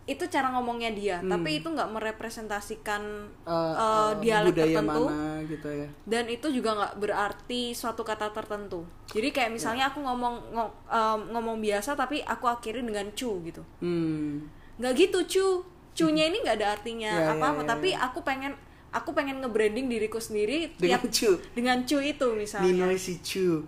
itu 0.09 0.25
cara 0.25 0.49
ngomongnya 0.51 0.89
dia 0.91 1.17
tapi 1.21 1.61
itu 1.61 1.69
nggak 1.69 1.93
merepresentasikan 1.93 3.03
eh, 3.45 3.75
eh, 3.77 4.11
dialek 4.19 4.57
tertentu. 4.57 5.05
mana 5.05 5.45
gitu 5.45 5.69
ya. 5.69 5.89
Dan 6.03 6.25
itu 6.27 6.49
juga 6.49 6.71
nggak 6.75 6.95
berarti 6.97 7.71
suatu 7.71 8.01
kata 8.03 8.33
tertentu. 8.33 8.89
Jadi 9.07 9.29
kayak 9.29 9.53
misalnya 9.53 9.87
aku 9.87 10.01
ngomong 10.01 10.35
ngo- 10.51 10.75
em, 10.87 11.21
ngomong 11.31 11.61
biasa 11.61 11.93
tapi 11.93 12.21
aku 12.21 12.45
akhiri 12.47 12.81
dengan 12.81 13.05
cu 13.11 13.45
gitu. 13.45 13.61
Hmm. 13.79 14.49
Nggak 14.77 14.93
gitu 14.97 15.19
cu. 15.29 15.47
Cunya 15.93 16.25
ini 16.27 16.41
nggak 16.41 16.57
ada 16.57 16.69
artinya 16.73 17.13
Ya, 17.13 17.23
ya, 17.23 17.33
apa 17.35 17.45
apa 17.51 17.61
ya, 17.61 17.69
tapi 17.69 17.89
ya. 17.91 18.01
aku 18.03 18.23
pengen 18.23 18.57
aku 18.89 19.13
pengen 19.13 19.39
nge-branding 19.39 19.87
diriku 19.87 20.17
sendiri 20.17 20.73
dengan 20.75 20.99
tiap- 20.99 21.13
cu. 21.13 21.31
Dengan 21.53 21.77
cu 21.83 21.99
itu 21.99 22.27
misalnya. 22.33 22.65
Ninoy 22.65 22.97
si 22.97 23.21
cu. 23.21 23.61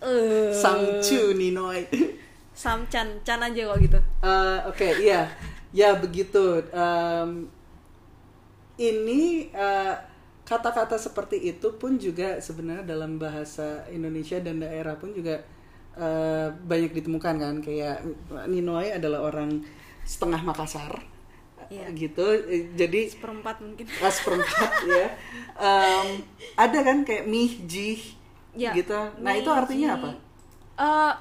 Eh, 0.00 0.52
sang 0.52 1.00
cu 1.00 1.32
Ninoy 1.32 1.80
sam 2.54 2.86
chan 2.88 3.08
chan 3.26 3.40
aja 3.42 3.62
kok 3.68 3.78
gitu 3.82 3.98
Eh, 4.24 4.58
Oke, 4.70 4.88
iya, 5.04 5.28
ya 5.74 5.98
begitu. 5.98 6.64
Em, 6.72 7.50
ini 8.78 9.50
eh, 9.54 9.94
kata-kata 10.44 10.96
seperti 10.98 11.40
itu 11.40 11.68
pun 11.78 11.96
juga 11.96 12.38
sebenarnya 12.42 12.84
dalam 12.84 13.16
bahasa 13.16 13.86
Indonesia 13.88 14.36
dan 14.42 14.60
daerah 14.60 14.98
pun 14.98 15.14
juga 15.14 15.40
eh, 15.94 16.48
banyak 16.50 16.90
ditemukan 16.94 17.34
kan. 17.38 17.54
Kayak 17.62 18.02
Ninoy 18.50 18.90
adalah 18.90 19.22
orang 19.24 19.62
setengah 20.04 20.42
Makassar, 20.42 20.92
Iya. 21.70 21.88
gitu. 21.96 22.24
Jadi 22.76 23.08
seperempat 23.08 23.62
mungkin 23.62 23.86
ras 23.98 24.20
perempat 24.20 24.70
ya. 24.90 25.06
Em, 25.56 26.08
ada 26.56 26.78
kan 26.82 26.98
kayak 27.02 27.24
mih, 27.24 27.64
jih, 27.64 28.00
Ya, 28.54 28.70
gitu. 28.70 28.94
Nah 29.18 29.34
itu 29.34 29.50
artinya 29.50 29.98
apa? 29.98 30.08
Eh, 30.78 31.12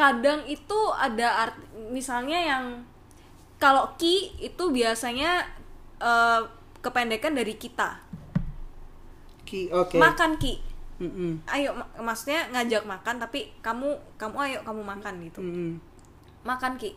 kadang 0.00 0.40
itu 0.48 0.78
ada 0.96 1.44
art 1.44 1.56
misalnya 1.92 2.40
yang 2.40 2.64
kalau 3.60 3.84
ki 3.94 4.40
itu 4.40 4.64
biasanya 4.72 5.44
eh, 6.00 6.40
kependekan 6.80 7.36
dari 7.36 7.54
kita 7.54 8.00
Ki, 9.44 9.68
oke. 9.68 9.98
makan 9.98 10.38
ki 10.38 10.54
Mm-mm. 11.00 11.32
ayo 11.48 11.72
ma- 11.72 11.88
maksudnya 12.04 12.44
ngajak 12.52 12.84
makan 12.84 13.16
tapi 13.16 13.50
kamu 13.60 13.88
kamu 14.16 14.36
ayo 14.46 14.58
kamu 14.62 14.82
makan 14.84 15.14
gitu 15.26 15.40
Mm-mm. 15.40 15.70
makan 16.42 16.74
ki 16.76 16.92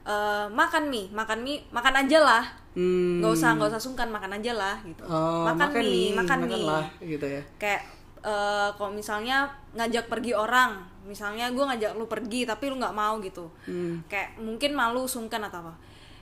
Eh, 0.00 0.46
makan 0.48 0.88
mie 0.88 1.12
makan 1.12 1.44
mie 1.44 1.60
makan 1.68 1.92
aja 1.92 2.18
lah 2.24 2.44
Hmm. 2.72 3.20
nggak 3.20 3.34
usah 3.36 3.52
nggak 3.52 3.68
usah 3.68 3.82
sungkan 3.82 4.08
makan 4.08 4.32
aja 4.32 4.56
lah 4.56 4.78
gitu 4.80 5.02
Oh, 5.04 5.44
makan, 5.44 5.76
mie, 5.76 6.14
makan 6.16 6.38
mie 6.48 6.64
makanlah, 6.64 6.84
gitu 7.04 7.26
ya. 7.28 7.42
kayak 7.60 7.82
eh, 8.24 8.68
kalau 8.72 8.96
misalnya 8.96 9.44
ngajak 9.76 10.08
pergi 10.08 10.32
orang 10.32 10.80
misalnya 11.10 11.50
gue 11.50 11.64
ngajak 11.66 11.98
lu 11.98 12.06
pergi 12.06 12.46
tapi 12.46 12.70
lu 12.70 12.78
nggak 12.78 12.94
mau 12.94 13.18
gitu. 13.18 13.50
Hmm. 13.66 14.06
kayak 14.06 14.38
mungkin 14.38 14.70
malu 14.78 15.10
sungkan 15.10 15.42
atau 15.42 15.66
apa. 15.66 15.74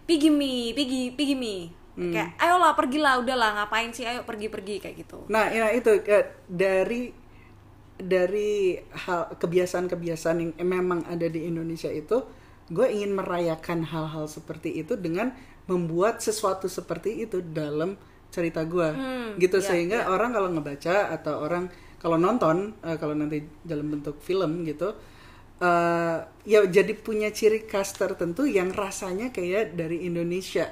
Pergi 0.08 0.32
mi. 0.32 0.72
Pergi 0.72 1.12
pergi 1.12 1.36
mi. 1.36 1.56
Hmm. 1.98 2.14
kayak 2.14 2.38
ayolah 2.38 2.72
pergilah 2.78 3.20
udahlah 3.20 3.50
ngapain 3.60 3.92
sih? 3.92 4.08
Ayo 4.08 4.24
pergi 4.24 4.48
pergi 4.48 4.80
kayak 4.80 4.96
gitu. 5.04 5.28
Nah, 5.28 5.52
ya 5.52 5.68
itu 5.76 5.92
dari 6.48 7.10
dari 7.98 8.78
hal 8.78 9.34
kebiasaan-kebiasaan 9.34 10.38
yang 10.38 10.52
memang 10.62 11.02
ada 11.10 11.26
di 11.26 11.50
Indonesia 11.50 11.90
itu, 11.90 12.22
gue 12.70 12.86
ingin 12.86 13.18
merayakan 13.18 13.82
hal-hal 13.82 14.30
seperti 14.30 14.78
itu 14.78 14.94
dengan 14.94 15.34
membuat 15.66 16.22
sesuatu 16.22 16.70
seperti 16.70 17.26
itu 17.26 17.42
dalam 17.42 17.98
cerita 18.30 18.62
gue, 18.62 18.88
Hmm, 18.94 19.28
gitu 19.42 19.58
ya, 19.58 19.66
sehingga 19.66 19.98
ya. 20.06 20.08
orang 20.08 20.30
kalau 20.30 20.48
ngebaca 20.54 21.10
atau 21.10 21.42
orang 21.42 21.66
kalau 21.98 22.14
nonton, 22.14 22.78
eh, 22.86 22.96
kalau 22.96 23.14
nanti 23.18 23.42
dalam 23.66 23.90
bentuk 23.90 24.22
film 24.22 24.62
gitu, 24.62 24.94
eh, 25.58 26.18
ya 26.46 26.58
jadi 26.66 26.92
punya 26.94 27.34
ciri 27.34 27.66
khas 27.66 27.94
tertentu 27.98 28.46
yang 28.46 28.70
rasanya 28.70 29.34
kayak 29.34 29.74
dari 29.74 30.06
Indonesia, 30.06 30.70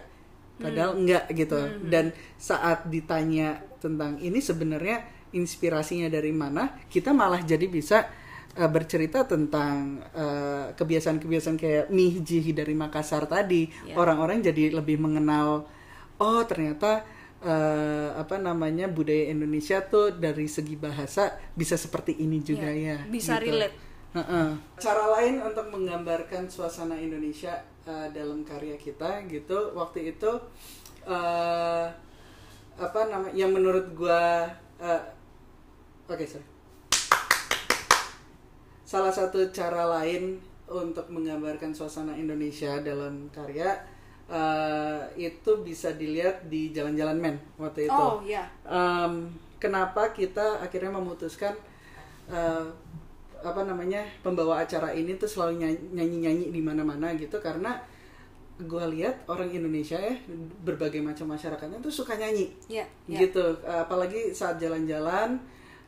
padahal 0.62 0.94
enggak 0.94 1.26
gitu. 1.34 1.58
Dan 1.82 2.14
saat 2.38 2.86
ditanya 2.86 3.58
tentang 3.82 4.22
ini 4.22 4.38
sebenarnya 4.38 5.02
inspirasinya 5.34 6.06
dari 6.06 6.30
mana, 6.30 6.78
kita 6.86 7.10
malah 7.10 7.42
jadi 7.42 7.66
bisa 7.66 8.06
eh, 8.54 8.70
bercerita 8.70 9.26
tentang 9.26 10.00
eh, 10.14 10.66
kebiasaan-kebiasaan 10.78 11.58
kayak 11.58 11.86
mie 11.90 12.22
jihi 12.22 12.54
dari 12.54 12.72
Makassar 12.78 13.26
tadi. 13.26 13.66
Ya. 13.82 13.98
Orang-orang 13.98 14.46
jadi 14.46 14.78
lebih 14.78 15.02
mengenal, 15.02 15.66
oh 16.22 16.42
ternyata 16.46 17.15
eh, 17.46 18.10
apa 18.12 18.42
namanya 18.42 18.90
budaya 18.90 19.30
Indonesia 19.30 19.78
tuh 19.86 20.10
dari 20.10 20.50
segi 20.50 20.74
bahasa 20.74 21.30
bisa 21.54 21.78
seperti 21.78 22.18
ini 22.18 22.42
juga 22.42 22.66
Iya, 22.66 22.98
ya. 22.98 23.06
bisa 23.06 23.38
relate. 23.38 23.78
Heeh. 24.16 24.48
Cara 24.80 25.04
lain 25.14 25.38
untuk 25.44 25.70
menggambarkan 25.70 26.50
suasana 26.50 26.98
Indonesia 26.98 27.54
eh, 27.86 28.08
dalam 28.10 28.42
karya 28.42 28.74
kita 28.74 29.22
gitu, 29.30 29.70
waktu 29.78 30.10
itu 30.10 30.30
eh, 31.06 31.86
apa 32.76 33.00
nama 33.08 33.30
yang 33.30 33.54
menurut 33.54 33.94
gua 33.94 34.50
eh, 34.82 35.02
oke 36.10 36.24
sorry. 36.26 36.44
Salah 38.86 39.10
satu 39.10 39.50
cara 39.50 39.82
lain 39.98 40.38
untuk 40.66 41.06
menggambarkan 41.10 41.74
suasana 41.74 42.14
Indonesia 42.14 42.78
dalam 42.82 43.30
karya 43.30 43.74
eh, 44.26 45.00
itu 45.16 45.50
bisa 45.62 45.94
dilihat 45.94 46.46
di 46.46 46.70
Jalan-Jalan 46.70 47.18
Men 47.18 47.36
waktu 47.56 47.86
itu. 47.86 47.94
oh 47.94 48.18
ya 48.22 48.42
Em, 48.66 49.30
kenapa 49.56 50.10
kita 50.10 50.60
akhirnya 50.60 50.90
memutuskan 50.90 51.54
eh, 52.26 52.66
apa 53.40 53.62
namanya 53.62 54.02
pembawa 54.20 54.64
acara 54.64 54.90
ini 54.90 55.14
tuh 55.14 55.28
selalu 55.28 55.62
nyanyi 55.94 56.16
nyanyi 56.18 56.46
di 56.50 56.58
mana-mana 56.58 57.14
gitu? 57.14 57.38
Karena 57.38 57.78
gue 58.56 58.84
lihat 58.96 59.28
orang 59.28 59.52
Indonesia 59.52 60.00
ya 60.00 60.16
berbagai 60.64 61.04
macam 61.04 61.28
masyarakatnya 61.30 61.78
tuh 61.78 61.92
suka 61.92 62.16
nyanyi. 62.16 62.50
Ya 62.66 62.82
ya 63.06 63.20
gitu. 63.20 63.44
Apalagi 63.62 64.32
saat 64.32 64.56
jalan-jalan 64.58 65.38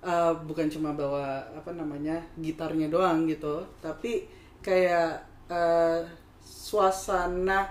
eh, 0.05 0.33
bukan 0.47 0.69
cuma 0.71 0.93
bawa 0.95 1.43
apa 1.51 1.73
namanya 1.75 2.21
gitarnya 2.39 2.87
doang 2.87 3.27
gitu. 3.27 3.65
Tapi 3.83 4.29
kayak 4.63 5.19
eh, 5.51 6.05
suasana 6.45 7.67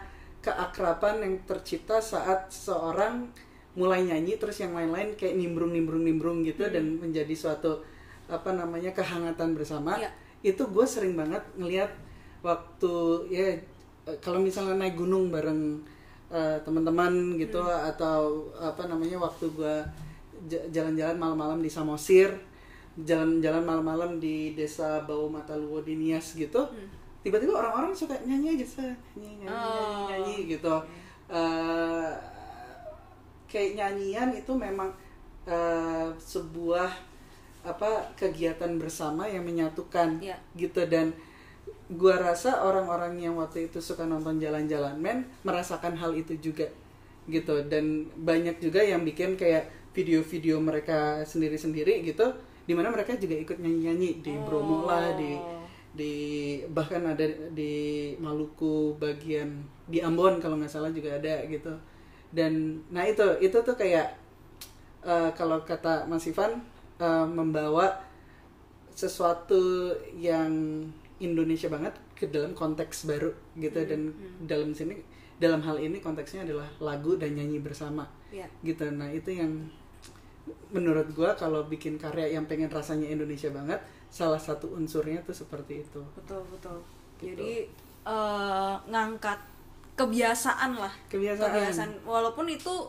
keakraban 0.47 1.19
yang 1.19 1.35
tercipta 1.43 1.99
saat 1.99 2.47
seorang 2.47 3.27
mulai 3.75 4.07
nyanyi 4.07 4.39
terus 4.39 4.63
yang 4.63 4.73
lain-lain 4.73 5.13
kayak 5.19 5.35
nimbrung 5.37 5.75
nimbrung 5.75 6.01
nimbrung 6.01 6.39
gitu 6.41 6.65
dan 6.71 6.97
menjadi 6.97 7.35
suatu 7.35 7.83
apa 8.31 8.55
namanya 8.55 8.95
kehangatan 8.95 9.53
bersama. 9.53 9.99
Iya. 9.99 10.11
itu 10.45 10.63
gue 10.69 10.85
sering 10.85 11.17
banget 11.17 11.41
ngelihat 11.57 11.89
waktu 12.45 12.93
ya 13.33 13.57
kalau 14.21 14.39
misalnya 14.39 14.77
naik 14.77 14.95
gunung 14.95 15.33
bareng 15.33 15.81
eh, 16.29 16.57
teman-teman 16.61 17.35
gitu 17.41 17.59
atau 17.65 18.47
apa 18.55 18.85
namanya 18.85 19.17
waktu 19.17 19.49
gue 19.51 19.75
jalan-jalan 20.69 21.17
malam-malam 21.17 21.59
di 21.59 21.69
Samosir 21.73 22.29
jalan-jalan 22.97 23.65
malam-malam 23.65 24.17
di 24.17 24.57
desa 24.57 25.05
Bau 25.05 25.29
Mataluwo 25.29 25.81
di 25.85 25.97
Nias 25.97 26.33
gitu 26.33 26.65
tiba-tiba 27.27 27.53
orang-orang 27.53 27.91
suka 27.91 28.15
nyanyi 28.23 28.55
aja 28.55 28.79
Sah. 28.79 28.93
nyanyi 29.13 29.43
nyanyi, 29.43 29.45
nyanyi, 29.45 29.51
Oh. 29.51 30.07
nyanyi 30.07 30.35
gitu 30.47 30.75
Eh, 31.27 32.11
kayak 33.45 33.75
nyanyian 33.75 34.31
itu 34.31 34.51
memang 34.55 34.87
eh, 35.43 36.07
sebuah 36.15 36.87
apa 37.63 38.15
kegiatan 38.15 38.79
bersama 38.79 39.27
yang 39.27 39.43
menyatukan 39.43 40.23
Iya. 40.23 40.39
gitu 40.55 40.87
dan 40.87 41.11
gua 41.89 42.15
rasa 42.15 42.63
orang-orang 42.63 43.19
yang 43.19 43.35
waktu 43.35 43.67
itu 43.67 43.79
suka 43.79 44.03
nonton 44.03 44.39
jalan-jalan 44.39 44.95
men 44.95 45.23
merasakan 45.43 45.95
hal 45.95 46.15
itu 46.15 46.35
juga 46.39 46.67
gitu 47.27 47.59
dan 47.67 48.07
banyak 48.15 48.59
juga 48.59 48.79
yang 48.79 49.03
bikin 49.03 49.35
kayak 49.35 49.67
video-video 49.91 50.59
mereka 50.59 51.23
sendiri-sendiri 51.23 52.03
gitu 52.03 52.23
di 52.63 52.71
mana 52.71 52.87
mereka 52.87 53.15
juga 53.15 53.35
ikut 53.35 53.59
nyanyi-nyanyi 53.59 54.19
di 54.19 54.31
Bromo 54.43 54.87
lah 54.87 55.11
di 55.15 55.35
di 55.97 56.15
bahkan 56.69 57.01
ada 57.01 57.25
di 57.49 58.13
Maluku 58.21 58.93
bagian 59.01 59.65
di 59.89 59.97
Ambon 59.99 60.37
kalau 60.37 60.61
nggak 60.61 60.69
salah 60.69 60.93
juga 60.93 61.17
ada 61.17 61.41
gitu. 61.49 61.73
Dan 62.29 62.85
nah 62.93 63.01
itu 63.03 63.25
itu 63.41 63.57
tuh 63.57 63.73
kayak 63.73 64.13
eh, 65.01 65.29
kalau 65.33 65.65
kata 65.65 66.05
Mas 66.05 66.29
Ivan 66.29 66.61
eh, 67.01 67.25
membawa 67.27 67.97
sesuatu 68.93 69.93
yang 70.13 70.85
Indonesia 71.17 71.69
banget 71.69 71.97
ke 72.13 72.29
dalam 72.29 72.53
konteks 72.53 73.09
baru 73.09 73.33
gitu. 73.57 73.81
Dan 73.81 74.13
dalam 74.45 74.77
sini 74.77 75.01
dalam 75.37 75.61
hal 75.65 75.77
ini 75.81 75.97
konteksnya 76.01 76.45
adalah 76.45 76.69
lagu 76.81 77.17
dan 77.17 77.33
nyanyi 77.33 77.57
bersama 77.57 78.05
ya. 78.29 78.45
gitu. 78.61 78.85
Nah 78.93 79.09
itu 79.09 79.33
yang 79.33 79.69
menurut 80.71 81.11
gua 81.11 81.35
kalau 81.35 81.65
bikin 81.67 81.99
karya 81.99 82.37
yang 82.37 82.45
pengen 82.47 82.71
rasanya 82.71 83.07
Indonesia 83.07 83.51
banget 83.51 83.79
salah 84.07 84.39
satu 84.39 84.71
unsurnya 84.73 85.19
tuh 85.23 85.35
seperti 85.35 85.83
itu. 85.83 86.01
Betul 86.15 86.41
betul. 86.49 86.77
Gitu. 87.17 87.33
jadi 87.33 87.51
eh, 88.05 88.75
ngangkat 88.87 89.39
kebiasaan 89.97 90.77
lah. 90.77 90.93
Kebiasaan, 91.09 92.05
walaupun 92.05 92.45
itu 92.45 92.85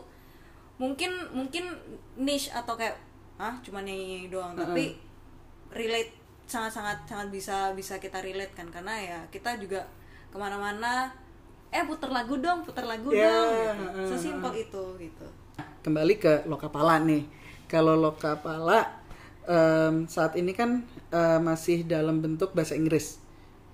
mungkin 0.77 1.09
mungkin 1.33 1.73
niche 2.15 2.53
atau 2.53 2.77
kayak 2.77 2.95
ah 3.41 3.57
cuma 3.65 3.81
nyanyi 3.81 4.29
doang. 4.29 4.53
Tapi 4.53 4.93
relate 5.73 6.13
sangat 6.45 6.71
sangat 6.73 6.97
sangat 7.09 7.27
bisa 7.33 7.73
bisa 7.73 7.97
kita 7.97 8.21
relate 8.21 8.53
kan. 8.53 8.69
Karena 8.69 8.93
ya 9.01 9.19
kita 9.33 9.57
juga 9.57 9.81
ke 10.29 10.37
mana-mana 10.37 11.09
eh 11.69 11.85
puter 11.85 12.09
lagu 12.09 12.37
dong 12.41 12.65
puter 12.65 12.85
lagu 12.85 13.13
Ya, 13.13 13.29
dong. 13.29 13.49
Gitu. 14.05 14.13
sesimpel 14.13 14.53
itu 14.61 14.83
gitu. 15.01 15.25
Kembali 15.81 16.21
ke 16.21 16.45
Lokapala 16.45 17.01
nih. 17.01 17.25
Kalau 17.65 17.97
Lokapala 17.97 18.98
em, 19.49 20.05
saat 20.05 20.37
ini 20.37 20.53
kan 20.53 20.85
eh, 21.09 21.39
masih 21.41 21.83
dalam 21.89 22.21
bentuk 22.21 22.53
bahasa 22.53 22.77
Inggris 22.77 23.17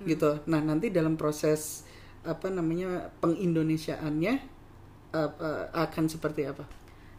gitu. 0.07 0.39
Nah, 0.47 0.61
nanti 0.63 0.91
dalam 0.91 1.15
proses 1.19 1.83
apa 2.25 2.49
namanya 2.49 3.13
pengindonesiaannya 3.21 4.33
apa, 5.15 5.47
akan 5.71 6.05
seperti 6.09 6.47
apa? 6.49 6.65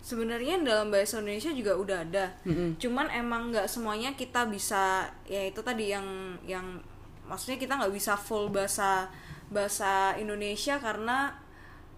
sebenarnya 0.06 0.62
dalam 0.62 0.94
bahasa 0.94 1.18
Indonesia 1.18 1.50
juga 1.50 1.74
udah 1.74 1.98
ada 2.06 2.30
Mm-mm. 2.46 2.78
cuman 2.78 3.10
emang 3.10 3.50
nggak 3.50 3.66
semuanya 3.66 4.14
kita 4.14 4.46
bisa 4.46 5.10
ya 5.26 5.42
itu 5.42 5.58
tadi 5.66 5.90
yang 5.90 6.38
yang 6.46 6.78
maksudnya 7.26 7.58
kita 7.58 7.74
nggak 7.74 7.90
bisa 7.90 8.14
full 8.14 8.46
bahasa 8.46 9.10
bahasa 9.50 10.14
Indonesia 10.14 10.78
karena 10.78 11.34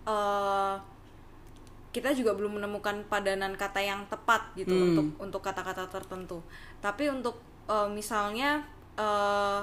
eh, 0.09 0.75
kita 1.99 2.15
juga 2.15 2.31
belum 2.33 2.57
menemukan 2.57 3.03
padanan 3.05 3.53
kata 3.55 3.83
yang 3.83 4.07
tepat 4.07 4.55
gitu 4.55 4.71
Hmm. 4.71 4.87
untuk 4.89 5.07
untuk 5.21 5.41
kata-kata 5.43 5.85
tertentu 5.87 6.39
tapi 6.79 7.11
untuk 7.11 7.35
eh, 7.67 7.89
misalnya 7.89 8.63
eh, 8.95 9.61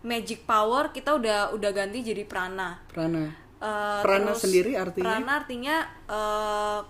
magic 0.00 0.42
power 0.42 0.88
kita 0.88 1.12
udah 1.14 1.52
udah 1.52 1.70
ganti 1.70 2.00
jadi 2.00 2.24
prana 2.24 2.80
Prana. 2.88 3.28
Eh, 3.60 4.00
Prana 4.00 4.32
terus 4.32 4.40
sendiri 4.40 4.72
artinya? 4.74 5.04
prana 5.06 5.32
artinya 5.36 5.76
eh, 6.08 6.80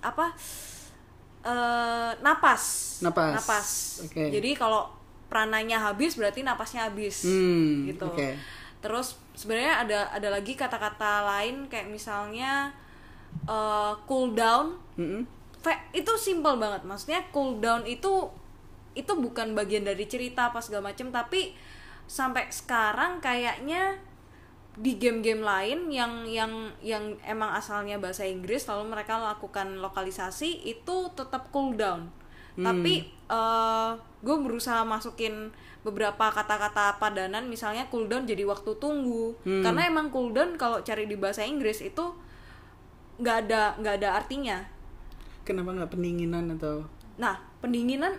apa 0.00 0.26
eh, 1.44 2.10
napas 2.18 2.62
Napas. 3.04 3.68
Oke. 4.02 4.32
jadi 4.32 4.56
kalau 4.56 4.88
prananya 5.28 5.80
habis 5.82 6.14
berarti 6.14 6.40
napasnya 6.40 6.88
habis 6.88 7.24
Hmm, 7.24 7.84
gitu 7.84 8.06
oke. 8.06 8.28
terus 8.80 9.16
sebenarnya 9.34 9.82
ada 9.82 9.98
ada 10.10 10.28
lagi 10.30 10.54
kata-kata 10.54 11.24
lain 11.26 11.66
kayak 11.66 11.88
misalnya 11.88 12.72
eh, 13.44 13.92
cool 14.06 14.32
down. 14.32 14.78
Mm-mm. 14.98 15.26
Fe- 15.60 15.84
itu 15.92 16.12
simple 16.20 16.56
banget. 16.60 16.84
Maksudnya 16.84 17.24
cool 17.32 17.58
down 17.58 17.82
itu 17.88 18.30
itu 18.94 19.12
bukan 19.18 19.58
bagian 19.58 19.82
dari 19.82 20.06
cerita 20.06 20.54
apa 20.54 20.62
segala 20.62 20.94
macem 20.94 21.10
tapi 21.10 21.50
sampai 22.06 22.46
sekarang 22.52 23.18
kayaknya 23.18 23.98
di 24.74 24.98
game-game 24.98 25.42
lain 25.42 25.90
yang 25.90 26.26
yang 26.26 26.70
yang 26.82 27.14
emang 27.22 27.54
asalnya 27.54 27.98
bahasa 27.98 28.26
Inggris 28.26 28.66
lalu 28.66 28.90
mereka 28.90 29.18
lakukan 29.18 29.78
lokalisasi 29.82 30.66
itu 30.66 31.10
tetap 31.14 31.50
cool 31.50 31.74
down. 31.74 32.10
Tapi 32.54 33.10
gue 34.22 34.36
berusaha 34.38 34.86
masukin 34.86 35.50
beberapa 35.82 36.30
kata-kata 36.30 36.96
padanan 37.02 37.50
misalnya 37.50 37.90
cooldown 37.90 38.26
jadi 38.30 38.46
waktu 38.46 38.78
tunggu. 38.78 39.34
Karena 39.42 39.90
emang 39.90 40.10
cooldown 40.14 40.54
kalau 40.54 40.78
cari 40.86 41.10
di 41.10 41.18
bahasa 41.18 41.42
Inggris 41.42 41.82
itu 41.82 42.14
nggak 43.16 43.36
ada 43.46 43.62
nggak 43.78 43.94
ada 44.02 44.08
artinya 44.18 44.58
Kenapa 45.44 45.76
nggak 45.76 45.92
pendinginan 45.92 46.56
atau 46.56 46.88
Nah, 47.14 47.36
pendinginan 47.60 48.16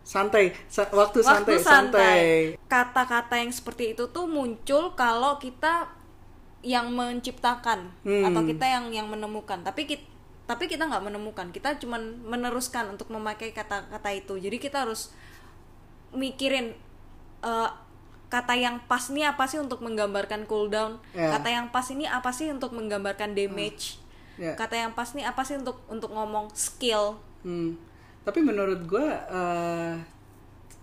santai? 0.00 0.54
Sa- 0.66 0.88
waktu 0.90 1.20
santai, 1.20 1.54
waktu 1.54 1.54
santai. 1.60 2.20
Kata-kata 2.66 3.36
yang 3.36 3.52
seperti 3.52 3.92
itu 3.92 4.08
tuh 4.08 4.24
muncul 4.24 4.96
kalau 4.96 5.36
kita 5.36 5.92
yang 6.60 6.92
menciptakan 6.92 7.92
Hmm. 8.04 8.24
atau 8.24 8.42
kita 8.44 8.64
yang 8.64 8.84
yang 8.92 9.06
menemukan. 9.08 9.60
Tapi 9.60 9.84
kita 9.84 10.06
tapi 10.46 10.66
kita 10.66 10.82
nggak 10.86 11.04
menemukan. 11.04 11.46
Kita 11.54 11.78
cuman 11.78 12.26
meneruskan 12.26 12.90
untuk 12.90 13.06
memakai 13.10 13.54
kata-kata 13.54 14.10
itu. 14.10 14.34
Jadi 14.34 14.56
kita 14.58 14.82
harus 14.82 15.14
mikirin 16.10 16.74
eh, 17.40 17.68
kata 18.30 18.54
yang 18.54 18.78
pas 18.86 19.02
ini 19.10 19.26
apa 19.26 19.44
sih 19.44 19.58
untuk 19.58 19.82
menggambarkan 19.82 20.46
cooldown. 20.46 21.02
Ya. 21.12 21.34
Kata 21.34 21.50
yang 21.50 21.66
pas 21.68 21.84
ini 21.90 22.06
apa 22.06 22.30
sih 22.30 22.46
untuk 22.48 22.70
menggambarkan 22.70 23.34
damage. 23.34 23.98
Ya. 24.38 24.54
Kata 24.54 24.78
yang 24.78 24.94
pas 24.94 25.10
ini 25.12 25.26
apa 25.26 25.42
sih 25.42 25.58
untuk 25.58 25.82
untuk 25.90 26.14
ngomong 26.14 26.48
skill. 26.54 27.18
Hmm. 27.42 27.74
Tapi 28.22 28.38
menurut 28.40 28.86
gue 28.86 29.02
eh, 29.10 29.94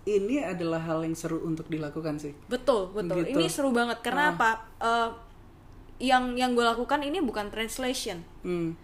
ini 0.08 0.44
adalah 0.44 0.84
hal 0.84 1.02
yang 1.08 1.16
seru 1.16 1.40
untuk 1.40 1.66
dilakukan 1.66 2.20
sih. 2.20 2.36
Betul, 2.46 2.92
betul. 2.92 3.24
Gitu. 3.24 3.34
Ini 3.34 3.44
seru 3.48 3.72
banget 3.72 4.04
karena 4.04 4.30
Ah. 4.30 4.32
apa? 4.36 4.50
Eh, 4.78 5.10
yang 5.98 6.36
yang 6.38 6.54
gue 6.54 6.62
lakukan 6.62 7.02
ini 7.02 7.18
bukan 7.18 7.48
translation. 7.50 8.22
Hmm. 8.44 8.76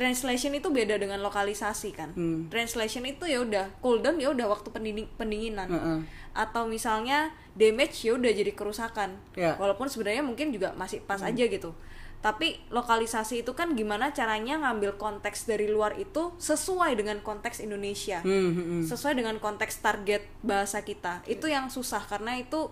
Translation 0.00 0.56
itu 0.56 0.72
beda 0.72 0.96
dengan 0.96 1.20
lokalisasi 1.20 1.92
kan. 1.92 2.16
Hmm. 2.16 2.48
Translation 2.48 3.04
itu 3.04 3.28
ya 3.28 3.44
udah 3.44 3.68
cooldown 3.84 4.16
ya 4.16 4.32
udah 4.32 4.48
waktu 4.48 4.72
pendingin- 4.72 5.12
pendinginan. 5.20 5.68
Heeh. 5.68 5.98
Atau 6.32 6.64
misalnya 6.64 7.36
damage 7.52 8.08
ya 8.08 8.16
udah 8.16 8.32
jadi 8.32 8.56
kerusakan. 8.56 9.20
Ya. 9.36 9.60
Walaupun 9.60 9.92
sebenarnya 9.92 10.24
mungkin 10.24 10.56
juga 10.56 10.72
masih 10.72 11.04
pas 11.04 11.20
aja 11.20 11.44
gitu. 11.44 11.76
Tapi 12.20 12.60
lokalisasi 12.68 13.44
itu 13.44 13.52
kan 13.56 13.72
gimana 13.76 14.12
caranya 14.12 14.56
ngambil 14.60 14.96
konteks 14.96 15.44
dari 15.44 15.68
luar 15.68 15.96
itu 15.96 16.32
sesuai 16.36 16.96
dengan 16.96 17.20
konteks 17.20 17.60
Indonesia 17.60 18.20
Hmm, 18.20 18.52
hmm, 18.52 18.64
hmm. 18.64 18.82
sesuai 18.84 19.16
dengan 19.16 19.36
konteks 19.40 19.80
target 19.80 20.24
bahasa 20.44 20.84
kita 20.84 21.24
itu 21.24 21.48
yang 21.48 21.72
susah 21.72 22.04
karena 22.04 22.36
itu 22.36 22.68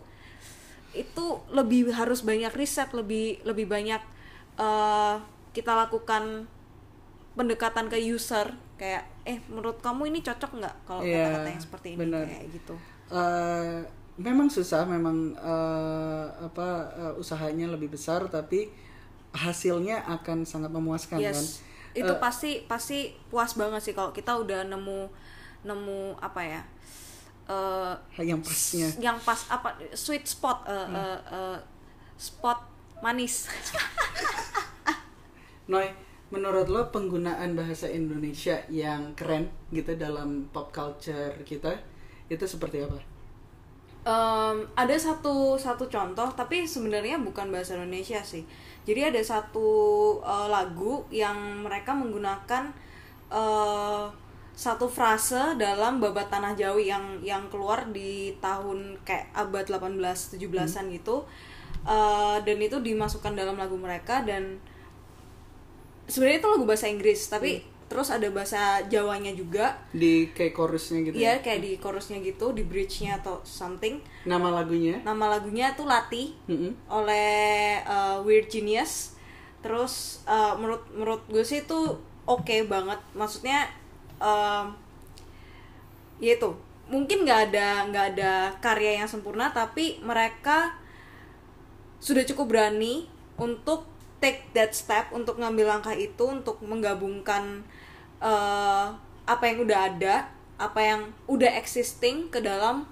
itu 0.93 1.41
lebih 1.49 1.93
harus 1.97 2.20
banyak 2.20 2.53
riset 2.53 2.93
lebih 2.93 3.41
lebih 3.49 3.64
banyak 3.64 4.05
eh, 4.61 5.14
kita 5.57 5.72
lakukan 5.72 6.45
pendekatan 7.39 7.86
ke 7.86 7.99
user 8.03 8.51
kayak 8.74 9.07
eh 9.22 9.39
menurut 9.47 9.78
kamu 9.78 10.11
ini 10.11 10.18
cocok 10.20 10.51
nggak 10.59 10.74
kalau 10.84 11.03
Iya, 11.03 11.22
kata-kata 11.22 11.49
yang 11.49 11.62
seperti 11.62 11.89
ini 11.95 11.99
benar. 12.03 12.24
kayak 12.26 12.47
gitu 12.53 12.74
Eh, 13.09 13.78
memang 14.20 14.53
susah, 14.53 14.84
memang 14.84 15.32
eh, 15.32 16.26
apa 16.39 16.68
eh, 16.93 17.14
usahanya 17.16 17.70
lebih 17.70 17.89
besar, 17.89 18.28
tapi 18.28 18.68
hasilnya 19.32 20.05
akan 20.05 20.45
sangat 20.45 20.68
memuaskan 20.68 21.16
kan. 21.20 21.32
yes 21.32 21.64
itu 21.97 22.12
pasti 22.20 22.62
pasti 22.64 22.99
puas 23.28 23.57
banget 23.57 23.80
sih 23.82 23.95
kalau 23.97 24.12
kita 24.12 24.36
udah 24.36 24.68
nemu 24.68 25.09
nemu 25.64 26.01
apa 26.20 26.41
ya 26.45 26.62
eh, 27.49 27.95
Yang 28.20 28.41
pasnya. 28.45 28.89
yang 29.01 29.16
pas 29.20 29.41
apa 29.49 29.72
sweet 29.97 30.24
spot 30.24 30.68
eh, 30.68 30.84
Hmm. 30.84 30.95
eh, 30.97 31.20
eh, 31.32 31.59
spot 32.20 32.61
manis 33.01 33.49
Noy, 35.68 35.93
menurut 36.29 36.68
lo 36.68 36.93
penggunaan 36.93 37.57
bahasa 37.57 37.89
Indonesia 37.89 38.61
yang 38.68 39.16
keren 39.16 39.49
gitu 39.72 39.97
dalam 39.97 40.49
pop 40.53 40.68
culture 40.68 41.41
kita 41.45 41.72
itu 42.29 42.45
seperti 42.45 42.85
apa? 42.85 43.01
Em, 44.09 44.64
ada 44.72 44.97
satu 44.97 45.57
satu 45.61 45.89
contoh 45.89 46.29
tapi 46.33 46.64
sebenarnya 46.68 47.20
bukan 47.20 47.49
bahasa 47.53 47.76
Indonesia 47.81 48.20
sih. 48.20 48.45
Jadi 48.85 49.12
ada 49.12 49.20
satu 49.20 49.68
eh, 50.20 50.49
lagu 50.49 51.05
yang 51.12 51.64
mereka 51.64 51.93
menggunakan 51.97 52.72
eh, 53.33 54.05
satu 54.59 54.91
frase 54.91 55.55
dalam 55.55 56.03
babat 56.03 56.29
tanah 56.29 56.53
Jawi 56.59 56.91
yang 56.91 57.20
yang 57.22 57.47
keluar 57.47 57.89
di 57.95 58.35
tahun 58.43 58.99
kayak 59.07 59.31
abad 59.33 59.64
18 59.64 59.97
17-an 60.37 60.93
gitu. 60.93 61.24
Eh, 61.89 62.37
dan 62.45 62.59
itu 62.61 62.76
dimasukkan 62.81 63.33
dalam 63.33 63.57
lagu 63.57 63.76
mereka 63.81 64.20
dan 64.24 64.61
sebenarnya 66.09 66.40
itu 66.40 66.48
lagu 66.48 66.64
bahasa 66.64 66.86
Inggris 66.88 67.20
tapi 67.28 67.61
terus 67.88 68.12
ada 68.12 68.28
bahasa 68.28 68.84
Jawanya 68.84 69.32
juga 69.32 69.72
Di 69.96 70.28
kayak 70.36 70.52
chorusnya 70.52 71.09
gitu 71.09 71.16
Iya 71.16 71.40
ya? 71.40 71.44
kayak 71.44 71.61
di 71.64 71.70
chorusnya 71.80 72.20
gitu, 72.20 72.52
di 72.52 72.61
bridge-nya 72.68 73.16
atau 73.24 73.40
something. 73.48 73.96
Nama 74.28 74.61
lagunya? 74.61 75.00
Nama 75.09 75.24
lagunya 75.40 75.72
tuh 75.72 75.88
Lati 75.88 76.36
Mm-mm. 76.52 76.72
oleh 76.92 77.80
uh, 77.88 78.20
Weird 78.20 78.52
Genius. 78.52 79.16
Terus 79.64 80.20
uh, 80.28 80.52
menurut 80.61 80.84
menurut 80.92 81.22
gue 81.32 81.40
sih 81.40 81.64
itu 81.64 81.80
oke 82.28 82.56
banget. 82.68 83.00
Maksudnya 83.16 83.72
um, 84.20 84.76
ya 86.20 86.36
itu 86.36 86.50
mungkin 86.92 87.24
nggak 87.24 87.40
ada 87.52 87.68
nggak 87.88 88.06
ada 88.16 88.32
karya 88.61 89.00
yang 89.00 89.09
sempurna 89.09 89.52
tapi 89.52 90.00
mereka 90.00 90.72
sudah 92.00 92.24
cukup 92.24 92.52
berani 92.52 93.09
untuk 93.36 93.84
take 94.19 94.51
that 94.53 94.75
step 94.75 95.11
untuk 95.14 95.39
ngambil 95.39 95.79
langkah 95.79 95.95
itu 95.95 96.25
untuk 96.27 96.59
menggabungkan 96.62 97.62
eh, 98.19 98.87
apa 99.29 99.45
yang 99.45 99.62
udah 99.62 99.79
ada 99.95 100.14
apa 100.59 100.81
yang 100.83 101.01
udah 101.31 101.55
existing 101.55 102.27
ke 102.35 102.43
dalam 102.43 102.83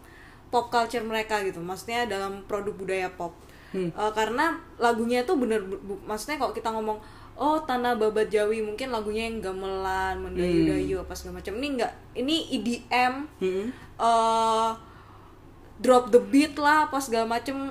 pop 0.55 0.71
culture 0.71 1.03
mereka 1.03 1.43
gitu. 1.43 1.59
Maksudnya 1.59 2.07
dalam 2.07 2.47
produk 2.47 2.71
budaya 2.75 3.11
pop. 3.11 3.35
Hmm. 3.75 3.91
Eh, 3.91 4.13
karena 4.15 4.55
lagunya 4.79 5.27
tuh 5.27 5.35
bener 5.43 5.67
bu- 5.67 5.99
maksudnya 6.07 6.39
kalau 6.39 6.55
kita 6.55 6.71
ngomong 6.71 6.99
oh 7.37 7.59
tanah 7.69 7.99
babat 8.01 8.33
jawi 8.33 8.65
mungkin 8.65 8.89
lagunya 8.89 9.29
yang 9.29 9.45
gamelan 9.45 10.17
mendayu-dayu 10.23 11.03
apa 11.03 11.13
segala 11.13 11.43
macam. 11.43 11.53
Ini 11.59 11.69
enggak 11.75 11.93
ini 12.15 12.37
EDM 12.55 13.15
Mm-mm. 13.43 13.67
eh 14.01 14.71
drop 15.77 16.09
the 16.09 16.21
beat 16.33 16.57
lah 16.57 16.89
apa 16.89 16.97
segala 16.97 17.29
macem 17.29 17.69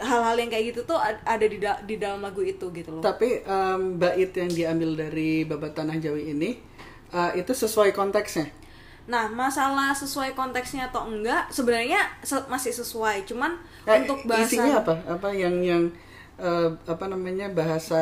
hal-hal 0.00 0.36
yang 0.38 0.50
kayak 0.50 0.64
gitu 0.74 0.80
tuh 0.86 0.98
ad- 0.98 1.22
ada 1.26 1.46
di 1.46 1.58
da- 1.58 1.82
di 1.84 1.94
dalam 1.98 2.20
lagu 2.22 2.40
itu 2.42 2.66
gitu 2.72 2.90
loh 2.94 3.02
Tapi 3.02 3.42
em, 3.44 3.80
bait 3.98 4.30
yang 4.34 4.50
diambil 4.50 4.90
dari 4.94 5.42
babat 5.44 5.72
tanah 5.74 5.96
Jawi 5.98 6.34
ini 6.34 6.50
eh, 7.12 7.30
itu 7.40 7.52
sesuai 7.52 7.90
konteksnya. 7.96 8.48
Nah, 9.08 9.24
masalah 9.32 9.96
sesuai 9.96 10.36
konteksnya 10.36 10.92
atau 10.92 11.08
enggak, 11.08 11.48
sebenarnya 11.48 11.96
se- 12.20 12.44
masih 12.52 12.72
sesuai. 12.76 13.24
Cuman 13.24 13.56
Eh, 13.88 14.04
untuk 14.04 14.28
bahasa 14.28 14.60
isinya 14.60 14.84
apa? 14.84 14.94
Apa 15.08 15.28
yang 15.32 15.56
yang 15.64 15.82
eh, 16.36 16.68
apa 16.84 17.04
namanya 17.08 17.48
bahasa 17.48 17.96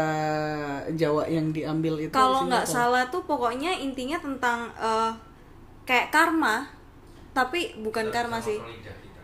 Jawa 0.99 1.31
yang 1.31 1.55
diambil 1.55 1.95
itu? 2.03 2.11
kalau 2.11 2.43
nggak 2.51 2.67
apa? 2.67 2.75
salah 2.75 3.03
tuh 3.07 3.23
pokoknya 3.23 3.71
intinya 3.79 4.19
tentang 4.19 4.59
eh, 4.75 5.11
kayak 5.87 6.11
karma, 6.15 6.67
tapi 7.37 7.79
bukan 7.81 8.07
karma 8.15 8.39
sih. 8.43 8.59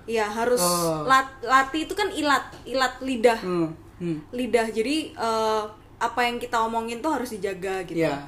Iya, 0.04 0.26
harus 0.26 0.58
Oh. 0.58 1.04
lat- 1.04 1.38
lati 1.42 1.84
itu 1.84 1.94
kan 1.94 2.10
ilat, 2.10 2.42
ilat 2.64 2.98
lidah. 3.00 3.38
Hmm, 3.38 3.70
hmm. 3.96 4.18
Lidah. 4.30 4.66
Jadi 4.68 5.12
eh, 5.12 5.62
apa 5.96 6.20
yang 6.22 6.36
kita 6.36 6.58
omongin 6.60 6.98
tuh 6.98 7.14
harus 7.14 7.30
dijaga 7.30 7.82
gitu. 7.84 8.02
Ya. 8.02 8.26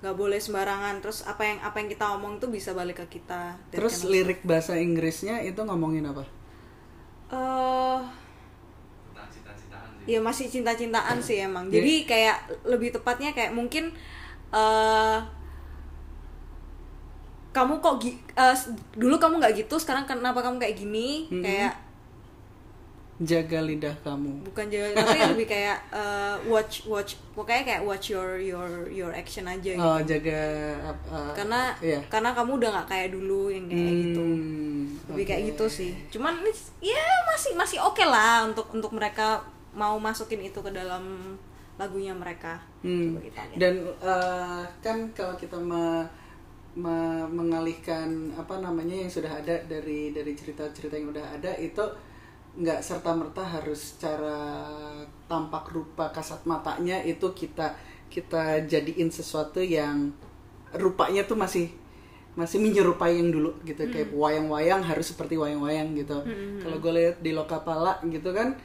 nggak 0.00 0.20
boleh 0.20 0.36
sembarangan 0.36 1.00
terus 1.00 1.24
apa 1.24 1.40
yang 1.42 1.58
apa 1.64 1.80
yang 1.80 1.88
kita 1.88 2.04
omong 2.12 2.36
tuh 2.36 2.52
bisa 2.52 2.76
balik 2.76 3.00
ke 3.00 3.16
kita 3.16 3.56
Terus 3.72 3.96
kind 3.96 4.04
of 4.04 4.12
lirik 4.12 4.40
bahasa 4.44 4.76
Inggrisnya 4.76 5.40
itu 5.40 5.56
ngomongin 5.56 6.04
apa? 6.04 6.28
eh 7.30 8.00
sih. 9.32 9.40
ya 10.04 10.20
masih 10.20 10.52
cinta-cintaan 10.52 11.18
sih 11.18 11.40
emang 11.40 11.72
Jadi- 11.72 11.80
jadi 11.80 11.94
kayak 12.04 12.36
lebih 12.68 12.92
tepatnya 12.92 13.32
kayak 13.32 13.56
mungkin 13.56 13.96
eh 14.52 15.18
kamu 17.54 17.78
kok 17.78 17.94
gi- 17.96 18.18
eh, 18.34 18.56
dulu 18.94 19.14
kamu 19.14 19.38
nggak 19.38 19.54
gitu 19.56 19.74
sekarang 19.76 20.02
kenapa 20.04 20.42
kamu 20.42 20.58
kayak 20.58 20.74
gini 20.74 21.30
Mm-mm. 21.30 21.40
kayak 21.40 21.72
Jaga 23.14 23.62
lidah 23.62 23.94
kamu. 24.02 24.42
bukan 24.42 24.66
jaga 24.66 24.90
tapi 24.98 25.22
lebih 25.32 25.46
kayak 25.46 25.78
eh, 25.88 26.34
watch 26.44 26.82
watch 26.84 27.14
pokoknya 27.30 27.62
kayak 27.64 27.82
watch 27.82 28.10
your 28.10 28.34
your 28.34 28.66
your 28.90 29.14
action 29.14 29.46
aja 29.46 29.70
gitu 29.70 29.78
Oh, 29.80 30.02
jaga 30.02 30.42
apa? 30.84 31.30
karena 31.32 31.70
iya. 31.78 32.02
karena 32.04 32.34
kamu 32.34 32.58
udah 32.58 32.70
nggak 32.74 32.88
kayak 32.90 33.08
dulu 33.14 33.48
yang 33.48 33.70
kayak 33.70 33.86
gitu 34.02 34.18
Hmm, 34.18 34.82
lebih 35.08 35.24
kayak 35.24 35.40
oke. 35.40 35.48
gitu 35.48 35.64
sih 35.70 35.90
cuman 36.10 36.42
ya 36.82 36.98
masih 37.24 37.54
masih 37.54 37.78
oke 37.78 38.02
lah 38.02 38.42
untuk 38.44 38.66
untuk 38.68 38.90
mereka 38.90 39.38
mau 39.70 39.94
masukin 39.96 40.42
itu 40.42 40.58
ke 40.58 40.70
dalam 40.70 41.38
lagunya 41.76 42.10
mereka 42.12 42.58
Hmm. 42.82 43.16
Coba 43.16 43.20
kita 43.22 43.40
lihat. 43.46 43.56
Dan 43.56 43.74
eh, 43.96 44.62
kan 44.82 44.96
kalau 45.10 45.32
kita 45.34 45.56
me- 45.56 46.04
me- 46.74 47.28
mengalihkan 47.30 48.34
apa 48.34 48.58
namanya 48.58 48.94
yang 48.94 49.10
sudah 49.10 49.30
ada 49.30 49.62
dari 49.66 50.10
dari 50.10 50.32
cerita-cerita 50.34 50.94
yang 50.98 51.14
udah 51.14 51.26
ada 51.38 51.54
itu 51.58 51.82
nggak 52.54 52.80
serta 52.86 53.10
merta 53.18 53.42
harus 53.42 53.94
secara 53.94 54.62
tampak 55.26 55.74
rupa 55.74 56.14
kasat 56.14 56.46
matanya 56.46 57.02
itu 57.02 57.34
kita 57.34 57.74
kita 58.06 58.62
jadiin 58.70 59.10
sesuatu 59.10 59.58
yang 59.58 60.14
rupanya 60.78 61.26
tuh 61.26 61.34
masih 61.34 61.66
masih 62.34 62.58
menyerupai 62.58 63.14
yang 63.18 63.30
dulu 63.30 63.54
gitu. 63.62 63.82
Kayak 63.90 64.10
wayang-wayang 64.14 64.82
harus 64.82 65.14
seperti 65.14 65.34
wayang-wayang 65.38 65.94
gitu. 65.98 66.18
Kalau 66.62 66.76
gue 66.78 66.92
lihat 66.94 67.16
di 67.22 67.30
Lokapala 67.34 67.98
gitu 68.06 68.30
kan 68.34 68.58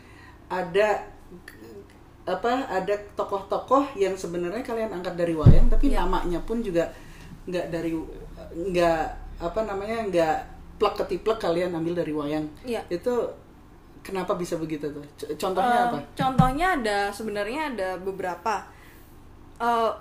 ada 0.49 1.05
apa 2.29 2.69
ada 2.69 2.93
tokoh-tokoh 3.17 3.97
yang 3.97 4.13
sebenarnya 4.13 4.61
kalian 4.61 4.93
angkat 5.01 5.17
dari 5.17 5.33
wayang 5.33 5.65
tapi 5.65 5.89
namanya 5.89 6.37
pun 6.45 6.61
juga 6.61 6.93
nggak 7.49 7.65
dari 7.69 7.91
nggak 8.51 9.01
apa 9.39 9.59
namanya 9.63 9.97
nggak 10.05 10.35
plek 10.77 10.95
ketiplek 10.95 11.37
kalian 11.37 11.73
ambil 11.73 11.93
dari 11.93 12.11
wayang. 12.11 12.45
Iya. 12.63 12.79
itu 12.87 13.13
kenapa 13.99 14.33
bisa 14.33 14.55
begitu 14.55 14.87
tuh? 14.87 15.03
Contohnya 15.35 15.75
Eh, 15.75 15.87
apa? 15.91 15.97
contohnya 16.15 16.67
ada 16.73 16.99
sebenarnya 17.09 17.73
ada 17.73 17.89
beberapa. 17.99 18.63
Eh, 19.59 19.91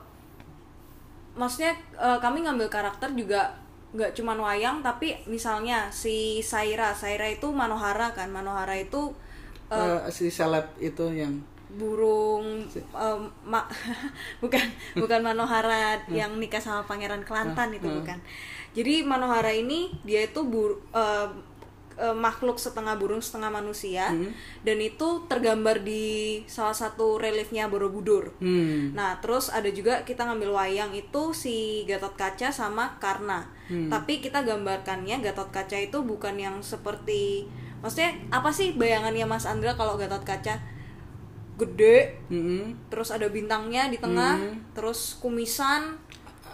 maksudnya 1.34 1.72
eh, 1.94 2.18
kami 2.18 2.42
ngambil 2.42 2.68
karakter 2.68 3.10
juga 3.12 3.50
nggak 3.88 4.12
cuman 4.12 4.38
wayang 4.38 4.76
tapi 4.80 5.16
misalnya 5.26 5.88
si 5.90 6.38
Saira. 6.40 6.92
Saira 6.92 7.26
itu 7.26 7.48
Manohara 7.50 8.12
kan? 8.12 8.28
Manohara 8.28 8.76
itu 8.76 9.10
eh, 9.68 9.98
Eh, 9.98 10.10
si 10.10 10.28
seleb 10.28 10.64
itu 10.78 11.04
yang 11.10 11.34
burung 11.68 12.64
em, 12.72 13.20
ma- 13.44 13.68
bukan 14.42 14.64
bukan 14.96 15.20
Manohara 15.20 16.00
yang 16.08 16.32
nikah 16.36 16.60
sama 16.60 16.80
pangeran 16.82 17.20
Kelantan 17.20 17.76
itu 17.76 17.84
bukan 17.84 18.16
jadi 18.72 19.04
Manohara 19.04 19.52
ini 19.52 19.92
dia 20.00 20.24
itu 20.24 20.40
bur 20.44 20.80
em, 20.90 21.30
em, 21.98 22.16
makhluk 22.16 22.56
setengah 22.56 22.96
burung 22.96 23.20
setengah 23.20 23.50
manusia 23.50 24.08
Hmm. 24.08 24.30
dan 24.64 24.78
itu 24.78 25.26
tergambar 25.26 25.82
di 25.82 26.40
salah 26.46 26.72
satu 26.72 27.18
reliefnya 27.18 27.66
Borobudur 27.68 28.32
hmm. 28.38 28.94
Nah, 28.96 29.18
terus 29.20 29.50
ada 29.50 29.68
juga 29.68 30.06
kita 30.06 30.24
ngambil 30.24 30.54
wayang 30.54 30.94
itu 30.94 31.22
si 31.34 31.84
Gatot 31.84 32.14
Kaca 32.14 32.48
sama 32.48 32.96
Karna. 32.96 33.44
Hmm. 33.68 33.90
Tapi 33.92 34.22
kita 34.22 34.40
gambarkannya 34.40 35.20
Gatot 35.20 35.52
Kaca 35.52 35.76
itu 35.76 36.00
bukan 36.00 36.38
yang 36.38 36.56
seperti 36.62 37.44
maksudnya 37.78 38.10
apa 38.32 38.48
sih 38.48 38.72
bayangannya 38.74 39.26
Mas 39.26 39.44
Andra 39.44 39.74
kalau 39.74 39.98
Gatot 39.98 40.24
Kaca? 40.24 40.56
Gede, 41.58 42.14
Mm-mm. 42.30 42.86
terus 42.86 43.10
ada 43.10 43.26
bintangnya 43.26 43.90
di 43.90 43.98
tengah, 43.98 44.38
Hmm. 44.38 44.62
terus 44.72 45.18
kumisan. 45.18 45.98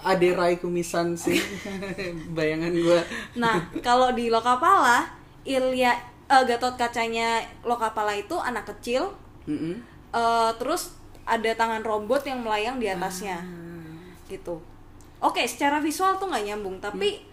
Ade 0.01 0.33
Rai 0.33 0.57
kumisan 0.57 1.13
sih 1.15 1.41
bayangan 2.37 2.73
gua 2.77 3.01
Nah, 3.37 3.57
kalau 3.81 4.13
di 4.13 4.29
Lokapala, 4.29 5.09
Ilya 5.45 5.93
eh, 6.25 6.45
Gatot 6.45 6.77
Kacanya 6.77 7.41
Lokapala 7.63 8.13
itu 8.13 8.37
anak 8.37 8.65
kecil, 8.69 9.13
Mm-mm. 9.45 9.81
eh, 10.11 10.51
terus 10.57 10.97
ada 11.25 11.49
tangan 11.53 11.81
robot 11.81 12.25
yang 12.25 12.41
melayang 12.41 12.77
di 12.77 12.85
atasnya. 12.85 13.41
Ah. 13.41 14.13
gitu 14.25 14.57
oke 15.21 15.41
secara 15.45 15.81
visual 15.81 16.17
tuh 16.17 16.29
nggak 16.29 16.45
nyambung 16.49 16.81
tapi 16.81 17.21
Hmm. 17.21 17.33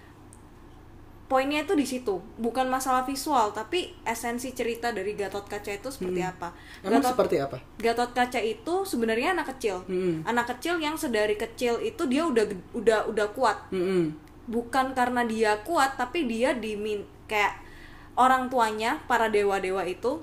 Poinnya 1.31 1.63
itu 1.63 1.71
di 1.73 1.87
situ 1.87 2.19
bukan 2.35 2.67
masalah 2.67 3.07
visual 3.07 3.55
tapi 3.55 3.95
esensi 4.03 4.51
cerita 4.51 4.91
dari 4.91 5.15
Gatot 5.15 5.47
Kaca 5.47 5.71
itu 5.71 5.87
seperti 5.87 6.19
apa 6.21 6.51
Hmm. 6.51 6.91
emang 6.91 6.99
Gatot 6.99 7.11
seperti 7.15 7.35
apa 7.39 7.57
Gatot 7.79 8.11
Kaca 8.11 8.41
itu 8.43 8.73
sebenarnya 8.83 9.31
anak 9.31 9.55
kecil 9.55 9.87
Mm-mm. 9.87 10.27
anak 10.27 10.51
kecil 10.51 10.75
yang 10.77 10.99
sedari 10.99 11.39
kecil 11.39 11.79
itu 11.79 12.03
dia 12.05 12.27
udah 12.27 12.43
udah 12.75 12.99
udah 13.07 13.27
kuat 13.31 13.57
Mm-mm. 13.71 14.11
bukan 14.51 14.91
karena 14.91 15.23
dia 15.23 15.55
kuat 15.63 15.95
tapi 15.95 16.27
dia 16.27 16.51
dimin 16.51 16.99
kayak 17.25 17.55
orang 18.19 18.51
tuanya 18.51 18.99
para 19.07 19.31
dewa 19.31 19.55
dewa 19.57 19.87
itu 19.87 20.19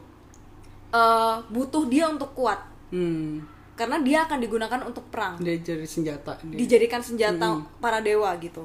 eh, 0.93 1.37
butuh 1.49 1.85
dia 1.89 2.09
untuk 2.09 2.33
kuat 2.35 2.61
Hmm. 2.89 3.45
karena 3.77 4.01
dia 4.01 4.25
akan 4.25 4.41
digunakan 4.41 4.81
untuk 4.83 5.05
perang 5.13 5.37
dia 5.37 5.61
jadi 5.61 5.85
senjata 5.85 6.41
dia. 6.41 6.57
dijadikan 6.57 7.05
senjata 7.05 7.53
Mm-mm. 7.53 7.81
para 7.81 8.01
dewa 8.01 8.33
gitu. 8.41 8.65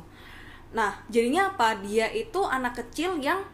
Nah, 0.74 0.98
jadinya 1.08 1.54
apa? 1.54 1.78
Dia 1.86 2.10
itu 2.10 2.42
anak 2.42 2.82
kecil 2.82 3.22
yang 3.22 3.46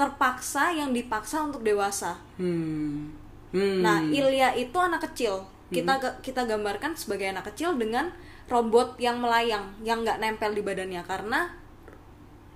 terpaksa 0.00 0.72
yang 0.72 0.96
dipaksa 0.96 1.44
untuk 1.44 1.60
dewasa. 1.60 2.16
Hmm. 2.40 3.12
Hmm. 3.52 3.84
Nah, 3.84 4.00
Ilya 4.00 4.56
itu 4.56 4.76
anak 4.80 5.04
kecil. 5.12 5.44
Kita 5.70 6.00
kita 6.24 6.48
gambarkan 6.48 6.96
sebagai 6.98 7.30
anak 7.30 7.52
kecil 7.52 7.78
dengan 7.78 8.10
robot 8.50 8.98
yang 8.98 9.22
melayang, 9.22 9.70
yang 9.86 10.02
nggak 10.02 10.18
nempel 10.18 10.50
di 10.50 10.66
badannya 10.66 10.98
karena 11.06 11.46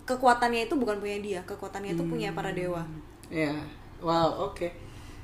kekuatannya 0.02 0.66
itu 0.66 0.74
bukan 0.74 0.98
punya 0.98 1.18
dia, 1.22 1.40
kekuatannya 1.46 1.94
itu 1.94 2.04
punya 2.04 2.34
para 2.34 2.50
dewa. 2.50 2.82
Ya, 3.30 3.54
wow, 4.02 4.50
oke. 4.50 4.66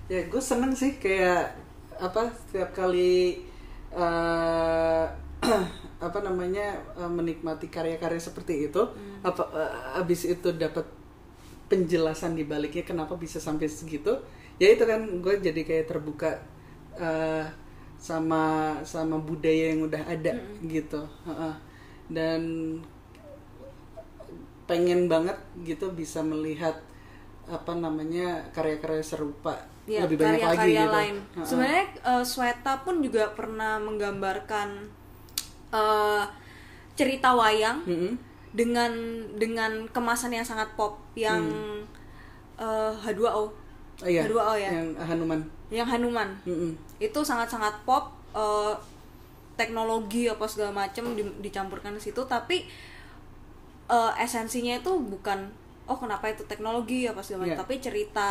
Ya, 0.06 0.22
gue 0.30 0.42
seneng 0.42 0.70
sih 0.70 1.02
kayak 1.02 1.50
apa 1.98 2.30
setiap 2.32 2.70
kali 2.72 3.44
eh 3.90 5.04
apa 6.01 6.18
namanya 6.24 6.80
eh, 6.96 7.11
menikmati 7.11 7.68
karya-karya 7.68 8.18
seperti 8.18 8.72
itu, 8.72 8.82
apa 9.20 9.42
eh, 9.53 10.01
abis 10.01 10.24
itu 10.26 10.48
dapat 10.57 10.84
penjelasan 11.70 12.34
di 12.34 12.42
baliknya 12.48 12.82
kenapa 12.82 13.14
bisa 13.14 13.38
sampai 13.38 13.68
segitu. 13.70 14.16
Ya 14.61 14.72
itu 14.74 14.84
kan 14.84 15.01
gue 15.22 15.34
jadi 15.40 15.61
kayak 15.64 15.86
terbuka 15.92 16.40
eh, 16.98 17.44
sama 18.01 18.74
sama 18.82 19.20
budaya 19.20 19.76
yang 19.76 19.84
udah 19.86 20.03
ada 20.09 20.32
gitu. 20.64 21.05
Heeh. 21.28 21.55
Dan 22.11 22.42
pengen 24.66 25.11
banget 25.11 25.34
gitu 25.66 25.90
bisa 25.92 26.22
melihat 26.22 26.78
apa 27.51 27.74
namanya 27.74 28.46
karya-karya 28.55 29.03
serupa 29.03 29.59
Ya, 29.90 30.07
lebih 30.07 30.22
banyak 30.22 30.38
lagi 30.38 30.55
karya-karya 30.70 30.86
gitu. 30.86 30.94
lain. 30.94 31.16
Heeh. 31.34 31.46
Sebenarnya 31.46 31.84
eh, 32.07 32.24
Sweta 32.24 32.74
pun 32.86 33.03
juga 33.03 33.24
pernah 33.34 33.82
menggambarkan 33.82 34.68
eh, 35.71 36.25
cerita 36.93 37.33
wayang 37.33 37.81
Mm-mm. 37.85 38.12
dengan 38.51 38.93
dengan 39.35 39.87
kemasan 39.89 40.31
yang 40.31 40.45
sangat 40.45 40.68
pop 40.75 40.99
yang 41.14 41.41
eh, 42.57 42.93
H2O. 42.97 43.31
Oh, 43.33 43.49
iya, 44.05 44.25
H2O 44.25 44.53
ya. 44.55 44.71
yang 44.73 44.89
Hanuman. 44.97 45.41
Yang 45.68 45.89
Hanuman. 45.89 46.29
Mm-mm. 46.45 46.73
Itu 46.99 47.21
sangat-sangat 47.21 47.85
pop 47.85 48.11
eh, 48.33 48.75
teknologi 49.55 50.25
apa 50.25 50.45
segala 50.45 50.73
macam 50.75 51.12
di- 51.12 51.37
dicampurkan 51.41 51.93
di 51.93 52.01
situ 52.01 52.25
tapi 52.25 52.64
eh, 53.87 54.12
esensinya 54.16 54.75
itu 54.75 54.93
bukan 54.97 55.51
oh 55.85 55.99
kenapa 55.99 56.31
itu 56.31 56.47
teknologi 56.47 57.05
apa 57.05 57.21
segala 57.21 57.45
macam 57.45 57.57
Iya. 57.57 57.61
tapi 57.61 57.75
cerita 57.77 58.29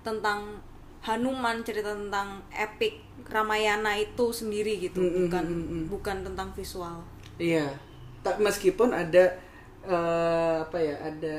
tentang 0.00 0.56
Hanuman 1.00 1.64
cerita 1.64 1.96
tentang 1.96 2.44
epic 2.52 3.00
Ramayana 3.24 3.96
itu 3.96 4.28
sendiri 4.30 4.76
gitu 4.78 5.00
Mm, 5.00 5.08
mm, 5.08 5.16
bukan 5.24 5.44
mm, 5.46 5.64
mm. 5.64 5.84
bukan 5.88 6.16
tentang 6.26 6.48
visual 6.52 6.96
Iya. 7.40 7.72
Tak 8.20 8.36
meskipun 8.36 8.92
ada 8.92 9.32
eh, 9.80 10.56
apa 10.60 10.76
ya 10.76 10.96
ada 11.00 11.38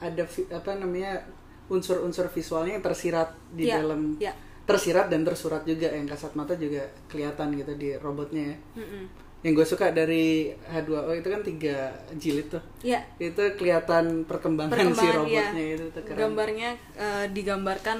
ada 0.00 0.22
apa 0.50 0.70
namanya 0.80 1.20
unsur-unsur 1.68 2.32
visualnya 2.32 2.80
yang 2.80 2.84
tersirat 2.84 3.30
di 3.52 3.68
Iya, 3.68 3.84
dalam 3.84 4.16
iya. 4.16 4.32
tersirat 4.64 5.12
dan 5.12 5.22
tersurat 5.22 5.60
juga 5.62 5.92
yang 5.92 6.08
kasat 6.08 6.32
mata 6.32 6.56
juga 6.56 6.82
kelihatan 7.06 7.52
gitu 7.54 7.76
di 7.76 7.92
robotnya 8.00 8.56
ya. 8.56 8.56
Mm-mm. 8.80 9.04
Yang 9.40 9.52
gue 9.56 9.66
suka 9.72 9.86
dari 9.92 10.52
H2O 10.52 11.12
itu 11.16 11.28
kan 11.28 11.40
tiga 11.40 11.76
jilid 12.16 12.48
tuh. 12.48 12.62
Iya. 12.80 13.00
Itu 13.16 13.40
kelihatan 13.56 14.24
perkembangan, 14.24 14.72
si 14.76 14.80
Perkembangan, 14.80 15.16
robotnya 15.16 15.64
iya. 15.64 15.76
itu 15.76 15.84
tuh 15.92 16.02
keren. 16.08 16.18
Gambarnya 16.18 16.70
eh, 16.96 17.24
digambarkan 17.32 17.98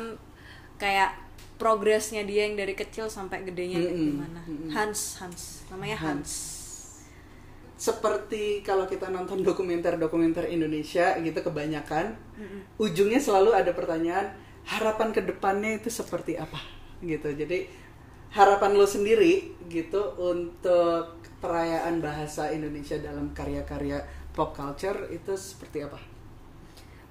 kayak 0.81 1.12
progresnya 1.61 2.24
dia 2.24 2.49
yang 2.49 2.57
dari 2.57 2.72
kecil 2.72 3.12
sampai 3.12 3.45
gedenya 3.45 3.76
kayak 3.76 3.93
Mm-mm, 3.93 4.09
gimana. 4.16 4.41
Hans, 4.72 5.20
Hans. 5.20 5.68
Namanya 5.68 5.97
Hans. 6.01 6.33
Seperti 7.76 8.64
kalau 8.64 8.89
kita 8.89 9.12
nonton 9.12 9.45
dokumenter-dokumenter 9.45 10.49
Indonesia 10.49 11.16
gitu 11.20 11.37
kebanyakan 11.41 12.16
ujungnya 12.81 13.20
selalu 13.20 13.53
ada 13.57 13.72
pertanyaan 13.76 14.33
harapan 14.68 15.12
ke 15.12 15.20
depannya 15.20 15.76
itu 15.76 15.93
seperti 15.93 16.41
apa 16.41 16.61
gitu. 17.05 17.28
Jadi 17.33 17.68
harapan 18.33 18.76
lo 18.76 18.85
sendiri 18.89 19.53
gitu 19.68 20.16
untuk 20.16 21.20
perayaan 21.41 22.05
bahasa 22.05 22.53
Indonesia 22.53 23.01
dalam 23.01 23.33
karya-karya 23.33 24.05
pop 24.37 24.53
culture 24.53 25.09
itu 25.09 25.33
seperti 25.35 25.83
apa? 25.89 25.99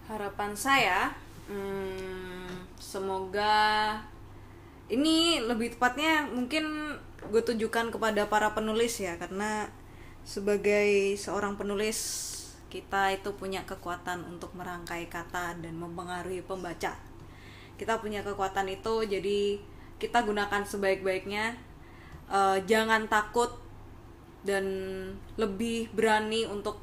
Harapan 0.05 0.53
saya, 0.53 1.13
hmm, 1.49 2.58
semoga 2.79 3.99
ini 4.89 5.37
lebih 5.43 5.77
tepatnya 5.77 6.25
mungkin 6.25 6.95
gue 7.29 7.43
tujukan 7.43 7.91
kepada 7.91 8.25
para 8.31 8.55
penulis 8.55 8.97
ya, 8.97 9.19
karena 9.19 9.69
sebagai 10.25 11.13
seorang 11.19 11.59
penulis 11.59 12.25
kita 12.71 13.13
itu 13.13 13.35
punya 13.35 13.65
kekuatan 13.67 14.25
untuk 14.29 14.53
merangkai 14.55 15.11
kata 15.11 15.59
dan 15.61 15.73
mempengaruhi 15.77 16.41
pembaca. 16.41 16.95
Kita 17.75 17.99
punya 17.99 18.23
kekuatan 18.23 18.71
itu, 18.71 19.03
jadi 19.05 19.57
kita 19.99 20.23
gunakan 20.23 20.63
sebaik-baiknya. 20.63 21.59
Eh, 22.29 22.57
jangan 22.69 23.09
takut 23.09 23.57
dan 24.45 24.63
lebih 25.35 25.91
berani 25.91 26.45
untuk 26.45 26.79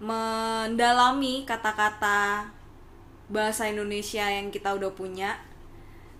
mendalami 0.00 1.42
kata-kata 1.44 2.48
bahasa 3.32 3.66
Indonesia 3.66 4.28
yang 4.28 4.52
kita 4.52 4.76
udah 4.76 4.92
punya. 4.92 5.40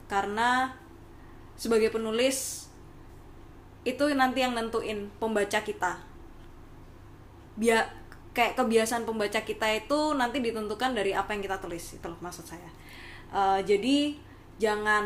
Karena 0.08 0.72
sebagai 1.54 1.92
penulis 1.92 2.66
itu 3.84 4.04
nanti 4.16 4.40
yang 4.40 4.56
nentuin 4.56 5.12
pembaca 5.20 5.60
kita. 5.60 6.00
Bia 7.60 7.84
kayak 8.32 8.56
kebiasaan 8.56 9.04
pembaca 9.04 9.44
kita 9.44 9.68
itu 9.76 10.16
nanti 10.16 10.40
ditentukan 10.40 10.96
dari 10.96 11.12
apa 11.12 11.36
yang 11.36 11.44
kita 11.44 11.60
tulis 11.60 12.00
itu 12.00 12.06
loh 12.08 12.16
maksud 12.24 12.48
saya. 12.48 12.70
Eh, 13.32 13.60
jadi 13.68 14.16
jangan 14.56 15.04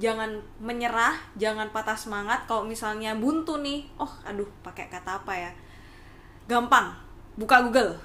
jangan 0.00 0.40
menyerah 0.56 1.12
jangan 1.36 1.68
patah 1.68 1.92
semangat 1.92 2.48
kalau 2.48 2.64
misalnya 2.64 3.12
buntu 3.12 3.60
nih 3.60 3.84
oh 4.00 4.08
aduh 4.24 4.48
pakai 4.64 4.88
kata 4.88 5.20
apa 5.20 5.32
ya? 5.36 5.52
Gampang 6.48 6.96
buka 7.36 7.60
Google 7.68 8.00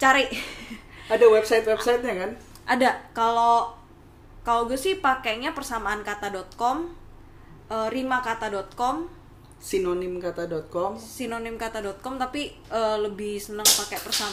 cari 0.00 0.26
Ada 1.10 1.26
website-websitenya 1.28 2.14
kan? 2.16 2.32
ada 2.64 2.90
kalau 3.10 3.74
kalau 4.40 4.64
gue 4.64 4.78
sih 4.78 4.96
pakainya 4.96 5.50
persamaan 5.50 6.00
kata.com 6.00 6.86
eh, 7.66 7.88
rimakata.com 7.90 9.10
Sinonimkata.com 9.60 10.94
sinonimkata.com 10.94 12.14
tapi 12.16 12.42
eh, 12.52 12.96
lebih 12.96 13.36
seneng 13.36 13.66
pakai 13.66 13.98
persam 13.98 14.30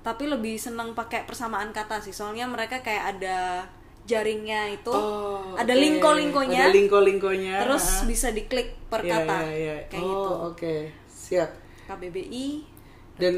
tapi 0.00 0.24
lebih 0.24 0.56
seneng 0.56 0.92
pakai 0.92 1.24
persamaan 1.24 1.68
kata 1.70 2.00
sih 2.00 2.10
soalnya 2.10 2.44
mereka 2.44 2.80
kayak 2.80 3.14
ada 3.14 3.68
jaringnya 4.04 4.68
itu 4.70 4.88
Oh, 4.88 5.52
ada 5.54 5.70
oke. 5.70 5.80
lingko-lingkonya 5.80 6.60
Ada 6.62 6.72
lingko-lingkonya. 6.72 7.54
terus 7.60 7.84
Ah. 7.84 8.04
bisa 8.04 8.28
diklik 8.30 8.76
per 8.86 9.00
Iya, 9.00 9.12
kata 9.14 9.36
iya, 9.42 9.54
iya. 9.54 9.76
kayak 9.86 10.00
oh, 10.00 10.08
gitu 10.10 10.32
oke. 10.46 10.74
Siap. 11.06 11.50
KBBI 11.84 12.48
Dan 13.14 13.34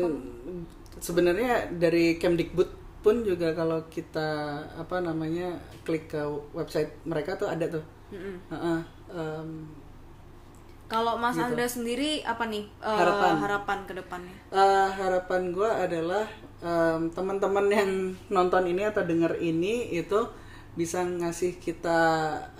sebenarnya 1.01 1.71
dari 1.77 2.17
Kemdikbud 2.17 2.71
pun 3.05 3.23
juga 3.23 3.55
kalau 3.55 3.87
kita 3.87 4.59
apa 4.75 4.99
namanya 4.99 5.55
klik 5.87 6.11
ke 6.11 6.19
website 6.51 6.91
mereka 7.07 7.39
tuh 7.39 7.47
ada 7.47 7.67
tuh. 7.71 7.85
Mm-mm. 8.11 8.37
Heeh. 8.51 8.81
Em, 9.15 9.51
kalau 10.87 11.19
Mas 11.19 11.35
Gitu. 11.35 11.43
Andra 11.43 11.67
sendiri 11.67 12.23
apa 12.23 12.47
nih 12.47 12.63
eh, 12.79 12.87
Harapan. 12.87 13.35
harapan 13.43 13.79
ke 13.91 13.93
depannya 13.99 14.35
eh, 14.55 14.89
harapan 14.95 15.43
gue 15.51 15.67
adalah 15.71 16.25
em, 16.63 17.11
teman-teman 17.11 17.67
yang 17.71 17.91
nonton 18.31 18.71
ini 18.71 18.87
atau 18.87 19.03
denger 19.03 19.35
ini 19.43 19.91
itu 19.91 20.21
bisa 20.79 21.03
ngasih 21.03 21.59
kita 21.59 22.01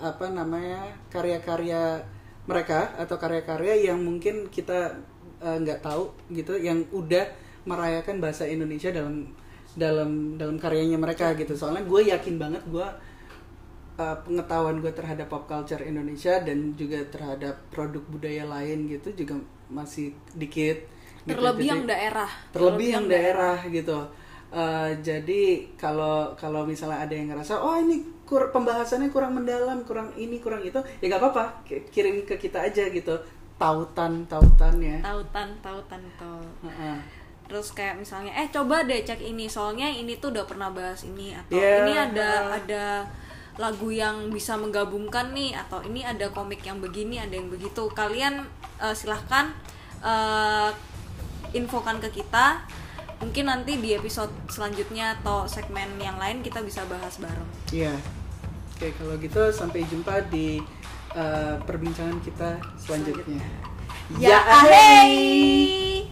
apa 0.01 0.27
namanya 0.27 0.91
karya-karya 1.07 2.03
mereka 2.47 2.91
atau 2.99 3.15
karya-karya 3.15 3.87
yang 3.91 3.99
mungkin 4.03 4.51
kita 4.51 4.91
eh, 5.39 5.57
nggak 5.63 5.79
tahu 5.83 6.11
gitu 6.35 6.59
yang 6.59 6.83
udah 6.91 7.23
merayakan 7.67 8.23
bahasa 8.23 8.47
Indonesia 8.47 8.89
dalam 8.89 9.27
dalam 9.75 10.09
dalam 10.39 10.55
karyanya 10.55 10.95
mereka 10.95 11.35
gitu. 11.35 11.53
Soalnya 11.53 11.83
gue 11.83 12.07
yakin 12.07 12.39
banget 12.39 12.63
gue 12.65 12.87
uh, 13.97 14.17
pengetahuan 14.23 14.79
gue 14.79 14.89
terhadap 14.89 15.27
pop 15.27 15.45
culture 15.45 15.83
Indonesia 15.83 16.39
dan 16.39 16.73
juga 16.73 17.03
terhadap 17.07 17.59
produk 17.69 18.01
budaya 18.07 18.47
lain 18.47 18.87
gitu 18.87 19.11
juga 19.13 19.35
masih 19.67 20.15
dikit 20.33 20.79
gitu. 21.21 21.35
terlebih 21.35 21.67
Jadi- 21.67 21.71
yang 21.75 21.83
daerah. 21.85 22.29
terlebih 22.49 22.87
yang 22.89 23.05
daerah 23.05 23.57
gitu. 23.67 23.99
Eh, 24.47 24.91
jadi 25.03 25.41
kalau 25.75 26.31
kalau 26.39 26.63
misalnya 26.63 27.03
ada 27.03 27.11
yang 27.11 27.27
ngerasa 27.27 27.59
oh 27.59 27.75
ini 27.75 27.99
kur 28.23 28.47
pembahasannya 28.47 29.11
kurang 29.11 29.35
mendalam 29.35 29.83
kurang 29.83 30.15
ini 30.15 30.39
kurang 30.39 30.63
itu 30.63 30.79
ya 31.03 31.11
nggak 31.11 31.19
apa-apa 31.19 31.67
Ki- 31.67 31.83
kirim 31.91 32.23
ke 32.23 32.39
kita 32.39 32.63
aja 32.63 32.87
gitu. 32.87 33.11
Tautan 33.59 34.23
tautannya 34.23 35.03
tautan 35.03 35.51
tautan 35.59 35.99
tuh 36.15 36.39
Heeh. 36.63 36.95
Terus 37.47 37.71
kayak 37.71 37.95
misalnya 37.95 38.35
eh 38.35 38.47
coba 38.51 38.83
deh 38.83 39.03
cek 39.07 39.23
ini 39.23 39.47
soalnya 39.47 39.87
ini 39.87 40.19
tuh 40.19 40.35
udah 40.35 40.43
pernah 40.43 40.67
bahas 40.71 41.07
ini 41.07 41.31
atau 41.31 41.55
Yeah. 41.55 41.87
ini 41.87 41.93
ada 41.95 42.29
ada 42.59 42.83
lagu 43.57 43.89
yang 43.89 44.29
bisa 44.29 44.53
menggabungkan 44.53 45.33
nih 45.33 45.57
atau 45.57 45.81
ini 45.81 46.05
ada 46.05 46.29
komik 46.29 46.61
yang 46.61 46.77
begini 46.77 47.17
ada 47.17 47.33
yang 47.33 47.49
begitu 47.49 47.89
kalian 47.95 48.45
eh, 48.77 48.93
silahkan 48.93 49.49
eh, 50.03 50.69
infokan 51.55 51.97
ke 52.03 52.21
kita 52.21 52.67
mungkin 53.17 53.49
nanti 53.49 53.81
di 53.81 53.97
episode 53.97 54.29
selanjutnya 54.45 55.17
atau 55.17 55.49
segmen 55.49 55.97
yang 55.97 56.21
lain 56.21 56.45
kita 56.45 56.61
bisa 56.61 56.85
bahas 56.85 57.17
bareng 57.17 57.49
Iya. 57.73 57.97
Oke, 58.77 58.93
kalau 58.93 59.17
gitu 59.17 59.41
sampai 59.49 59.81
jumpa 59.89 60.29
di 60.29 60.61
uh, 61.17 61.57
perbincangan 61.65 62.21
kita 62.21 62.61
selanjutnya. 62.77 63.41
Ya, 64.21 64.37
ahey! 64.45 66.05